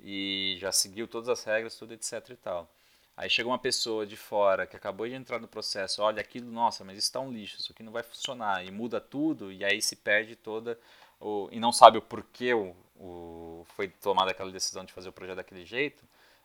e 0.00 0.56
já 0.60 0.72
seguiu 0.72 1.06
todas 1.06 1.28
as 1.28 1.44
regras, 1.44 1.76
tudo 1.76 1.94
etc 1.94 2.30
e 2.30 2.36
tal. 2.36 2.68
Aí 3.16 3.28
chega 3.28 3.48
uma 3.48 3.58
pessoa 3.58 4.06
de 4.06 4.16
fora 4.16 4.66
que 4.66 4.76
acabou 4.76 5.06
de 5.06 5.14
entrar 5.14 5.38
no 5.38 5.48
processo, 5.48 6.02
olha 6.02 6.20
aquilo, 6.20 6.50
nossa, 6.50 6.84
mas 6.84 6.96
isso 6.96 7.08
está 7.08 7.20
um 7.20 7.30
lixo, 7.30 7.58
isso 7.60 7.72
aqui 7.72 7.82
não 7.82 7.92
vai 7.92 8.02
funcionar, 8.02 8.64
e 8.64 8.70
muda 8.70 9.00
tudo, 9.00 9.52
e 9.52 9.64
aí 9.64 9.82
se 9.82 9.96
perde 9.96 10.36
toda, 10.36 10.78
o, 11.20 11.48
e 11.52 11.60
não 11.60 11.70
sabe 11.72 11.98
o 11.98 12.02
porquê 12.02 12.54
o, 12.54 12.74
o, 12.96 13.66
foi 13.76 13.88
tomada 13.88 14.30
aquela 14.30 14.50
decisão 14.50 14.84
de 14.84 14.92
fazer 14.92 15.10
o 15.10 15.12
projeto 15.12 15.36
daquele 15.36 15.66
jeito, 15.66 16.02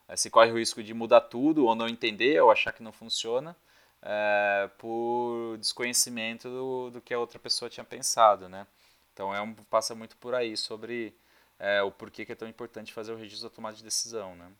é, 0.07 0.15
se 0.15 0.29
corre 0.29 0.51
o 0.51 0.57
risco 0.57 0.83
de 0.83 0.93
mudar 0.93 1.21
tudo, 1.21 1.65
ou 1.65 1.75
não 1.75 1.87
entender, 1.87 2.41
ou 2.41 2.51
achar 2.51 2.73
que 2.73 2.83
não 2.83 2.91
funciona, 2.91 3.55
é, 4.01 4.69
por 4.77 5.57
desconhecimento 5.59 6.49
do, 6.49 6.89
do 6.91 7.01
que 7.01 7.13
a 7.13 7.19
outra 7.19 7.39
pessoa 7.39 7.69
tinha 7.69 7.83
pensado, 7.83 8.47
né? 8.49 8.67
Então 9.13 9.33
é 9.33 9.41
um, 9.41 9.53
passa 9.53 9.95
muito 9.95 10.17
por 10.17 10.35
aí, 10.35 10.57
sobre 10.57 11.15
é, 11.57 11.81
o 11.81 11.91
porquê 11.91 12.25
que 12.25 12.31
é 12.33 12.35
tão 12.35 12.47
importante 12.47 12.93
fazer 12.93 13.13
o 13.13 13.17
registro 13.17 13.49
da 13.49 13.55
tomada 13.55 13.75
de 13.77 13.83
decisão, 13.83 14.35
né? 14.35 14.51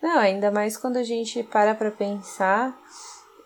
Não, 0.00 0.18
ainda 0.18 0.50
mais 0.50 0.76
quando 0.76 0.96
a 0.96 1.02
gente 1.02 1.42
para 1.42 1.74
para 1.74 1.90
pensar 1.90 2.78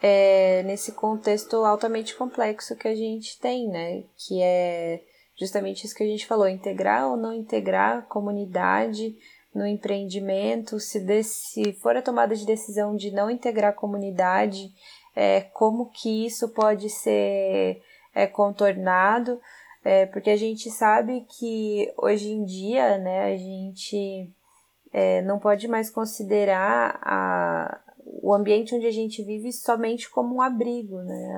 é, 0.03 0.63
nesse 0.65 0.93
contexto 0.93 1.57
altamente 1.65 2.15
complexo 2.15 2.77
que 2.77 2.89
a 2.89 2.95
gente 2.95 3.39
tem, 3.41 3.69
né? 3.69 4.05
Que 4.17 4.43
é 4.43 5.03
justamente 5.39 5.87
isso 5.87 5.95
que 5.95 6.03
a 6.03 6.07
gente 6.07 6.27
falou, 6.27 6.49
integrar 6.49 7.09
ou 7.09 7.17
não 7.17 7.33
integrar 7.33 7.99
a 7.99 8.03
comunidade 8.03 9.17
no 9.55 9.67
empreendimento, 9.67 10.81
se, 10.81 11.01
de, 11.01 11.23
se 11.23 11.73
for 11.75 11.97
a 11.97 12.03
tomada 12.03 12.35
de 12.35 12.47
decisão 12.47 12.97
de 12.97 13.11
não 13.11 13.31
integrar 13.31 13.71
a 13.71 13.75
comunidade, 13.75 14.73
é, 15.15 15.43
como 15.53 15.91
que 15.91 16.27
isso 16.27 16.49
pode 16.49 16.89
ser 16.89 17.83
é, 18.15 18.27
contornado, 18.27 19.41
é, 19.85 20.07
porque 20.07 20.31
a 20.31 20.37
gente 20.37 20.71
sabe 20.71 21.27
que 21.39 21.93
hoje 21.99 22.31
em 22.31 22.45
dia, 22.45 22.99
né, 22.99 23.33
a 23.33 23.37
gente 23.37 24.31
é, 24.93 25.23
não 25.23 25.39
pode 25.39 25.67
mais 25.67 25.91
considerar 25.91 26.99
a, 27.03 27.81
o 28.23 28.35
ambiente 28.35 28.75
onde 28.75 28.87
a 28.87 28.91
gente 28.91 29.23
vive 29.23 29.53
somente 29.53 30.11
como 30.11 30.37
um 30.37 30.43
abrigo, 30.43 30.99
né? 30.99 31.33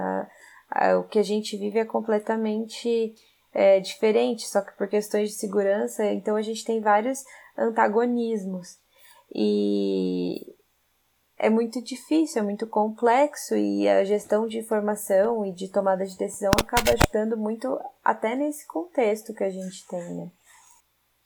A, 0.71 0.90
a, 0.90 0.99
o 0.99 1.05
que 1.05 1.19
a 1.19 1.23
gente 1.23 1.57
vive 1.57 1.79
é 1.79 1.85
completamente 1.85 3.14
é, 3.53 3.79
diferente, 3.79 4.49
só 4.49 4.61
que 4.61 4.77
por 4.77 4.88
questões 4.88 5.31
de 5.31 5.37
segurança, 5.37 6.05
então 6.07 6.35
a 6.35 6.43
gente 6.43 6.64
tem 6.64 6.81
vários 6.81 7.23
antagonismos. 7.57 8.79
E 9.33 10.55
é 11.38 11.49
muito 11.49 11.83
difícil, 11.83 12.40
é 12.40 12.45
muito 12.45 12.67
complexo 12.67 13.57
e 13.57 13.88
a 13.88 14.05
gestão 14.05 14.47
de 14.47 14.59
informação 14.59 15.45
e 15.47 15.53
de 15.53 15.69
tomada 15.69 16.05
de 16.05 16.17
decisão 16.17 16.51
acaba 16.61 16.93
ajudando 16.93 17.37
muito 17.37 17.79
até 18.03 18.35
nesse 18.35 18.67
contexto 18.67 19.35
que 19.35 19.45
a 19.45 19.51
gente 19.51 19.87
tem, 19.87 20.14
né? 20.14 20.31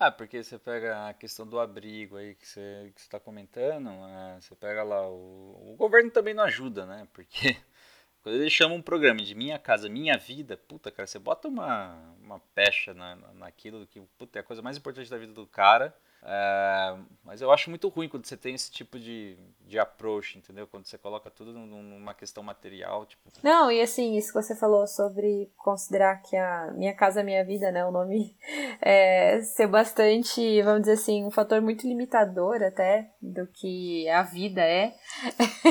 Ah, 0.00 0.12
porque 0.12 0.44
você 0.44 0.56
pega 0.58 1.08
a 1.08 1.14
questão 1.14 1.44
do 1.44 1.58
abrigo 1.58 2.16
aí 2.16 2.34
que 2.36 2.46
você 2.46 2.92
está 2.96 3.18
comentando, 3.18 3.90
né? 3.90 4.38
você 4.40 4.54
pega 4.54 4.84
lá, 4.84 5.08
o, 5.08 5.72
o 5.72 5.76
governo 5.76 6.08
também 6.08 6.32
não 6.32 6.44
ajuda, 6.44 6.86
né? 6.86 7.08
Porque 7.12 7.56
quando 8.22 8.36
eles 8.36 8.52
chamam 8.52 8.76
um 8.78 8.82
programa 8.82 9.20
de 9.20 9.34
Minha 9.34 9.58
Casa 9.58 9.88
Minha 9.88 10.16
Vida, 10.16 10.56
puta, 10.56 10.92
cara, 10.92 11.04
você 11.04 11.18
bota 11.18 11.48
uma, 11.48 12.14
uma 12.22 12.38
pecha 12.54 12.94
na, 12.94 13.16
naquilo 13.34 13.88
que, 13.88 14.00
puta, 14.16 14.38
é 14.38 14.40
a 14.40 14.44
coisa 14.44 14.62
mais 14.62 14.76
importante 14.76 15.10
da 15.10 15.18
vida 15.18 15.32
do 15.32 15.46
cara, 15.48 15.92
é, 16.22 16.96
mas 17.24 17.40
eu 17.40 17.50
acho 17.50 17.70
muito 17.70 17.88
ruim 17.88 18.08
quando 18.08 18.26
você 18.26 18.36
tem 18.36 18.54
esse 18.54 18.70
tipo 18.70 18.98
de, 18.98 19.38
de 19.60 19.78
approach, 19.78 20.38
entendeu? 20.38 20.66
Quando 20.66 20.86
você 20.86 20.98
coloca 20.98 21.30
tudo 21.30 21.52
numa 21.52 22.14
questão 22.14 22.42
material, 22.42 23.06
tipo... 23.06 23.30
Não, 23.42 23.70
e 23.70 23.80
assim, 23.80 24.16
isso 24.16 24.28
que 24.32 24.42
você 24.42 24.56
falou 24.56 24.86
sobre 24.86 25.50
considerar 25.56 26.20
que 26.22 26.36
a 26.36 26.72
Minha 26.74 26.94
Casa 26.94 27.22
Minha 27.22 27.44
Vida, 27.44 27.70
né, 27.70 27.84
o 27.84 27.92
nome, 27.92 28.36
é, 28.82 29.40
ser 29.42 29.68
bastante, 29.68 30.60
vamos 30.62 30.82
dizer 30.82 30.94
assim, 30.94 31.24
um 31.24 31.30
fator 31.30 31.60
muito 31.60 31.86
limitador 31.86 32.62
até 32.62 33.10
do 33.22 33.46
que 33.46 34.08
a 34.08 34.22
vida 34.22 34.62
é. 34.62 34.94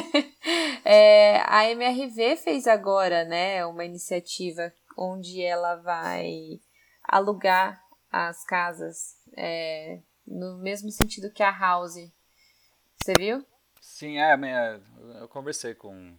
é 0.86 1.42
a 1.46 1.70
MRV 1.70 2.38
fez 2.38 2.68
agora, 2.68 3.26
né, 3.26 3.66
uma 3.66 3.84
iniciativa 3.84 4.72
onde 4.98 5.44
ela 5.44 5.76
vai 5.76 6.60
alugar 7.04 7.80
as 8.12 8.44
casas 8.46 9.18
é, 9.38 10.00
no 10.28 10.58
mesmo 10.58 10.92
sentido 10.92 11.32
que 11.32 11.42
a 11.42 11.52
House. 11.52 12.12
Você 13.02 13.14
viu? 13.18 13.46
Sim, 13.80 14.20
é, 14.20 14.36
eu 15.22 15.28
conversei 15.30 15.74
com 15.74 16.14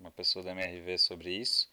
uma 0.00 0.10
pessoa 0.10 0.44
da 0.44 0.50
MRV 0.50 0.98
sobre 0.98 1.30
isso. 1.30 1.72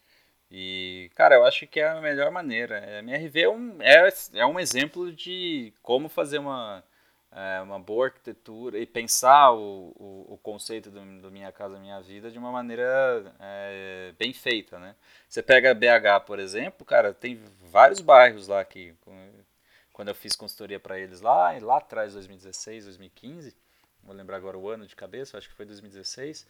E, 0.50 1.10
cara, 1.16 1.36
eu 1.36 1.46
acho 1.46 1.66
que 1.66 1.80
é 1.80 1.88
a 1.88 2.02
melhor 2.02 2.30
maneira. 2.30 2.78
A 2.80 3.00
MRV 3.00 3.42
é 3.42 3.50
um, 3.50 3.82
é, 3.82 4.10
é 4.34 4.46
um 4.46 4.60
exemplo 4.60 5.12
de 5.12 5.74
como 5.82 6.10
fazer 6.10 6.40
uma, 6.40 6.84
é, 7.32 7.62
uma 7.62 7.80
boa 7.80 8.08
arquitetura 8.08 8.78
e 8.78 8.86
pensar 8.86 9.52
o, 9.54 9.94
o, 9.96 10.34
o 10.34 10.38
conceito 10.38 10.92
do, 10.92 11.00
do, 11.22 11.32
Minha 11.32 11.52
Casa 11.52 11.80
Minha 11.80 12.02
Vida 12.02 12.30
de 12.30 12.38
uma 12.38 12.52
maneira 12.52 13.34
é, 13.40 14.14
bem 14.20 14.34
feita, 14.34 14.78
né? 14.78 14.94
Você 15.30 15.42
pega 15.42 15.74
BH, 15.74 16.26
por 16.26 16.38
exemplo, 16.38 16.86
cara, 16.86 17.14
tem 17.14 17.40
vários 17.62 18.02
bairros 18.02 18.50
lá 18.50 18.64
que, 18.66 18.94
quando 20.02 20.08
eu 20.08 20.16
fiz 20.16 20.36
consultoria 20.36 20.80
para 20.80 20.98
eles 20.98 21.22
lá, 21.22 21.56
lá 21.62 21.78
atrás, 21.78 22.14
2016, 22.14 22.86
2015, 22.86 23.56
vou 24.04 24.16
lembrar 24.16 24.38
agora 24.38 24.58
o 24.58 24.68
ano 24.68 24.88
de 24.88 24.96
cabeça, 24.96 25.38
acho 25.38 25.48
que 25.48 25.54
foi 25.54 25.64
2016. 25.64 26.48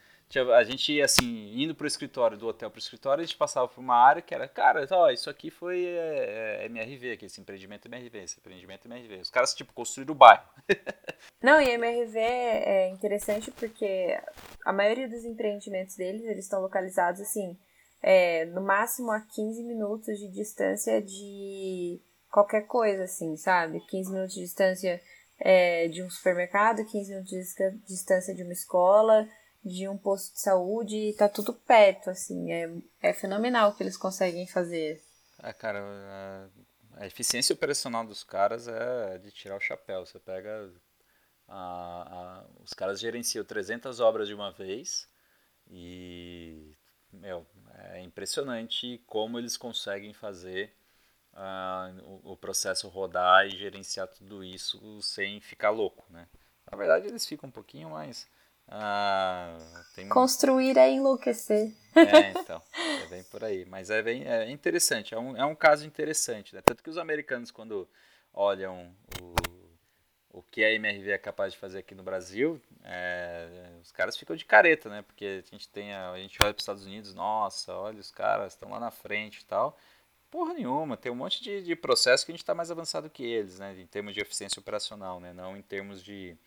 A 0.55 0.63
gente 0.63 0.93
ia 0.93 1.03
assim, 1.03 1.61
indo 1.61 1.75
pro 1.75 1.85
escritório, 1.85 2.37
do 2.37 2.47
hotel 2.47 2.71
pro 2.71 2.79
escritório, 2.79 3.21
a 3.21 3.25
gente 3.25 3.35
passava 3.35 3.67
por 3.67 3.81
uma 3.81 3.97
área 3.97 4.21
que 4.21 4.33
era, 4.33 4.47
cara, 4.47 4.87
ó, 4.91 5.09
isso 5.09 5.29
aqui 5.29 5.49
foi 5.49 5.83
é, 5.83 6.61
é, 6.61 6.65
MRV, 6.67 7.11
aqui, 7.11 7.25
esse 7.25 7.41
empreendimento 7.41 7.89
é 7.89 7.89
MRV, 7.89 8.19
esse 8.19 8.39
empreendimento 8.39 8.87
é 8.87 8.89
MRV. 8.89 9.19
Os 9.19 9.29
caras, 9.29 9.53
tipo, 9.53 9.73
construíram 9.73 10.13
o 10.13 10.17
bairro. 10.17 10.47
Não, 11.43 11.59
e 11.59 11.71
MRV 11.71 12.17
é 12.19 12.87
interessante 12.87 13.51
porque 13.51 14.17
a 14.63 14.71
maioria 14.71 15.09
dos 15.09 15.25
empreendimentos 15.25 15.97
deles, 15.97 16.23
eles 16.23 16.45
estão 16.45 16.61
localizados, 16.61 17.19
assim, 17.19 17.59
é, 18.01 18.45
no 18.45 18.61
máximo 18.61 19.11
a 19.11 19.19
15 19.19 19.61
minutos 19.61 20.17
de 20.17 20.29
distância 20.29 21.01
de 21.01 21.99
qualquer 22.31 22.65
coisa, 22.65 23.03
assim, 23.03 23.35
sabe? 23.35 23.81
15 23.81 24.11
minutos 24.11 24.35
de 24.35 24.41
distância 24.41 25.01
é, 25.39 25.87
de 25.89 26.01
um 26.01 26.09
supermercado, 26.09 26.85
15 26.85 27.09
minutos 27.09 27.31
de 27.31 27.71
distância 27.85 28.33
de 28.33 28.43
uma 28.43 28.53
escola, 28.53 29.27
de 29.63 29.87
um 29.87 29.97
posto 29.97 30.33
de 30.33 30.41
saúde, 30.41 31.13
tá 31.17 31.27
tudo 31.27 31.53
perto, 31.53 32.09
assim, 32.09 32.51
é, 32.51 32.71
é 33.01 33.13
fenomenal 33.13 33.69
o 33.69 33.75
que 33.75 33.83
eles 33.83 33.97
conseguem 33.97 34.47
fazer. 34.47 35.01
É, 35.43 35.51
cara, 35.51 35.79
a, 35.81 36.47
a 37.01 37.07
eficiência 37.07 37.53
operacional 37.53 38.05
dos 38.05 38.23
caras 38.23 38.67
é 38.67 39.17
de 39.17 39.31
tirar 39.31 39.57
o 39.57 39.61
chapéu. 39.61 40.05
Você 40.05 40.19
pega. 40.19 40.71
A, 41.47 41.57
a, 41.57 42.45
os 42.63 42.73
caras 42.73 42.99
gerenciam 42.99 43.43
300 43.43 43.99
obras 43.99 44.27
de 44.27 44.33
uma 44.33 44.51
vez 44.51 45.09
e, 45.69 46.73
meu, 47.11 47.45
é 47.91 48.01
impressionante 48.01 49.03
como 49.05 49.37
eles 49.37 49.57
conseguem 49.57 50.13
fazer 50.13 50.73
uh, 51.33 52.21
o, 52.23 52.33
o, 52.33 52.37
processo 52.37 52.87
rodar 52.87 53.45
e 53.45 53.51
gerenciar 53.51 54.07
tudo 54.07 54.43
isso 54.43 55.01
sem 55.01 55.39
ficar 55.39 55.69
louco, 55.69 56.05
né? 56.09 56.27
Na 56.69 56.77
verdade, 56.77 57.07
eles 57.07 57.25
ficam 57.25 57.49
um 57.49 57.51
pouquinho 57.51 57.89
mais... 57.89 58.27
Uh, 58.67 60.07
Construir 60.07 60.77
é 60.77 60.89
enlouquecer. 60.89 61.73
É, 61.93 62.31
então, 62.39 62.61
é 63.03 63.05
bem 63.07 63.23
por 63.23 63.43
aí. 63.43 63.65
Mas 63.65 63.89
é 63.89 64.01
bem 64.01 64.25
é 64.25 64.49
interessante, 64.49 65.13
é 65.13 65.19
um, 65.19 65.35
é 65.35 65.45
um 65.45 65.55
caso 65.55 65.85
interessante. 65.85 66.55
Né? 66.55 66.61
Tanto 66.61 66.81
que 66.81 66.89
os 66.89 66.97
americanos, 66.97 67.51
quando 67.51 67.89
olham 68.33 68.95
o, 69.21 70.39
o 70.39 70.43
que 70.43 70.63
a 70.63 70.71
MRV 70.71 71.11
é 71.11 71.17
capaz 71.17 71.53
de 71.53 71.59
fazer 71.59 71.79
aqui 71.79 71.93
no 71.93 72.03
Brasil, 72.03 72.61
é, 72.83 73.69
os 73.81 73.91
caras 73.91 74.17
ficam 74.17 74.35
de 74.35 74.45
careta, 74.45 74.89
né? 74.89 75.01
Porque 75.01 75.43
a 75.45 75.51
gente 75.51 75.67
tem 75.67 75.93
a, 75.93 76.11
a 76.11 76.19
gente 76.19 76.37
olha 76.41 76.53
para 76.53 76.59
os 76.59 76.63
Estados 76.63 76.85
Unidos, 76.85 77.13
nossa, 77.13 77.73
olha 77.73 77.99
os 77.99 78.11
caras 78.11 78.53
estão 78.53 78.69
lá 78.69 78.79
na 78.79 78.91
frente 78.91 79.39
e 79.39 79.45
tal. 79.45 79.77
Porra 80.31 80.53
nenhuma, 80.53 80.95
tem 80.95 81.11
um 81.11 81.15
monte 81.15 81.43
de, 81.43 81.61
de 81.61 81.75
processo 81.75 82.25
que 82.25 82.31
a 82.31 82.33
gente 82.33 82.41
está 82.41 82.55
mais 82.55 82.71
avançado 82.71 83.09
que 83.09 83.21
eles, 83.21 83.59
né? 83.59 83.77
Em 83.77 83.85
termos 83.85 84.13
de 84.13 84.21
eficiência 84.21 84.61
operacional, 84.61 85.19
né? 85.19 85.33
Não 85.33 85.57
em 85.57 85.61
termos 85.61 86.01
de, 86.01 86.37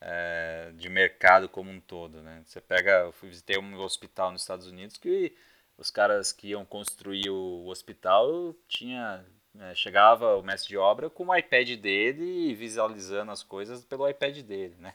é, 0.00 0.70
de 0.76 0.88
mercado 0.88 1.48
como 1.48 1.68
um 1.68 1.80
todo, 1.80 2.22
né? 2.22 2.42
Você 2.46 2.60
pega, 2.60 3.00
eu 3.00 3.12
fui 3.12 3.28
visitei 3.28 3.58
um 3.58 3.76
hospital 3.80 4.30
nos 4.30 4.42
Estados 4.42 4.68
Unidos 4.68 4.96
que 4.96 5.36
os 5.76 5.90
caras 5.90 6.32
que 6.32 6.50
iam 6.50 6.64
construir 6.64 7.28
o 7.28 7.66
hospital 7.66 8.54
tinha 8.68 9.24
é, 9.60 9.74
chegava 9.74 10.36
o 10.36 10.42
mestre 10.42 10.68
de 10.68 10.76
obra 10.76 11.10
com 11.10 11.26
o 11.26 11.36
iPad 11.36 11.70
dele 11.76 12.50
e 12.50 12.54
visualizando 12.54 13.30
as 13.32 13.42
coisas 13.42 13.84
pelo 13.84 14.08
iPad 14.08 14.38
dele, 14.42 14.76
né? 14.78 14.94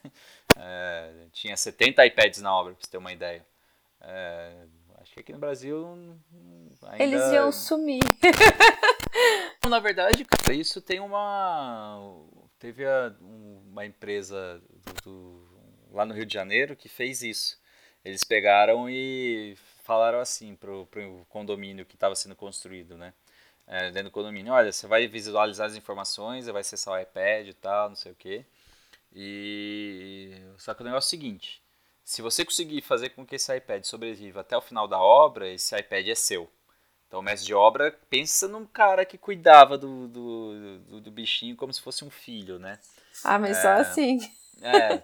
É, 0.58 1.12
tinha 1.34 1.58
70 1.58 2.06
iPads 2.06 2.42
na 2.42 2.54
obra, 2.54 2.74
para 2.74 2.86
você 2.86 2.92
ter 2.92 2.98
uma 2.98 3.12
ideia. 3.12 3.46
É, 4.02 4.66
que 5.20 5.22
aqui 5.22 5.34
no 5.34 5.40
Brasil 5.40 6.18
ainda... 6.84 7.04
Eles 7.04 7.32
iam 7.32 7.52
sumir. 7.52 8.02
Na 9.70 9.80
verdade, 9.80 10.26
isso 10.52 10.82
tem 10.82 11.00
uma... 11.00 12.26
Teve 12.58 12.86
a, 12.86 13.14
uma 13.22 13.86
empresa 13.86 14.62
do, 14.86 14.94
do, 15.04 15.62
lá 15.92 16.06
no 16.06 16.14
Rio 16.14 16.26
de 16.26 16.34
Janeiro 16.34 16.76
que 16.76 16.90
fez 16.90 17.22
isso. 17.22 17.60
Eles 18.04 18.24
pegaram 18.24 18.90
e 18.90 19.58
falaram 19.84 20.20
assim 20.20 20.56
pro, 20.56 20.86
pro 20.88 21.26
condomínio 21.30 21.86
que 21.86 21.96
estava 21.96 22.16
sendo 22.16 22.36
construído, 22.36 22.98
né? 22.98 23.14
É, 23.68 23.92
dentro 23.92 24.06
do 24.06 24.12
condomínio, 24.12 24.52
olha, 24.52 24.72
você 24.72 24.88
vai 24.88 25.08
visualizar 25.08 25.68
as 25.68 25.76
informações, 25.76 26.48
vai 26.48 26.62
acessar 26.62 26.96
o 26.96 27.00
iPad 27.00 27.48
e 27.48 27.54
tal, 27.54 27.90
não 27.90 27.96
sei 27.96 28.12
o 28.12 28.16
quê. 28.16 28.46
E 29.14 30.32
só 30.58 30.74
que 30.74 30.82
o 30.82 30.86
negócio 30.86 31.08
é 31.08 31.08
o 31.08 31.10
seguinte, 31.10 31.62
se 32.10 32.24
você 32.24 32.43
conseguir 32.43 32.82
fazer 32.82 33.10
com 33.10 33.24
que 33.24 33.36
esse 33.36 33.55
iPad 33.55 33.84
sobreviva 33.84 34.41
até 34.41 34.57
o 34.57 34.62
final 34.62 34.88
da 34.88 34.99
obra, 34.99 35.47
esse 35.47 35.78
iPad 35.78 36.07
é 36.07 36.16
seu. 36.16 36.49
Então 37.07 37.20
o 37.20 37.22
mestre 37.22 37.45
de 37.45 37.53
obra 37.53 37.95
pensa 38.10 38.47
num 38.47 38.66
cara 38.66 39.05
que 39.05 39.16
cuidava 39.16 39.78
do, 39.78 40.07
do, 40.07 40.80
do, 40.80 41.01
do 41.01 41.12
bichinho 41.12 41.55
como 41.55 41.72
se 41.72 41.80
fosse 41.80 42.03
um 42.03 42.10
filho, 42.10 42.57
né? 42.57 42.80
Ah, 43.24 43.38
mas 43.38 43.57
é, 43.57 43.62
só 43.62 43.70
assim. 43.74 44.18
É. 44.60 45.03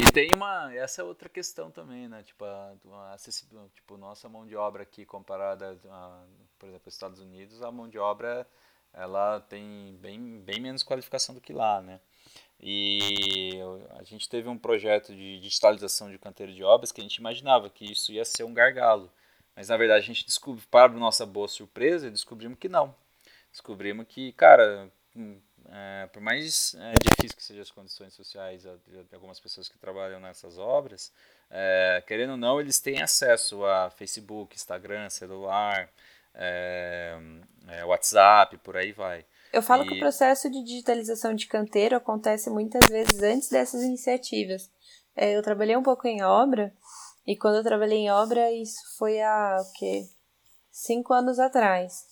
E 0.00 0.12
tem 0.12 0.30
uma. 0.32 0.72
Essa 0.72 1.02
é 1.02 1.04
outra 1.04 1.28
questão 1.28 1.72
também, 1.72 2.06
né? 2.08 2.22
Tipo, 2.22 2.44
a, 2.44 2.72
a 3.12 3.16
tipo, 3.74 3.96
nossa 3.96 4.28
mão 4.28 4.46
de 4.46 4.54
obra 4.54 4.84
aqui 4.84 5.04
comparada, 5.04 5.76
a, 5.90 6.24
por 6.56 6.68
exemplo, 6.68 6.86
aos 6.86 6.94
Estados 6.94 7.18
Unidos, 7.18 7.62
a 7.62 7.72
mão 7.72 7.88
de 7.88 7.98
obra 7.98 8.46
ela 8.92 9.40
tem 9.40 9.96
bem, 10.00 10.40
bem 10.40 10.60
menos 10.60 10.84
qualificação 10.84 11.34
do 11.34 11.40
que 11.40 11.52
lá, 11.52 11.82
né? 11.82 11.98
E 12.60 13.58
a 13.98 14.02
gente 14.04 14.28
teve 14.28 14.48
um 14.48 14.56
projeto 14.56 15.14
de 15.14 15.38
digitalização 15.40 16.10
de 16.10 16.18
canteiro 16.18 16.52
de 16.52 16.64
obras 16.64 16.92
que 16.92 17.00
a 17.00 17.04
gente 17.04 17.16
imaginava 17.16 17.68
que 17.68 17.90
isso 17.92 18.12
ia 18.12 18.24
ser 18.24 18.44
um 18.44 18.54
gargalo. 18.54 19.10
Mas 19.54 19.68
na 19.68 19.76
verdade 19.76 20.02
a 20.04 20.06
gente 20.06 20.24
descobriu, 20.24 20.64
para 20.70 20.92
nossa 20.92 21.26
boa 21.26 21.48
surpresa, 21.48 22.10
descobrimos 22.10 22.58
que 22.58 22.68
não. 22.68 22.94
Descobrimos 23.50 24.06
que, 24.08 24.32
cara, 24.32 24.90
hum, 25.14 25.38
é, 25.70 26.06
por 26.12 26.20
mais 26.20 26.74
é, 26.74 26.92
difícil 27.00 27.36
que 27.36 27.42
sejam 27.42 27.62
as 27.62 27.70
condições 27.70 28.12
sociais 28.12 28.62
de, 28.62 29.14
algumas 29.14 29.40
pessoas 29.40 29.68
que 29.68 29.78
trabalham 29.78 30.20
nessas 30.20 30.58
obras, 30.58 31.12
é, 31.50 32.02
querendo 32.06 32.30
ou 32.30 32.36
não, 32.36 32.60
eles 32.60 32.80
têm 32.80 33.00
acesso 33.00 33.64
a 33.64 33.90
Facebook, 33.90 34.54
Instagram, 34.54 35.08
celular, 35.08 35.88
é, 36.34 37.16
é, 37.68 37.84
WhatsApp, 37.84 38.58
por 38.58 38.76
aí 38.76 38.92
vai. 38.92 39.24
Eu 39.54 39.62
falo 39.62 39.84
e... 39.84 39.88
que 39.88 39.94
o 39.94 40.00
processo 40.00 40.50
de 40.50 40.64
digitalização 40.64 41.32
de 41.32 41.46
canteiro 41.46 41.96
acontece 41.96 42.50
muitas 42.50 42.88
vezes 42.88 43.22
antes 43.22 43.48
dessas 43.48 43.82
iniciativas. 43.82 44.68
É, 45.14 45.36
eu 45.36 45.42
trabalhei 45.42 45.76
um 45.76 45.82
pouco 45.82 46.08
em 46.08 46.22
obra, 46.24 46.74
e 47.24 47.36
quando 47.36 47.56
eu 47.56 47.62
trabalhei 47.62 47.98
em 47.98 48.10
obra, 48.10 48.50
isso 48.50 48.80
foi 48.98 49.22
há 49.22 49.58
o 49.60 49.72
quê? 49.78 50.08
Cinco 50.72 51.14
anos 51.14 51.38
atrás. 51.38 52.04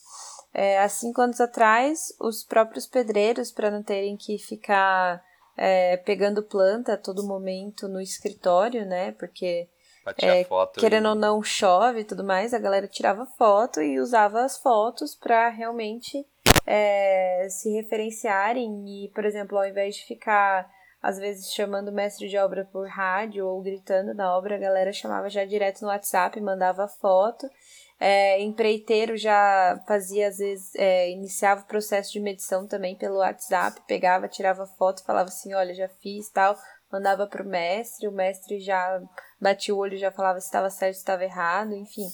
É, 0.54 0.78
há 0.78 0.88
cinco 0.88 1.20
anos 1.20 1.40
atrás, 1.40 2.14
os 2.20 2.44
próprios 2.44 2.86
pedreiros, 2.86 3.50
para 3.50 3.70
não 3.70 3.82
terem 3.82 4.16
que 4.16 4.38
ficar 4.38 5.22
é, 5.56 5.96
pegando 5.96 6.44
planta 6.44 6.94
a 6.94 6.98
todo 6.98 7.26
momento 7.26 7.88
no 7.88 8.00
escritório, 8.00 8.86
né? 8.86 9.12
Porque 9.12 9.68
é, 10.18 10.46
querendo 10.78 11.06
e... 11.06 11.08
ou 11.08 11.14
não 11.14 11.42
chove 11.42 12.00
e 12.00 12.04
tudo 12.04 12.22
mais, 12.22 12.54
a 12.54 12.58
galera 12.58 12.86
tirava 12.86 13.26
foto 13.26 13.80
e 13.82 13.98
usava 13.98 14.44
as 14.44 14.58
fotos 14.58 15.14
para 15.14 15.48
realmente 15.48 16.24
é, 16.66 17.46
se 17.50 17.70
referenciarem 17.70 18.84
e, 18.86 19.08
por 19.10 19.24
exemplo, 19.24 19.58
ao 19.58 19.66
invés 19.66 19.96
de 19.96 20.04
ficar 20.04 20.70
às 21.02 21.18
vezes 21.18 21.52
chamando 21.52 21.88
o 21.88 21.92
mestre 21.92 22.28
de 22.28 22.38
obra 22.38 22.64
por 22.64 22.86
rádio 22.88 23.44
ou 23.44 23.60
gritando 23.60 24.14
na 24.14 24.36
obra, 24.36 24.54
a 24.54 24.58
galera 24.58 24.92
chamava 24.92 25.28
já 25.28 25.44
direto 25.44 25.82
no 25.82 25.88
WhatsApp, 25.88 26.40
mandava 26.40 26.86
foto. 26.86 27.48
É, 27.98 28.40
empreiteiro 28.40 29.16
já 29.16 29.82
fazia, 29.86 30.28
às 30.28 30.38
vezes, 30.38 30.74
é, 30.76 31.10
iniciava 31.10 31.62
o 31.62 31.66
processo 31.66 32.12
de 32.12 32.20
medição 32.20 32.66
também 32.66 32.96
pelo 32.96 33.18
WhatsApp, 33.18 33.80
pegava, 33.86 34.28
tirava 34.28 34.66
foto, 34.66 35.04
falava 35.04 35.28
assim, 35.28 35.54
olha, 35.54 35.74
já 35.74 35.88
fiz 35.88 36.28
tal, 36.30 36.56
mandava 36.90 37.26
pro 37.26 37.44
mestre, 37.44 38.06
o 38.06 38.12
mestre 38.12 38.60
já 38.60 39.00
batia 39.40 39.74
o 39.74 39.78
olho, 39.78 39.96
já 39.96 40.10
falava 40.12 40.40
se 40.40 40.46
estava 40.46 40.70
certo, 40.70 40.94
se 40.94 41.00
estava 41.00 41.24
errado, 41.24 41.74
enfim. 41.74 42.06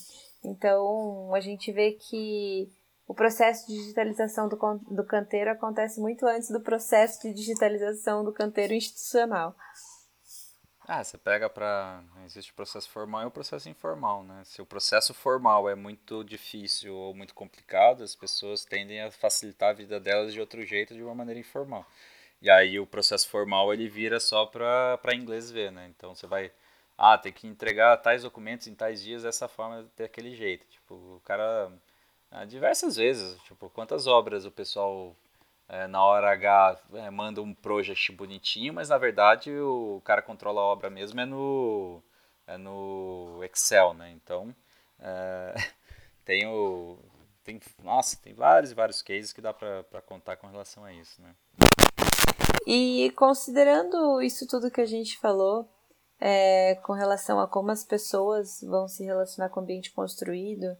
Então, 0.44 1.34
a 1.34 1.40
gente 1.40 1.72
vê 1.72 1.92
que 1.92 2.70
o 3.09 3.14
processo 3.14 3.66
de 3.66 3.72
digitalização 3.72 4.48
do, 4.50 4.56
do 4.90 5.04
canteiro 5.04 5.50
acontece 5.50 5.98
muito 5.98 6.26
antes 6.26 6.50
do 6.50 6.61
processo 6.61 7.22
de 7.22 7.32
digitalização 7.32 8.22
do 8.22 8.34
canteiro 8.34 8.74
institucional. 8.74 9.56
Ah, 10.86 11.02
você 11.02 11.16
pega 11.16 11.48
para. 11.48 12.02
Existe 12.24 12.52
o 12.52 12.54
processo 12.54 12.88
formal 12.90 13.22
e 13.22 13.26
o 13.26 13.30
processo 13.30 13.68
informal, 13.68 14.22
né? 14.24 14.42
Se 14.44 14.61
o 14.61 14.66
processo 14.66 15.12
formal 15.14 15.68
é 15.68 15.74
muito 15.74 16.22
difícil 16.22 16.94
ou 16.94 17.14
muito 17.14 17.34
complicado, 17.34 18.02
as 18.02 18.14
pessoas 18.14 18.64
tendem 18.64 19.00
a 19.02 19.11
facilitar 19.11 19.70
a 19.70 19.74
vida 19.74 19.98
delas 19.98 20.32
de 20.32 20.40
outro 20.40 20.64
jeito, 20.64 20.94
de 20.94 21.02
uma 21.02 21.14
maneira 21.14 21.40
informal. 21.40 21.86
E 22.40 22.48
aí 22.50 22.78
o 22.78 22.86
processo 22.86 23.28
formal 23.28 23.72
ele 23.72 23.88
vira 23.88 24.20
só 24.20 24.46
para 24.46 25.14
inglês 25.14 25.50
ver, 25.50 25.72
né? 25.72 25.88
Então 25.88 26.14
você 26.14 26.26
vai. 26.26 26.52
Ah, 26.96 27.16
tem 27.16 27.32
que 27.32 27.46
entregar 27.46 27.96
tais 27.98 28.22
documentos 28.22 28.66
em 28.66 28.74
tais 28.74 29.02
dias 29.02 29.22
dessa 29.22 29.48
forma, 29.48 29.86
daquele 29.96 30.34
jeito. 30.34 30.66
Tipo, 30.66 30.94
o 30.94 31.20
cara 31.24 31.70
diversas 32.46 32.96
vezes. 32.96 33.40
Tipo, 33.42 33.70
quantas 33.70 34.06
obras 34.06 34.44
o 34.44 34.50
pessoal 34.50 35.14
é, 35.68 35.86
na 35.86 36.02
hora 36.02 36.30
H 36.32 36.80
é, 36.94 37.10
manda 37.10 37.42
um 37.42 37.52
project 37.52 38.10
bonitinho, 38.12 38.72
mas 38.72 38.88
na 38.88 38.98
verdade 38.98 39.52
o 39.52 40.00
cara 40.04 40.22
controla 40.22 40.60
a 40.60 40.64
obra 40.64 40.88
mesmo 40.88 41.20
é 41.20 41.26
no, 41.26 42.02
é 42.46 42.56
no 42.56 43.40
Excel, 43.44 43.92
né? 43.94 44.10
Então 44.12 44.54
é, 44.98 45.54
tem 46.24 46.46
o. 46.46 46.98
Tem, 47.44 47.60
nossa, 47.82 48.16
tem 48.16 48.34
vários 48.34 48.72
e 48.72 48.74
vários 48.74 49.00
cases 49.00 49.32
que 49.32 49.40
dá 49.40 49.54
para 49.54 50.02
contar 50.06 50.36
com 50.36 50.46
relação 50.46 50.84
a 50.84 50.92
isso, 50.92 51.20
né? 51.22 51.34
E 52.66 53.10
considerando 53.16 54.20
isso 54.20 54.46
tudo 54.46 54.70
que 54.70 54.82
a 54.82 54.86
gente 54.86 55.16
falou, 55.18 55.66
é, 56.20 56.74
com 56.82 56.92
relação 56.92 57.40
a 57.40 57.48
como 57.48 57.70
as 57.70 57.84
pessoas 57.84 58.60
vão 58.60 58.86
se 58.86 59.02
relacionar 59.02 59.48
com 59.48 59.60
o 59.60 59.62
ambiente 59.62 59.90
construído, 59.92 60.76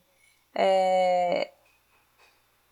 é, 0.61 1.53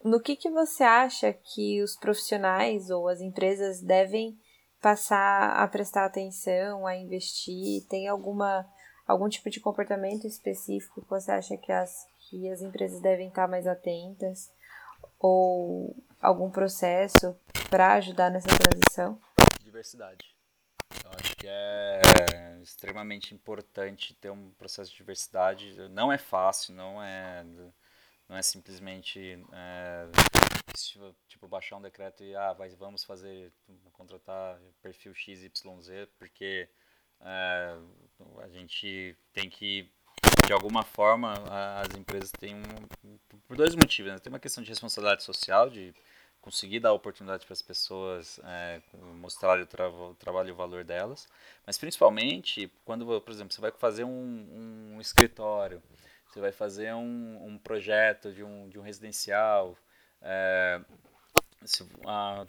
no 0.03 0.21
que, 0.21 0.35
que 0.35 0.51
você 0.51 0.83
acha 0.83 1.33
que 1.33 1.81
os 1.83 1.95
profissionais 1.95 2.91
ou 2.91 3.07
as 3.07 3.21
empresas 3.21 3.81
devem 3.81 4.37
passar 4.83 5.63
a 5.63 5.69
prestar 5.69 6.05
atenção, 6.05 6.85
a 6.85 6.97
investir? 6.97 7.87
Tem 7.89 8.09
alguma 8.09 8.67
algum 9.07 9.29
tipo 9.29 9.49
de 9.49 9.61
comportamento 9.61 10.27
específico 10.27 11.01
que 11.01 11.09
você 11.09 11.31
acha 11.31 11.57
que 11.57 11.71
as, 11.71 12.05
que 12.29 12.51
as 12.51 12.61
empresas 12.61 13.01
devem 13.01 13.29
estar 13.29 13.47
mais 13.47 13.69
atentas? 13.69 14.51
Ou 15.21 15.95
algum 16.21 16.51
processo 16.51 17.37
para 17.71 17.95
ajudar 17.95 18.31
nessa 18.31 18.49
transição? 18.49 19.21
Diversidade. 19.63 20.35
Eu 21.05 21.11
acho 21.13 21.37
que 21.37 21.47
é 21.47 22.46
extremamente 22.67 23.33
importante 23.33 24.15
ter 24.15 24.31
um 24.31 24.51
processo 24.53 24.91
de 24.91 24.97
diversidade. 24.97 25.89
Não 25.91 26.13
é 26.13 26.19
fácil, 26.19 26.75
não 26.75 27.03
é, 27.03 27.45
não 28.29 28.37
é 28.37 28.43
simplesmente 28.43 29.39
é, 29.53 30.09
tipo 31.29 31.47
baixar 31.49 31.77
um 31.77 31.83
decreto 31.83 32.25
e 32.25 32.35
ah, 32.35 32.53
vai, 32.53 32.69
vamos 32.71 33.05
fazer 33.05 33.53
contratar 33.93 34.59
perfil 34.83 35.15
XYZ 35.15 35.49
porque 36.19 36.69
é, 37.21 37.79
a 38.43 38.49
gente 38.49 39.17
tem 39.33 39.49
que 39.49 39.91
de 40.47 40.53
alguma 40.53 40.83
forma 40.83 41.33
as 41.81 41.97
empresas 41.97 42.31
têm 42.33 42.57
um, 42.57 43.19
por 43.47 43.57
dois 43.57 43.75
motivos 43.75 44.13
né? 44.13 44.19
tem 44.19 44.33
uma 44.33 44.41
questão 44.41 44.63
de 44.63 44.69
responsabilidade 44.69 45.23
social 45.23 45.71
de 45.71 45.95
conseguir 46.47 46.79
dar 46.79 46.93
oportunidade 46.93 47.45
para 47.45 47.55
as 47.55 47.61
pessoas 47.61 48.39
é, 48.45 48.81
mostrar 49.15 49.59
o, 49.59 49.67
tra 49.67 49.91
o, 49.91 50.15
trabalho 50.15 50.51
e 50.51 50.53
o 50.53 50.55
valor 50.55 50.85
delas, 50.85 51.29
mas 51.67 51.77
principalmente 51.77 52.73
quando, 52.85 53.05
por 53.21 53.33
exemplo, 53.33 53.53
você 53.53 53.61
vai 53.61 53.73
fazer 53.73 54.05
um, 54.05 54.95
um 54.95 55.01
escritório, 55.01 55.83
você 56.29 56.39
vai 56.39 56.53
fazer 56.53 56.95
um, 56.95 57.47
um, 57.47 57.59
projeto 57.59 58.33
de 58.33 58.45
um, 58.45 58.69
de 58.69 58.79
um 58.79 58.83
residencial. 58.83 59.77
É, 60.23 60.81
se, 61.65 61.85
ah, 62.07 62.45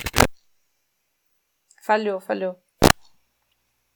falhou, 1.82 2.20
falhou. 2.20 2.62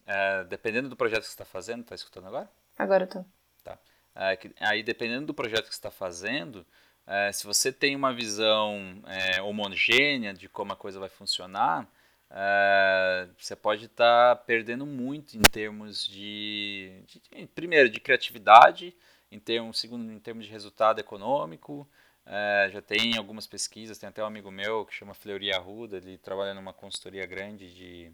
É, 0.08 0.44
dependendo 0.46 0.90
do 0.90 0.96
projeto 0.96 1.20
que 1.20 1.28
você 1.28 1.34
está 1.34 1.46
fazendo, 1.46 1.82
está 1.82 1.94
escutando 1.94 2.26
agora? 2.26 2.50
Agora 2.76 3.04
estou. 3.04 3.24
Tá. 3.64 3.78
É, 4.16 4.36
aí, 4.62 4.82
dependendo 4.82 5.28
do 5.28 5.34
projeto 5.36 5.66
que 5.66 5.76
você 5.76 5.78
está 5.78 5.92
fazendo, 5.92 6.66
é, 7.08 7.32
se 7.32 7.46
você 7.46 7.72
tem 7.72 7.96
uma 7.96 8.14
visão 8.14 9.02
é, 9.08 9.42
homogênea 9.42 10.34
de 10.34 10.48
como 10.48 10.74
a 10.74 10.76
coisa 10.76 11.00
vai 11.00 11.10
funcionar, 11.10 11.88
é, 12.30 13.28
você 13.38 13.56
pode 13.56 13.86
estar 13.86 14.36
tá 14.36 14.44
perdendo 14.44 14.86
muito 14.86 15.38
em 15.38 15.42
termos 15.42 16.08
de, 16.08 17.04
de, 17.06 17.48
primeiro, 17.48 17.90
de 17.90 18.00
criatividade, 18.00 18.96
em 19.32 19.40
termos, 19.40 19.80
segundo, 19.80 20.12
em 20.12 20.20
termos 20.20 20.46
de 20.46 20.52
resultado 20.52 21.00
econômico. 21.00 21.88
É, 22.26 22.70
já 22.72 22.82
tem 22.82 23.18
algumas 23.18 23.48
pesquisas, 23.48 23.98
tem 23.98 24.08
até 24.08 24.24
um 24.24 24.28
amigo 24.28 24.52
meu 24.52 24.86
que 24.86 24.94
chama 24.94 25.14
Fleury 25.14 25.52
Arruda, 25.54 25.98
ele 25.98 26.18
trabalha 26.18 26.54
numa 26.54 26.72
consultoria 26.72 27.26
grande 27.26 27.74
de, 27.74 28.12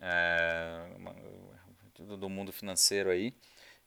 é, 0.00 0.86
uma, 0.96 1.14
do 2.16 2.28
mundo 2.28 2.52
financeiro 2.52 3.10
aí. 3.10 3.34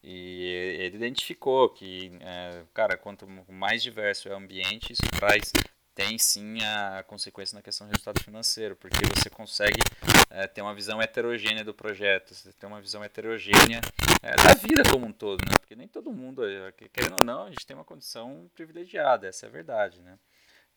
E 0.03 0.77
ele 0.79 0.95
identificou 0.95 1.69
que, 1.69 2.11
é, 2.21 2.63
cara, 2.73 2.97
quanto 2.97 3.27
mais 3.51 3.83
diverso 3.83 4.29
é 4.29 4.33
o 4.33 4.37
ambiente, 4.37 4.93
isso 4.93 5.01
traz, 5.11 5.51
tem 5.93 6.17
sim 6.17 6.63
a 6.63 7.03
consequência 7.03 7.55
na 7.55 7.61
questão 7.61 7.85
do 7.85 7.91
resultado 7.91 8.23
financeiro, 8.23 8.75
porque 8.77 8.97
você 9.13 9.29
consegue 9.29 9.81
é, 10.29 10.47
ter 10.47 10.61
uma 10.61 10.73
visão 10.73 11.01
heterogênea 11.01 11.65
do 11.65 11.73
projeto, 11.73 12.33
você 12.33 12.53
tem 12.53 12.69
uma 12.69 12.79
visão 12.79 13.03
heterogênea 13.03 13.81
é, 14.23 14.35
da 14.37 14.53
vida 14.53 14.83
como 14.89 15.05
um 15.07 15.11
todo, 15.11 15.41
né? 15.45 15.55
Porque 15.59 15.75
nem 15.75 15.89
todo 15.89 16.13
mundo, 16.13 16.45
é, 16.45 16.71
querendo 16.93 17.17
ou 17.19 17.23
não, 17.25 17.43
a 17.43 17.49
gente 17.49 17.67
tem 17.67 17.75
uma 17.75 17.83
condição 17.83 18.49
privilegiada, 18.55 19.27
essa 19.27 19.45
é 19.45 19.49
a 19.49 19.51
verdade, 19.51 20.01
né? 20.01 20.17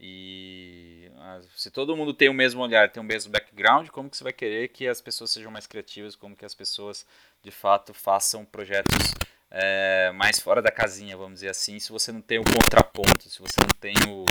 E 0.05 1.09
se 1.55 1.71
todo 1.71 1.97
mundo 1.97 2.13
tem 2.13 2.29
o 2.29 2.35
mesmo 2.35 2.61
olhar, 2.61 2.91
tem 2.91 3.01
o 3.01 3.07
mesmo 3.07 3.31
background, 3.31 3.89
como 3.91 4.11
que 4.11 4.17
você 4.17 4.25
vai 4.25 4.33
querer 4.33 4.67
que 4.69 4.89
as 4.89 5.01
pessoas 5.01 5.31
sejam 5.31 5.49
mais 5.49 5.65
criativas, 5.65 6.17
como 6.17 6.35
que 6.35 6.45
as 6.45 6.57
pessoas 6.57 7.07
de 7.41 7.53
fato 7.53 7.95
façam 7.95 8.45
projetos 8.45 9.15
é, 9.49 10.11
mais 10.13 10.41
fora 10.41 10.61
da 10.61 10.73
casinha, 10.73 11.17
vamos 11.17 11.35
dizer 11.35 11.51
assim, 11.51 11.79
se 11.79 11.93
você 11.93 12.11
não 12.11 12.21
tem 12.21 12.41
o 12.41 12.45
contraponto, 12.45 13.29
se 13.29 13.39
você 13.39 13.61
não 13.61 13.79
tem 13.79 13.95
o, 14.09 14.25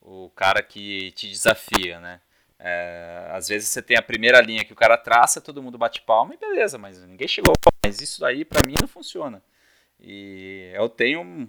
o 0.00 0.30
cara 0.30 0.62
que 0.62 1.10
te 1.12 1.28
desafia, 1.28 2.00
né? 2.00 2.20
É, 2.58 3.28
às 3.32 3.48
vezes 3.48 3.68
você 3.68 3.82
tem 3.82 3.98
a 3.98 4.02
primeira 4.02 4.40
linha 4.40 4.64
que 4.64 4.72
o 4.72 4.76
cara 4.76 4.96
traça, 4.96 5.40
todo 5.40 5.62
mundo 5.62 5.76
bate 5.76 6.00
palma 6.00 6.34
e 6.34 6.38
beleza, 6.38 6.78
mas 6.78 6.98
ninguém 7.04 7.28
chegou. 7.28 7.54
Mas 7.84 8.00
isso 8.00 8.24
aí 8.24 8.42
para 8.42 8.66
mim 8.66 8.74
não 8.80 8.88
funciona. 8.88 9.42
E 9.98 10.70
eu 10.74 10.88
tenho 10.88 11.48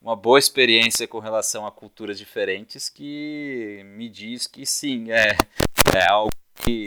uma 0.00 0.14
boa 0.14 0.38
experiência 0.38 1.08
com 1.08 1.18
relação 1.18 1.66
a 1.66 1.72
culturas 1.72 2.18
diferentes 2.18 2.88
que 2.88 3.82
me 3.96 4.08
diz 4.08 4.46
que 4.46 4.64
sim, 4.64 5.10
é, 5.10 5.36
é 5.94 6.08
algo 6.08 6.30
que 6.54 6.86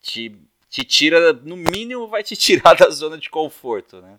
te, 0.00 0.40
te 0.68 0.84
tira, 0.84 1.32
no 1.32 1.56
mínimo 1.56 2.08
vai 2.08 2.22
te 2.22 2.34
tirar 2.36 2.74
da 2.74 2.90
zona 2.90 3.18
de 3.18 3.30
conforto, 3.30 4.00
né? 4.00 4.18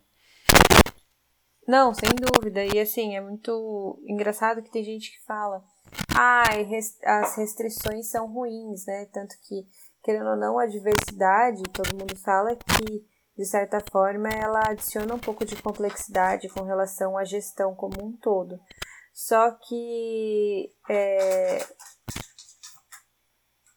Não, 1.67 1.93
sem 1.95 2.09
dúvida. 2.09 2.63
E 2.63 2.79
assim, 2.79 3.15
é 3.15 3.21
muito 3.21 3.99
engraçado 4.05 4.61
que 4.61 4.71
tem 4.71 4.83
gente 4.83 5.11
que 5.11 5.25
fala, 5.25 5.63
ah, 6.15 6.43
as 7.21 7.37
restrições 7.37 8.07
são 8.09 8.31
ruins, 8.31 8.85
né? 8.85 9.07
Tanto 9.11 9.35
que, 9.47 9.65
querendo 10.03 10.29
ou 10.29 10.35
não, 10.35 10.59
a 10.59 10.67
diversidade, 10.67 11.63
todo 11.73 11.97
mundo 11.97 12.15
fala 12.17 12.55
que 12.55 13.03
de 13.37 13.45
certa 13.45 13.79
forma, 13.91 14.29
ela 14.29 14.69
adiciona 14.69 15.13
um 15.13 15.19
pouco 15.19 15.43
de 15.43 15.61
complexidade 15.61 16.47
com 16.49 16.63
relação 16.63 17.17
à 17.17 17.25
gestão 17.25 17.75
como 17.75 18.03
um 18.03 18.15
todo. 18.17 18.59
Só 19.13 19.51
que 19.51 20.71
é, 20.89 21.59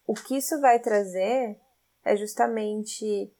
o 0.06 0.14
que 0.14 0.36
isso 0.36 0.60
vai 0.60 0.78
trazer 0.78 1.58
é 2.04 2.16
justamente 2.16 3.32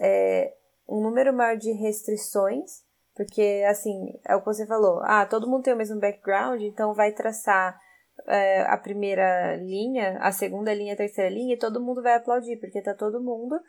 é, 0.00 0.54
um 0.88 1.02
número 1.02 1.32
maior 1.32 1.56
de 1.56 1.72
restrições, 1.72 2.82
porque, 3.14 3.64
assim, 3.68 4.20
é 4.24 4.36
o 4.36 4.40
que 4.40 4.46
você 4.46 4.66
falou, 4.66 5.00
ah, 5.02 5.26
todo 5.26 5.48
mundo 5.48 5.64
tem 5.64 5.74
o 5.74 5.76
mesmo 5.76 5.98
background, 5.98 6.62
então 6.62 6.94
vai 6.94 7.12
traçar 7.12 7.78
é, 8.26 8.62
a 8.62 8.76
primeira 8.76 9.56
linha, 9.56 10.18
a 10.20 10.30
segunda 10.30 10.72
linha, 10.72 10.94
a 10.94 10.96
terceira 10.96 11.28
linha, 11.28 11.54
e 11.54 11.58
todo 11.58 11.80
mundo 11.80 12.02
vai 12.02 12.14
aplaudir, 12.14 12.58
porque 12.58 12.80
tá 12.80 12.94
todo 12.94 13.22
mundo 13.22 13.60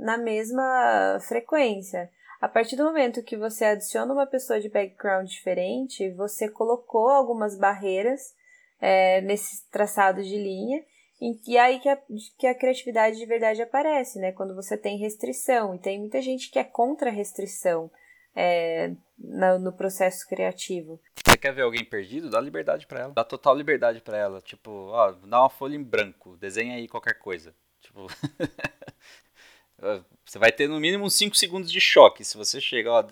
na 0.00 0.18
mesma 0.18 1.18
frequência. 1.20 2.10
A 2.40 2.48
partir 2.48 2.76
do 2.76 2.84
momento 2.84 3.22
que 3.22 3.36
você 3.36 3.64
adiciona 3.64 4.12
uma 4.12 4.26
pessoa 4.26 4.60
de 4.60 4.68
background 4.68 5.28
diferente, 5.28 6.10
você 6.10 6.48
colocou 6.48 7.08
algumas 7.08 7.58
barreiras 7.58 8.34
é, 8.80 9.20
nesse 9.22 9.68
traçado 9.70 10.22
de 10.22 10.36
linha, 10.36 10.84
e, 11.20 11.52
e 11.52 11.58
aí 11.58 11.80
que 11.80 11.88
a, 11.88 11.98
que 12.38 12.46
a 12.46 12.54
criatividade 12.54 13.16
de 13.16 13.26
verdade 13.26 13.60
aparece, 13.60 14.20
né? 14.20 14.30
Quando 14.30 14.54
você 14.54 14.76
tem 14.76 14.98
restrição, 14.98 15.74
e 15.74 15.78
tem 15.78 15.98
muita 15.98 16.22
gente 16.22 16.48
que 16.50 16.60
é 16.60 16.64
contra 16.64 17.10
a 17.10 17.12
restrição 17.12 17.90
é, 18.36 18.92
no, 19.18 19.58
no 19.58 19.72
processo 19.72 20.24
criativo. 20.28 21.00
Você 21.26 21.36
quer 21.36 21.52
ver 21.52 21.62
alguém 21.62 21.84
perdido? 21.84 22.30
Dá 22.30 22.40
liberdade 22.40 22.86
para 22.86 23.00
ela. 23.00 23.12
Dá 23.12 23.24
total 23.24 23.56
liberdade 23.56 24.00
para 24.00 24.16
ela. 24.16 24.40
Tipo, 24.40 24.70
ó, 24.70 25.10
dá 25.10 25.40
uma 25.40 25.50
folha 25.50 25.74
em 25.74 25.82
branco, 25.82 26.36
desenha 26.36 26.76
aí 26.76 26.86
qualquer 26.86 27.18
coisa. 27.18 27.52
Tipo, 27.80 28.06
Você 30.24 30.38
vai 30.38 30.50
ter 30.50 30.68
no 30.68 30.80
mínimo 30.80 31.04
uns 31.04 31.14
5 31.14 31.36
segundos 31.36 31.70
de 31.70 31.80
choque. 31.80 32.24
Se 32.24 32.36
você 32.36 32.60
chega, 32.60 32.90
ó, 32.90 33.04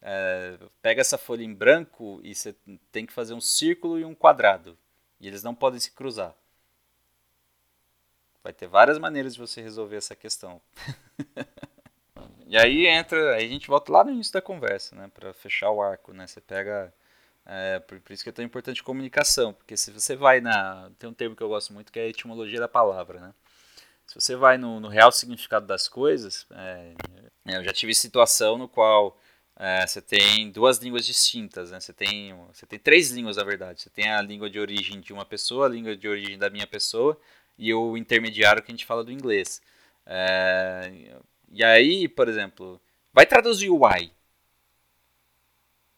é, 0.00 0.58
pega 0.80 1.00
essa 1.00 1.18
folha 1.18 1.42
em 1.42 1.52
branco 1.52 2.20
e 2.22 2.34
você 2.34 2.54
tem 2.92 3.04
que 3.04 3.12
fazer 3.12 3.34
um 3.34 3.40
círculo 3.40 3.98
e 3.98 4.04
um 4.04 4.14
quadrado. 4.14 4.78
E 5.20 5.26
eles 5.26 5.42
não 5.42 5.54
podem 5.54 5.80
se 5.80 5.90
cruzar. 5.90 6.34
Vai 8.42 8.52
ter 8.52 8.66
várias 8.66 8.98
maneiras 8.98 9.34
de 9.34 9.40
você 9.40 9.62
resolver 9.62 9.96
essa 9.96 10.14
questão. 10.14 10.60
e 12.46 12.56
aí 12.58 12.86
entra, 12.86 13.34
aí 13.34 13.46
a 13.46 13.48
gente 13.48 13.68
volta 13.68 13.90
lá 13.90 14.04
no 14.04 14.10
início 14.10 14.34
da 14.34 14.42
conversa, 14.42 14.94
né, 14.94 15.10
para 15.12 15.32
fechar 15.32 15.70
o 15.70 15.82
arco, 15.82 16.12
né? 16.12 16.26
Você 16.26 16.42
pega 16.42 16.92
é, 17.46 17.78
por, 17.78 17.98
por, 18.00 18.12
isso 18.12 18.22
que 18.22 18.28
é 18.28 18.32
tão 18.32 18.44
importante 18.44 18.82
comunicação, 18.82 19.54
porque 19.54 19.76
se 19.76 19.90
você 19.90 20.14
vai 20.14 20.42
na, 20.42 20.90
tem 20.98 21.08
um 21.08 21.14
termo 21.14 21.34
que 21.34 21.42
eu 21.42 21.48
gosto 21.48 21.72
muito 21.72 21.90
que 21.90 21.98
é 21.98 22.02
a 22.02 22.08
etimologia 22.08 22.60
da 22.60 22.68
palavra, 22.68 23.18
né? 23.18 23.34
Se 24.14 24.20
você 24.20 24.36
vai 24.36 24.56
no, 24.56 24.78
no 24.78 24.86
real 24.86 25.10
significado 25.10 25.66
das 25.66 25.88
coisas, 25.88 26.46
é, 26.52 26.94
eu 27.46 27.64
já 27.64 27.72
tive 27.72 27.92
situação 27.92 28.56
no 28.56 28.68
qual 28.68 29.18
é, 29.56 29.84
você 29.84 30.00
tem 30.00 30.52
duas 30.52 30.78
línguas 30.78 31.04
distintas, 31.04 31.72
né? 31.72 31.80
Você 31.80 31.92
tem, 31.92 32.32
você 32.52 32.64
tem 32.64 32.78
três 32.78 33.10
línguas, 33.10 33.38
na 33.38 33.42
verdade. 33.42 33.82
Você 33.82 33.90
tem 33.90 34.12
a 34.12 34.22
língua 34.22 34.48
de 34.48 34.60
origem 34.60 35.00
de 35.00 35.12
uma 35.12 35.24
pessoa, 35.24 35.66
a 35.66 35.68
língua 35.68 35.96
de 35.96 36.06
origem 36.06 36.38
da 36.38 36.48
minha 36.48 36.66
pessoa 36.66 37.18
e 37.58 37.74
o 37.74 37.96
intermediário 37.96 38.62
que 38.62 38.70
a 38.70 38.74
gente 38.74 38.86
fala 38.86 39.02
do 39.02 39.10
inglês. 39.10 39.60
É, 40.06 40.92
e 41.50 41.64
aí, 41.64 42.06
por 42.06 42.28
exemplo, 42.28 42.80
vai 43.12 43.26
traduzir 43.26 43.68
o 43.68 43.84
Y. 43.84 44.12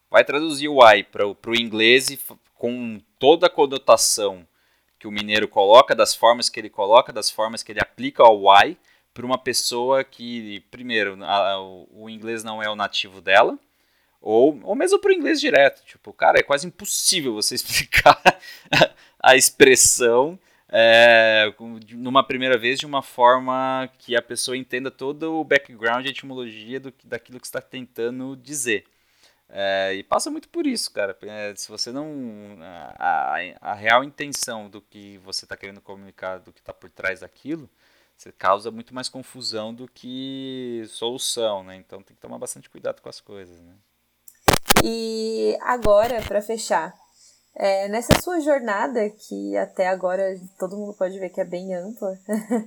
Vai 0.09 0.25
traduzir 0.25 0.69
o 0.69 0.83
Y 0.83 1.05
para 1.05 1.27
o 1.27 1.55
inglês 1.55 2.09
e, 2.09 2.19
com 2.55 2.99
toda 3.19 3.47
a 3.47 3.51
conotação 3.51 4.49
que 5.07 5.09
o 5.09 5.13
mineiro 5.13 5.47
coloca, 5.47 5.95
das 5.95 6.15
formas 6.17 6.49
que 6.49 6.59
ele 6.59 6.69
coloca, 6.69 7.13
das 7.13 7.31
formas 7.31 7.63
que 7.63 7.71
ele 7.71 7.81
aplica 7.81 8.25
ao 8.25 8.43
Y 8.65 8.77
para 9.15 9.25
uma 9.25 9.39
pessoa 9.39 10.03
que, 10.03 10.65
primeiro, 10.69 11.17
a, 11.25 11.61
o, 11.61 12.11
inglês 12.11 12.43
não 12.43 12.61
é 12.61 12.69
o 12.69 12.75
nativo 12.75 13.21
dela, 13.21 13.57
ou, 14.21 14.61
ou 14.65 14.75
mesmo 14.75 14.99
para 14.99 15.11
o 15.11 15.15
inglês 15.15 15.41
direto. 15.41 15.85
Tipo, 15.85 16.13
cara, 16.13 16.41
é 16.41 16.43
quase 16.43 16.67
impossível 16.67 17.35
você 17.35 17.55
explicar 17.57 18.21
a 19.23 19.37
expressão 19.37 20.39
é, 20.69 21.55
numa 21.93 22.25
primeira 22.25 22.59
vez 22.59 22.79
de 22.81 22.85
uma 22.85 23.01
forma 23.01 23.89
que 23.99 24.17
a 24.17 24.21
pessoa 24.21 24.57
entenda 24.57 24.91
todo 24.91 25.35
o 25.35 25.45
background 25.45 26.05
e 26.05 26.09
etimologia 26.09 26.81
do, 26.81 26.93
daquilo 27.05 27.39
que 27.39 27.47
está 27.47 27.61
tentando 27.61 28.37
dizer. 28.37 28.85
É, 29.49 29.95
e 29.95 30.03
passa 30.03 30.31
muito 30.31 30.49
por 30.49 30.67
isso, 30.67 30.91
cara. 30.93 31.17
É, 31.23 31.55
se 31.55 31.69
você 31.69 31.93
não. 31.93 32.57
A, 32.99 33.37
a, 33.61 33.75
real 33.75 34.03
intenção 34.03 34.69
do 34.69 34.81
que 34.81 35.19
você 35.19 35.45
está 35.45 35.57
querendo 35.57 35.81
comunicar, 35.81 36.39
do 36.39 36.53
que 36.53 36.61
está 36.61 36.73
por 36.73 36.91
trás 36.91 37.21
daquilo, 37.21 37.69
você 38.17 38.33
causa 38.33 38.71
muito 38.71 38.95
mais 38.95 39.09
confusão 39.09 39.73
do 39.73 39.87
que 39.87 40.85
solução, 40.89 41.63
né? 41.63 41.77
Então 41.77 42.03
tem 42.03 42.17
que 42.17 42.21
tomar 42.21 42.39
bastante 42.39 42.69
cuidado 42.69 43.01
com 43.01 43.09
as 43.09 43.21
coisas, 43.21 43.61
né? 43.61 43.75
E 44.83 45.57
agora, 45.63 46.21
para 46.23 46.43
fechar, 46.43 46.93
é, 47.55 47.89
nessa 47.89 48.21
sua 48.21 48.41
jornada, 48.41 49.09
que 49.11 49.57
até 49.57 49.89
agora 49.89 50.39
todo 50.59 50.77
mundo 50.77 50.93
pode 50.95 51.19
ver 51.19 51.31
que 51.31 51.41
é 51.41 51.45
bem 51.45 51.75
ampla, 51.75 52.19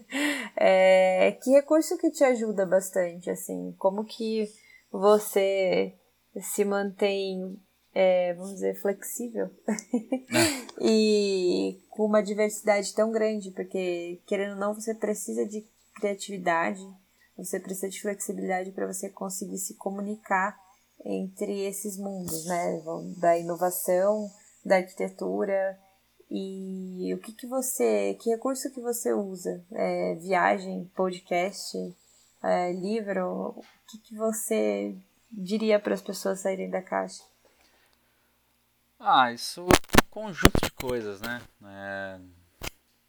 é, 0.56 1.38
que 1.44 1.52
recurso 1.52 1.98
que 1.98 2.10
te 2.10 2.24
ajuda 2.24 2.66
bastante, 2.66 3.30
assim? 3.30 3.76
Como 3.78 4.06
que 4.06 4.50
você 4.92 5.94
se 6.42 6.64
mantém 6.66 7.60
é, 7.94 8.34
vamos 8.34 8.54
dizer, 8.54 8.80
flexível 8.80 9.50
e 10.80 11.82
com 11.90 12.06
uma 12.06 12.22
diversidade 12.22 12.94
tão 12.94 13.12
grande, 13.12 13.52
porque 13.52 14.22
querendo 14.26 14.54
ou 14.54 14.60
não, 14.60 14.74
você 14.74 14.94
precisa 14.94 15.46
de 15.46 15.68
criatividade, 15.96 16.82
você 17.36 17.60
precisa 17.60 17.90
de 17.90 18.02
flexibilidade 18.02 18.72
para 18.72 18.88
você 18.88 19.10
conseguir 19.10 19.58
se 19.58 19.76
comunicar 19.76 20.58
entre 21.04 21.66
esses 21.66 21.98
mundos, 21.98 22.46
né? 22.46 22.82
Da 23.18 23.38
inovação, 23.38 24.30
da 24.64 24.78
arquitetura 24.78 25.80
e 26.30 27.12
o 27.14 27.18
que, 27.18 27.34
que 27.34 27.48
você, 27.48 28.16
que 28.22 28.30
recurso 28.30 28.72
que 28.72 28.82
você 28.82 29.14
usa? 29.14 29.64
É, 29.72 30.16
viagem, 30.16 30.92
podcast, 30.96 31.78
é, 32.44 32.72
livro? 32.74 33.56
O 33.58 33.64
que, 33.90 33.98
que 34.00 34.16
você 34.16 34.96
diria 35.32 35.80
para 35.80 35.94
as 35.94 36.02
pessoas 36.02 36.40
saírem 36.40 36.70
da 36.70 36.82
caixa? 36.82 37.24
Ah, 39.00 39.32
isso 39.32 39.62
é 39.62 39.64
um 39.64 40.10
conjunto 40.10 40.60
de 40.62 40.72
coisas, 40.72 41.22
né? 41.22 41.42
É, 41.66 42.20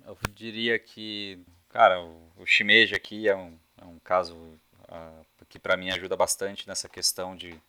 eu 0.06 0.16
diria 0.32 0.78
que, 0.78 1.40
cara, 1.68 2.00
o, 2.00 2.32
o 2.36 2.46
Shimeji 2.46 2.94
aqui 2.94 3.28
é 3.28 3.34
um, 3.34 3.58
é 3.80 3.84
um 3.84 3.98
caso 3.98 4.36
uh, 4.36 5.26
que 5.48 5.58
para 5.58 5.76
mim 5.76 5.90
ajuda 5.90 6.16
bastante 6.16 6.68
nessa 6.68 6.88
questão 6.88 7.34
de, 7.34 7.60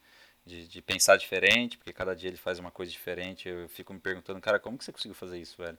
de, 0.46 0.68
de, 0.68 0.82
pensar 0.84 1.18
diferente, 1.18 1.78
porque 1.78 1.92
cada 1.92 2.16
dia 2.16 2.30
ele 2.30 2.38
faz 2.38 2.60
uma 2.60 2.70
coisa 2.70 2.92
diferente. 2.92 3.50
Eu 3.50 3.68
fico 3.68 3.92
me 3.92 4.00
perguntando, 4.00 4.40
cara, 4.40 4.60
como 4.60 4.78
que 4.78 4.86
você 4.86 4.92
conseguiu 4.92 5.16
fazer 5.16 5.40
isso, 5.40 5.58
velho? 5.58 5.78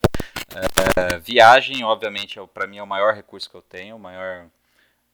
É, 0.97 1.19
viagem, 1.19 1.85
obviamente, 1.85 2.41
é, 2.41 2.47
para 2.47 2.67
mim 2.67 2.79
é 2.79 2.83
o 2.83 2.87
maior 2.87 3.15
recurso 3.15 3.49
que 3.49 3.57
eu 3.57 3.63
tenho, 3.63 3.95
o 3.95 4.01
maior 4.01 4.49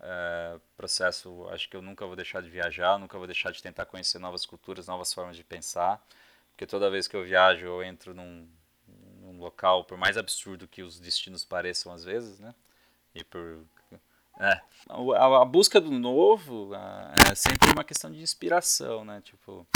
é, 0.00 0.58
processo. 0.76 1.46
Acho 1.50 1.68
que 1.68 1.76
eu 1.76 1.82
nunca 1.82 2.06
vou 2.06 2.16
deixar 2.16 2.42
de 2.42 2.48
viajar, 2.48 2.98
nunca 2.98 3.18
vou 3.18 3.26
deixar 3.26 3.50
de 3.50 3.62
tentar 3.62 3.86
conhecer 3.86 4.18
novas 4.18 4.46
culturas, 4.46 4.86
novas 4.86 5.12
formas 5.12 5.36
de 5.36 5.44
pensar. 5.44 6.02
Porque 6.50 6.66
toda 6.66 6.90
vez 6.90 7.06
que 7.06 7.16
eu 7.16 7.24
viajo, 7.24 7.64
eu 7.64 7.82
entro 7.82 8.14
num, 8.14 8.48
num 9.20 9.38
local, 9.38 9.84
por 9.84 9.96
mais 9.96 10.16
absurdo 10.16 10.68
que 10.68 10.82
os 10.82 10.98
destinos 10.98 11.44
pareçam 11.44 11.92
às 11.92 12.04
vezes, 12.04 12.38
né? 12.40 12.54
E 13.14 13.24
por 13.24 13.64
é, 14.40 14.60
a, 14.88 15.42
a, 15.42 15.44
busca 15.44 15.80
do 15.80 15.90
novo 15.90 16.70
é 17.28 17.34
sempre 17.34 17.70
uma 17.72 17.82
questão 17.82 18.10
de 18.10 18.22
inspiração, 18.22 19.04
né? 19.04 19.20
Tipo, 19.20 19.66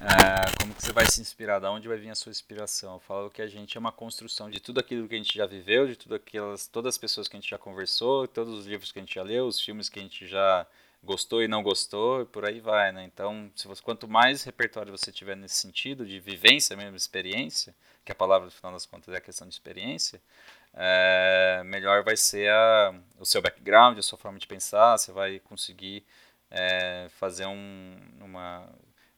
é, 0.00 0.58
como 0.60 0.74
que 0.74 0.82
você 0.82 0.92
vai 0.92 1.06
se 1.06 1.20
inspirar? 1.20 1.58
Da 1.58 1.70
onde 1.70 1.88
vai 1.88 1.96
vir 1.96 2.10
a 2.10 2.14
sua 2.14 2.30
inspiração? 2.30 2.94
Eu 2.94 3.00
falo 3.00 3.30
que 3.30 3.42
a 3.42 3.46
gente 3.46 3.76
é 3.76 3.80
uma 3.80 3.92
construção 3.92 4.50
de 4.50 4.60
tudo 4.60 4.80
aquilo 4.80 5.08
que 5.08 5.14
a 5.14 5.18
gente 5.18 5.36
já 5.36 5.46
viveu, 5.46 5.86
de 5.86 5.96
tudo 5.96 6.14
aquelas, 6.14 6.66
todas 6.66 6.94
as 6.94 6.98
pessoas 6.98 7.26
que 7.28 7.36
a 7.36 7.40
gente 7.40 7.50
já 7.50 7.58
conversou, 7.58 8.28
todos 8.28 8.52
os 8.54 8.66
livros 8.66 8.92
que 8.92 8.98
a 8.98 9.02
gente 9.02 9.14
já 9.14 9.22
leu, 9.22 9.46
os 9.46 9.60
filmes 9.60 9.88
que 9.88 9.98
a 9.98 10.02
gente 10.02 10.26
já 10.26 10.66
gostou 11.02 11.42
e 11.42 11.48
não 11.48 11.62
gostou, 11.62 12.22
e 12.22 12.26
por 12.26 12.44
aí 12.44 12.60
vai, 12.60 12.92
né? 12.92 13.04
Então, 13.04 13.50
se 13.54 13.66
você, 13.68 13.82
quanto 13.82 14.08
mais 14.08 14.42
repertório 14.44 14.96
você 14.96 15.12
tiver 15.12 15.36
nesse 15.36 15.56
sentido, 15.56 16.04
de 16.04 16.18
vivência 16.20 16.76
mesmo, 16.76 16.96
experiência, 16.96 17.74
que 18.04 18.12
a 18.12 18.14
palavra, 18.14 18.46
no 18.46 18.50
final 18.50 18.72
das 18.72 18.86
contas, 18.86 19.14
é 19.14 19.18
a 19.18 19.20
questão 19.20 19.46
de 19.46 19.54
experiência, 19.54 20.20
é, 20.74 21.62
melhor 21.64 22.02
vai 22.04 22.16
ser 22.16 22.50
a, 22.50 22.94
o 23.18 23.24
seu 23.24 23.40
background, 23.42 23.98
a 23.98 24.02
sua 24.02 24.18
forma 24.18 24.38
de 24.38 24.46
pensar, 24.46 24.96
você 24.98 25.12
vai 25.12 25.38
conseguir 25.40 26.04
é, 26.50 27.08
fazer 27.10 27.46
um, 27.46 27.96
uma... 28.20 28.68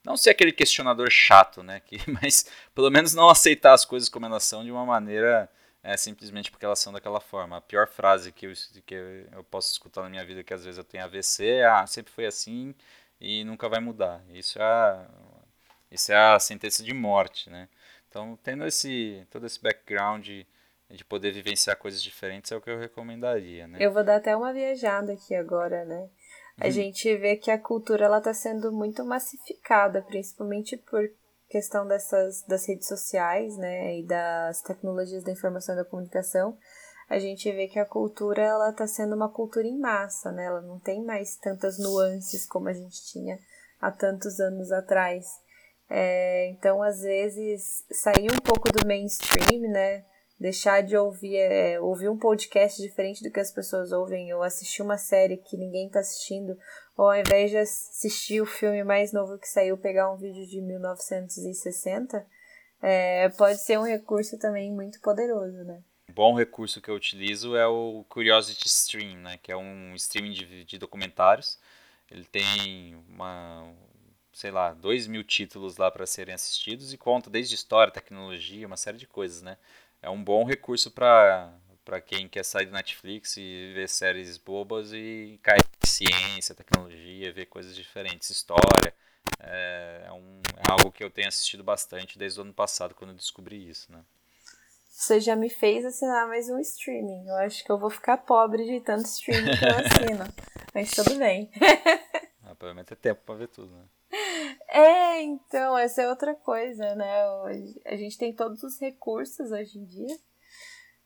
Não 0.05 0.16
ser 0.16 0.30
aquele 0.30 0.53
questionador 0.53 1.11
chato, 1.11 1.62
né? 1.62 1.80
Que, 1.80 1.98
mas 2.22 2.46
pelo 2.74 2.90
menos 2.90 3.14
não 3.14 3.28
aceitar 3.28 3.72
as 3.72 3.84
coisas 3.84 4.09
como 4.09 4.26
elas 4.26 4.44
são 4.44 4.64
de 4.64 4.70
uma 4.70 4.84
maneira 4.84 5.51
é 5.82 5.96
simplesmente 5.96 6.51
porque 6.51 6.64
elas 6.64 6.78
são 6.78 6.92
daquela 6.92 7.20
forma. 7.20 7.57
A 7.57 7.61
pior 7.61 7.88
frase 7.88 8.32
que 8.32 8.46
eu, 8.46 8.53
que 8.84 8.94
eu 9.32 9.42
posso 9.44 9.72
escutar 9.72 10.03
na 10.03 10.11
minha 10.11 10.24
vida, 10.24 10.44
que 10.44 10.53
às 10.53 10.64
vezes 10.64 10.78
eu 10.78 10.84
tenho 10.84 11.05
AVC, 11.05 11.46
é 11.46 11.66
ah, 11.66 11.86
sempre 11.86 12.12
foi 12.12 12.26
assim 12.26 12.74
e 13.20 13.44
nunca 13.44 13.68
vai 13.68 13.80
mudar. 13.80 14.22
Isso 14.28 14.59
é 14.59 14.62
a, 14.62 15.07
isso 15.90 16.12
é 16.12 16.16
a 16.16 16.38
sentença 16.38 16.82
de 16.82 16.92
morte, 16.92 17.48
né? 17.51 17.68
Então, 18.09 18.38
tendo 18.42 18.66
esse, 18.66 19.26
todo 19.30 19.46
esse 19.46 19.61
background 19.62 20.24
de, 20.24 20.46
de 20.90 21.05
poder 21.05 21.30
vivenciar 21.32 21.76
coisas 21.76 22.03
diferentes 22.03 22.51
é 22.51 22.57
o 22.57 22.61
que 22.61 22.68
eu 22.68 22.78
recomendaria, 22.78 23.66
né? 23.68 23.78
Eu 23.80 23.92
vou 23.92 24.03
dar 24.05 24.16
até 24.16 24.36
uma 24.36 24.53
viajada 24.53 25.12
aqui 25.12 25.34
agora, 25.34 25.84
né? 25.84 26.09
A 26.61 26.66
uhum. 26.66 26.70
gente 26.70 27.16
vê 27.16 27.36
que 27.36 27.50
a 27.50 27.58
cultura 27.58 28.04
ela 28.04 28.18
está 28.18 28.34
sendo 28.34 28.70
muito 28.70 29.04
massificada, 29.04 30.02
principalmente 30.02 30.76
por 30.76 31.02
questão 31.48 31.86
dessas 31.86 32.44
das 32.46 32.68
redes 32.68 32.86
sociais, 32.86 33.56
né, 33.56 33.98
e 33.98 34.06
das 34.06 34.62
tecnologias 34.62 35.24
da 35.24 35.32
informação 35.32 35.74
e 35.74 35.78
da 35.78 35.84
comunicação, 35.84 36.56
a 37.08 37.18
gente 37.18 37.50
vê 37.50 37.66
que 37.66 37.78
a 37.78 37.84
cultura 37.84 38.40
ela 38.40 38.70
está 38.70 38.86
sendo 38.86 39.16
uma 39.16 39.28
cultura 39.28 39.66
em 39.66 39.76
massa, 39.76 40.30
né? 40.30 40.44
Ela 40.44 40.61
não 40.61 40.78
tem 40.78 41.04
mais 41.04 41.36
tantas 41.36 41.76
nuances 41.76 42.46
como 42.46 42.68
a 42.68 42.72
gente 42.72 43.04
tinha 43.06 43.36
há 43.80 43.90
tantos 43.90 44.38
anos 44.38 44.70
atrás. 44.70 45.26
É, 45.88 46.48
então, 46.50 46.80
às 46.80 47.00
vezes, 47.00 47.84
sair 47.90 48.30
um 48.30 48.38
pouco 48.38 48.70
do 48.70 48.86
mainstream, 48.86 49.62
né? 49.72 50.04
Deixar 50.41 50.82
de 50.82 50.97
ouvir, 50.97 51.36
é, 51.36 51.78
ouvir 51.78 52.09
um 52.09 52.16
podcast 52.16 52.80
diferente 52.80 53.22
do 53.22 53.30
que 53.30 53.38
as 53.38 53.53
pessoas 53.53 53.93
ouvem, 53.93 54.32
ou 54.32 54.43
assistir 54.43 54.80
uma 54.80 54.97
série 54.97 55.36
que 55.36 55.55
ninguém 55.55 55.86
está 55.86 56.01
assistindo, 56.01 56.57
ou 56.97 57.11
ao 57.11 57.16
invés 57.16 57.51
de 57.51 57.59
assistir 57.59 58.41
o 58.41 58.47
filme 58.47 58.82
mais 58.82 59.12
novo 59.12 59.38
que 59.38 59.47
saiu, 59.47 59.76
pegar 59.76 60.11
um 60.11 60.16
vídeo 60.16 60.47
de 60.47 60.62
1960, 60.62 62.26
é, 62.82 63.28
pode 63.30 63.61
ser 63.61 63.78
um 63.78 63.84
recurso 63.84 64.38
também 64.38 64.72
muito 64.72 64.99
poderoso, 65.01 65.62
né? 65.64 65.82
Um 66.09 66.14
bom 66.14 66.34
recurso 66.34 66.80
que 66.80 66.91
eu 66.91 66.95
utilizo 66.95 67.55
é 67.55 67.66
o 67.66 68.05
Curiosity 68.09 68.66
Stream, 68.66 69.18
né? 69.18 69.38
Que 69.43 69.53
é 69.53 69.57
um 69.57 69.95
streaming 69.95 70.32
de, 70.32 70.64
de 70.64 70.78
documentários. 70.78 71.59
Ele 72.11 72.24
tem 72.24 72.97
uma, 73.09 73.70
sei 74.32 74.51
lá, 74.51 74.72
dois 74.72 75.07
mil 75.07 75.22
títulos 75.22 75.76
lá 75.76 75.91
para 75.91 76.07
serem 76.07 76.34
assistidos 76.34 76.93
e 76.93 76.99
conta 76.99 77.28
desde 77.28 77.55
história, 77.55 77.93
tecnologia, 77.93 78.66
uma 78.66 78.76
série 78.76 78.97
de 78.97 79.07
coisas, 79.07 79.43
né? 79.43 79.59
É 80.03 80.09
um 80.09 80.22
bom 80.22 80.44
recurso 80.44 80.90
para 80.90 81.53
para 81.84 82.01
quem 82.01 82.28
quer 82.28 82.44
sair 82.44 82.66
do 82.66 82.72
Netflix 82.72 83.36
e 83.36 83.72
ver 83.74 83.88
séries 83.88 84.38
bobas 84.38 84.92
e 84.92 85.40
cair 85.42 85.61
em 85.82 85.86
ciência, 85.86 86.55
tecnologia, 86.55 87.32
ver 87.32 87.46
coisas 87.46 87.74
diferentes, 87.74 88.30
história. 88.30 88.94
É, 89.40 90.05
é, 90.07 90.12
um, 90.12 90.40
é 90.57 90.70
algo 90.70 90.92
que 90.92 91.03
eu 91.03 91.11
tenho 91.11 91.26
assistido 91.26 91.64
bastante 91.64 92.16
desde 92.16 92.38
o 92.38 92.42
ano 92.42 92.53
passado, 92.53 92.94
quando 92.94 93.11
eu 93.11 93.16
descobri 93.16 93.68
isso, 93.68 93.90
né? 93.90 94.05
Você 94.88 95.18
já 95.18 95.34
me 95.34 95.48
fez 95.48 95.84
assinar 95.84 96.28
mais 96.28 96.48
um 96.48 96.61
streaming. 96.61 97.26
Eu 97.26 97.36
acho 97.36 97.64
que 97.64 97.72
eu 97.72 97.78
vou 97.78 97.90
ficar 97.90 98.18
pobre 98.18 98.64
de 98.64 98.80
tanto 98.82 99.07
streaming 99.07 99.57
que 99.57 99.64
eu 99.64 99.76
assino. 99.78 100.24
Mas 100.74 100.90
tudo 100.92 101.16
bem. 101.16 101.51
ah, 102.44 102.55
provavelmente 102.55 102.92
é 102.92 102.96
tempo 102.96 103.22
pra 103.24 103.34
ver 103.34 103.48
tudo, 103.48 103.74
né? 103.74 103.84
É, 104.68 105.22
então, 105.22 105.76
essa 105.76 106.02
é 106.02 106.08
outra 106.08 106.34
coisa, 106.34 106.94
né? 106.94 107.22
A 107.84 107.96
gente 107.96 108.18
tem 108.18 108.32
todos 108.32 108.62
os 108.62 108.78
recursos 108.78 109.50
hoje 109.50 109.78
em 109.78 109.84
dia. 109.84 110.18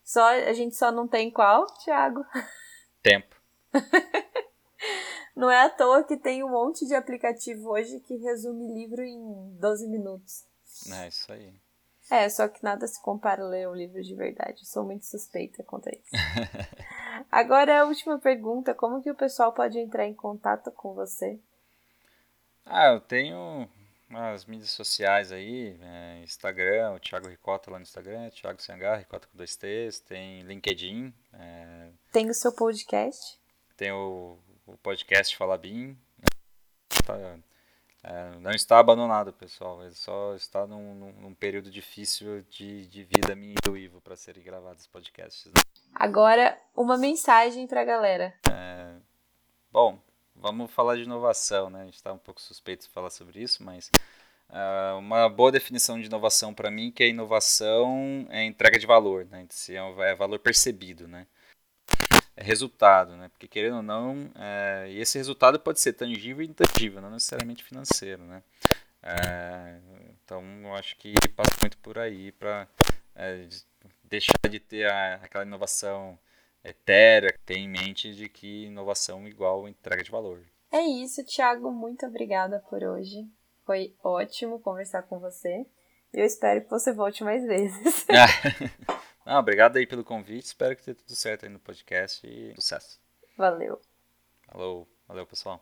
Só, 0.03 0.27
a 0.27 0.53
gente 0.53 0.75
só 0.75 0.91
não 0.91 1.07
tem 1.07 1.31
qual, 1.31 1.65
Thiago? 1.83 2.25
Tempo. 3.01 3.35
Não 5.35 5.51
é 5.51 5.63
à 5.63 5.69
toa 5.69 6.03
que 6.03 6.15
tem 6.15 6.43
um 6.43 6.49
monte 6.49 6.87
de 6.87 6.95
aplicativo 6.95 7.69
hoje 7.69 7.99
que 7.99 8.15
resume 8.15 8.73
livro 8.73 9.03
em 9.03 9.57
12 9.59 9.87
minutos. 9.89 10.45
É 10.89 11.07
isso 11.09 11.31
aí. 11.31 11.53
É, 12.09 12.29
só 12.29 12.47
que 12.47 12.63
nada 12.63 12.87
se 12.87 13.01
compara 13.01 13.43
a 13.43 13.47
ler 13.47 13.67
um 13.67 13.73
livro 13.73 14.01
de 14.01 14.15
verdade. 14.15 14.65
Sou 14.65 14.85
muito 14.85 15.05
suspeita 15.05 15.61
quanto 15.63 15.89
a 15.89 15.91
isso. 15.91 16.11
Agora 17.29 17.81
a 17.81 17.85
última 17.85 18.17
pergunta: 18.17 18.73
como 18.73 19.01
que 19.01 19.11
o 19.11 19.15
pessoal 19.15 19.51
pode 19.51 19.77
entrar 19.77 20.05
em 20.05 20.13
contato 20.13 20.71
com 20.71 20.93
você? 20.93 21.37
Ah, 22.65 22.87
eu 22.87 22.99
tenho 22.99 23.69
as 24.09 24.45
mídias 24.45 24.71
sociais 24.71 25.31
aí, 25.31 25.77
é, 25.81 26.21
Instagram, 26.23 26.93
o 26.93 26.99
Thiago 26.99 27.27
Ricota 27.27 27.69
lá 27.69 27.77
no 27.77 27.83
Instagram, 27.83 28.29
Thiago 28.29 28.61
Sangar, 28.61 28.99
Ricota 28.99 29.27
com 29.27 29.37
dois 29.37 29.55
T's, 29.55 29.99
tem 29.99 30.41
LinkedIn. 30.43 31.13
É, 31.33 31.89
tem 32.11 32.29
o 32.29 32.33
seu 32.33 32.51
podcast? 32.51 33.39
Tem 33.77 33.91
o, 33.91 34.37
o 34.65 34.77
podcast 34.77 35.35
Fala 35.35 35.57
Bim. 35.57 35.97
Tá, 37.05 37.37
é, 38.03 38.37
não 38.39 38.51
está 38.51 38.79
abandonado, 38.79 39.33
pessoal. 39.33 39.83
Ele 39.83 39.95
só 39.95 40.35
está 40.35 40.67
num, 40.67 40.93
num, 40.93 41.11
num 41.13 41.33
período 41.33 41.71
difícil 41.71 42.43
de, 42.49 42.85
de 42.87 43.03
vida 43.03 43.35
minha 43.35 43.55
e 43.55 43.69
do 43.69 43.75
Ivo 43.75 43.99
para 43.99 44.15
serem 44.15 44.43
gravados 44.43 44.85
podcasts. 44.87 45.45
Né? 45.45 45.61
Agora, 45.93 46.57
uma 46.75 46.97
mensagem 46.97 47.65
para 47.67 47.81
a 47.81 47.85
galera. 47.85 48.33
É, 48.49 48.95
bom, 49.71 49.99
vamos 50.35 50.71
falar 50.71 50.95
de 50.95 51.03
inovação, 51.03 51.69
né? 51.69 51.81
A 51.81 51.85
gente 51.85 51.95
está 51.95 52.11
um 52.11 52.17
pouco 52.17 52.41
suspeito 52.41 52.85
de 52.85 52.89
falar 52.89 53.09
sobre 53.09 53.41
isso, 53.41 53.63
mas 53.63 53.91
uh, 54.49 54.97
uma 54.97 55.29
boa 55.29 55.51
definição 55.51 55.99
de 55.99 56.07
inovação 56.07 56.53
para 56.53 56.69
mim 56.69 56.91
que 56.91 57.03
a 57.03 57.07
inovação 57.07 58.27
é 58.29 58.43
entrega 58.43 58.77
de 58.77 58.85
valor, 58.85 59.25
né? 59.25 59.47
É, 59.69 60.11
é 60.11 60.15
valor 60.15 60.39
percebido, 60.39 61.07
né? 61.07 61.25
É 62.35 62.43
resultado, 62.43 63.15
né? 63.15 63.29
Porque 63.29 63.47
querendo 63.47 63.77
ou 63.77 63.83
não, 63.83 64.29
é, 64.35 64.87
e 64.89 64.99
esse 64.99 65.17
resultado 65.17 65.59
pode 65.59 65.79
ser 65.79 65.93
tangível 65.93 66.43
e 66.43 66.49
intangível, 66.49 67.01
não 67.01 67.09
necessariamente 67.09 67.63
financeiro, 67.63 68.23
né? 68.23 68.43
É, 69.01 69.79
então, 70.23 70.43
eu 70.63 70.73
acho 70.75 70.95
que 70.97 71.13
passa 71.35 71.51
muito 71.61 71.77
por 71.77 71.99
aí 71.99 72.31
para 72.31 72.67
é, 73.15 73.47
deixar 74.03 74.49
de 74.49 74.59
ter 74.59 74.89
a, 74.91 75.15
aquela 75.15 75.45
inovação 75.45 76.17
etérea, 76.65 77.37
ter 77.45 77.57
em 77.57 77.69
mente 77.69 78.13
de 78.13 78.27
que 78.27 78.65
inovação 78.65 79.27
igual 79.27 79.67
entrega 79.67 80.03
de 80.03 80.11
valor. 80.11 80.43
É 80.71 80.81
isso, 80.81 81.23
Thiago. 81.23 81.71
Muito 81.71 82.05
obrigada 82.05 82.59
por 82.69 82.83
hoje. 82.83 83.27
Foi 83.65 83.95
ótimo 84.03 84.59
conversar 84.59 85.03
com 85.03 85.19
você. 85.19 85.65
Eu 86.13 86.25
espero 86.25 86.61
que 86.61 86.69
você 86.69 86.93
volte 86.93 87.23
mais 87.23 87.45
vezes. 87.45 88.05
Não, 89.25 89.39
obrigado 89.39 89.77
aí 89.77 89.87
pelo 89.87 90.03
convite. 90.03 90.45
Espero 90.45 90.75
que 90.75 90.83
tenha 90.83 90.95
tudo 90.95 91.15
certo 91.15 91.45
aí 91.45 91.51
no 91.51 91.59
podcast 91.59 92.25
e 92.25 92.53
sucesso. 92.55 92.99
Valeu. 93.37 93.81
Falou. 94.47 94.87
Valeu, 95.07 95.25
pessoal. 95.25 95.61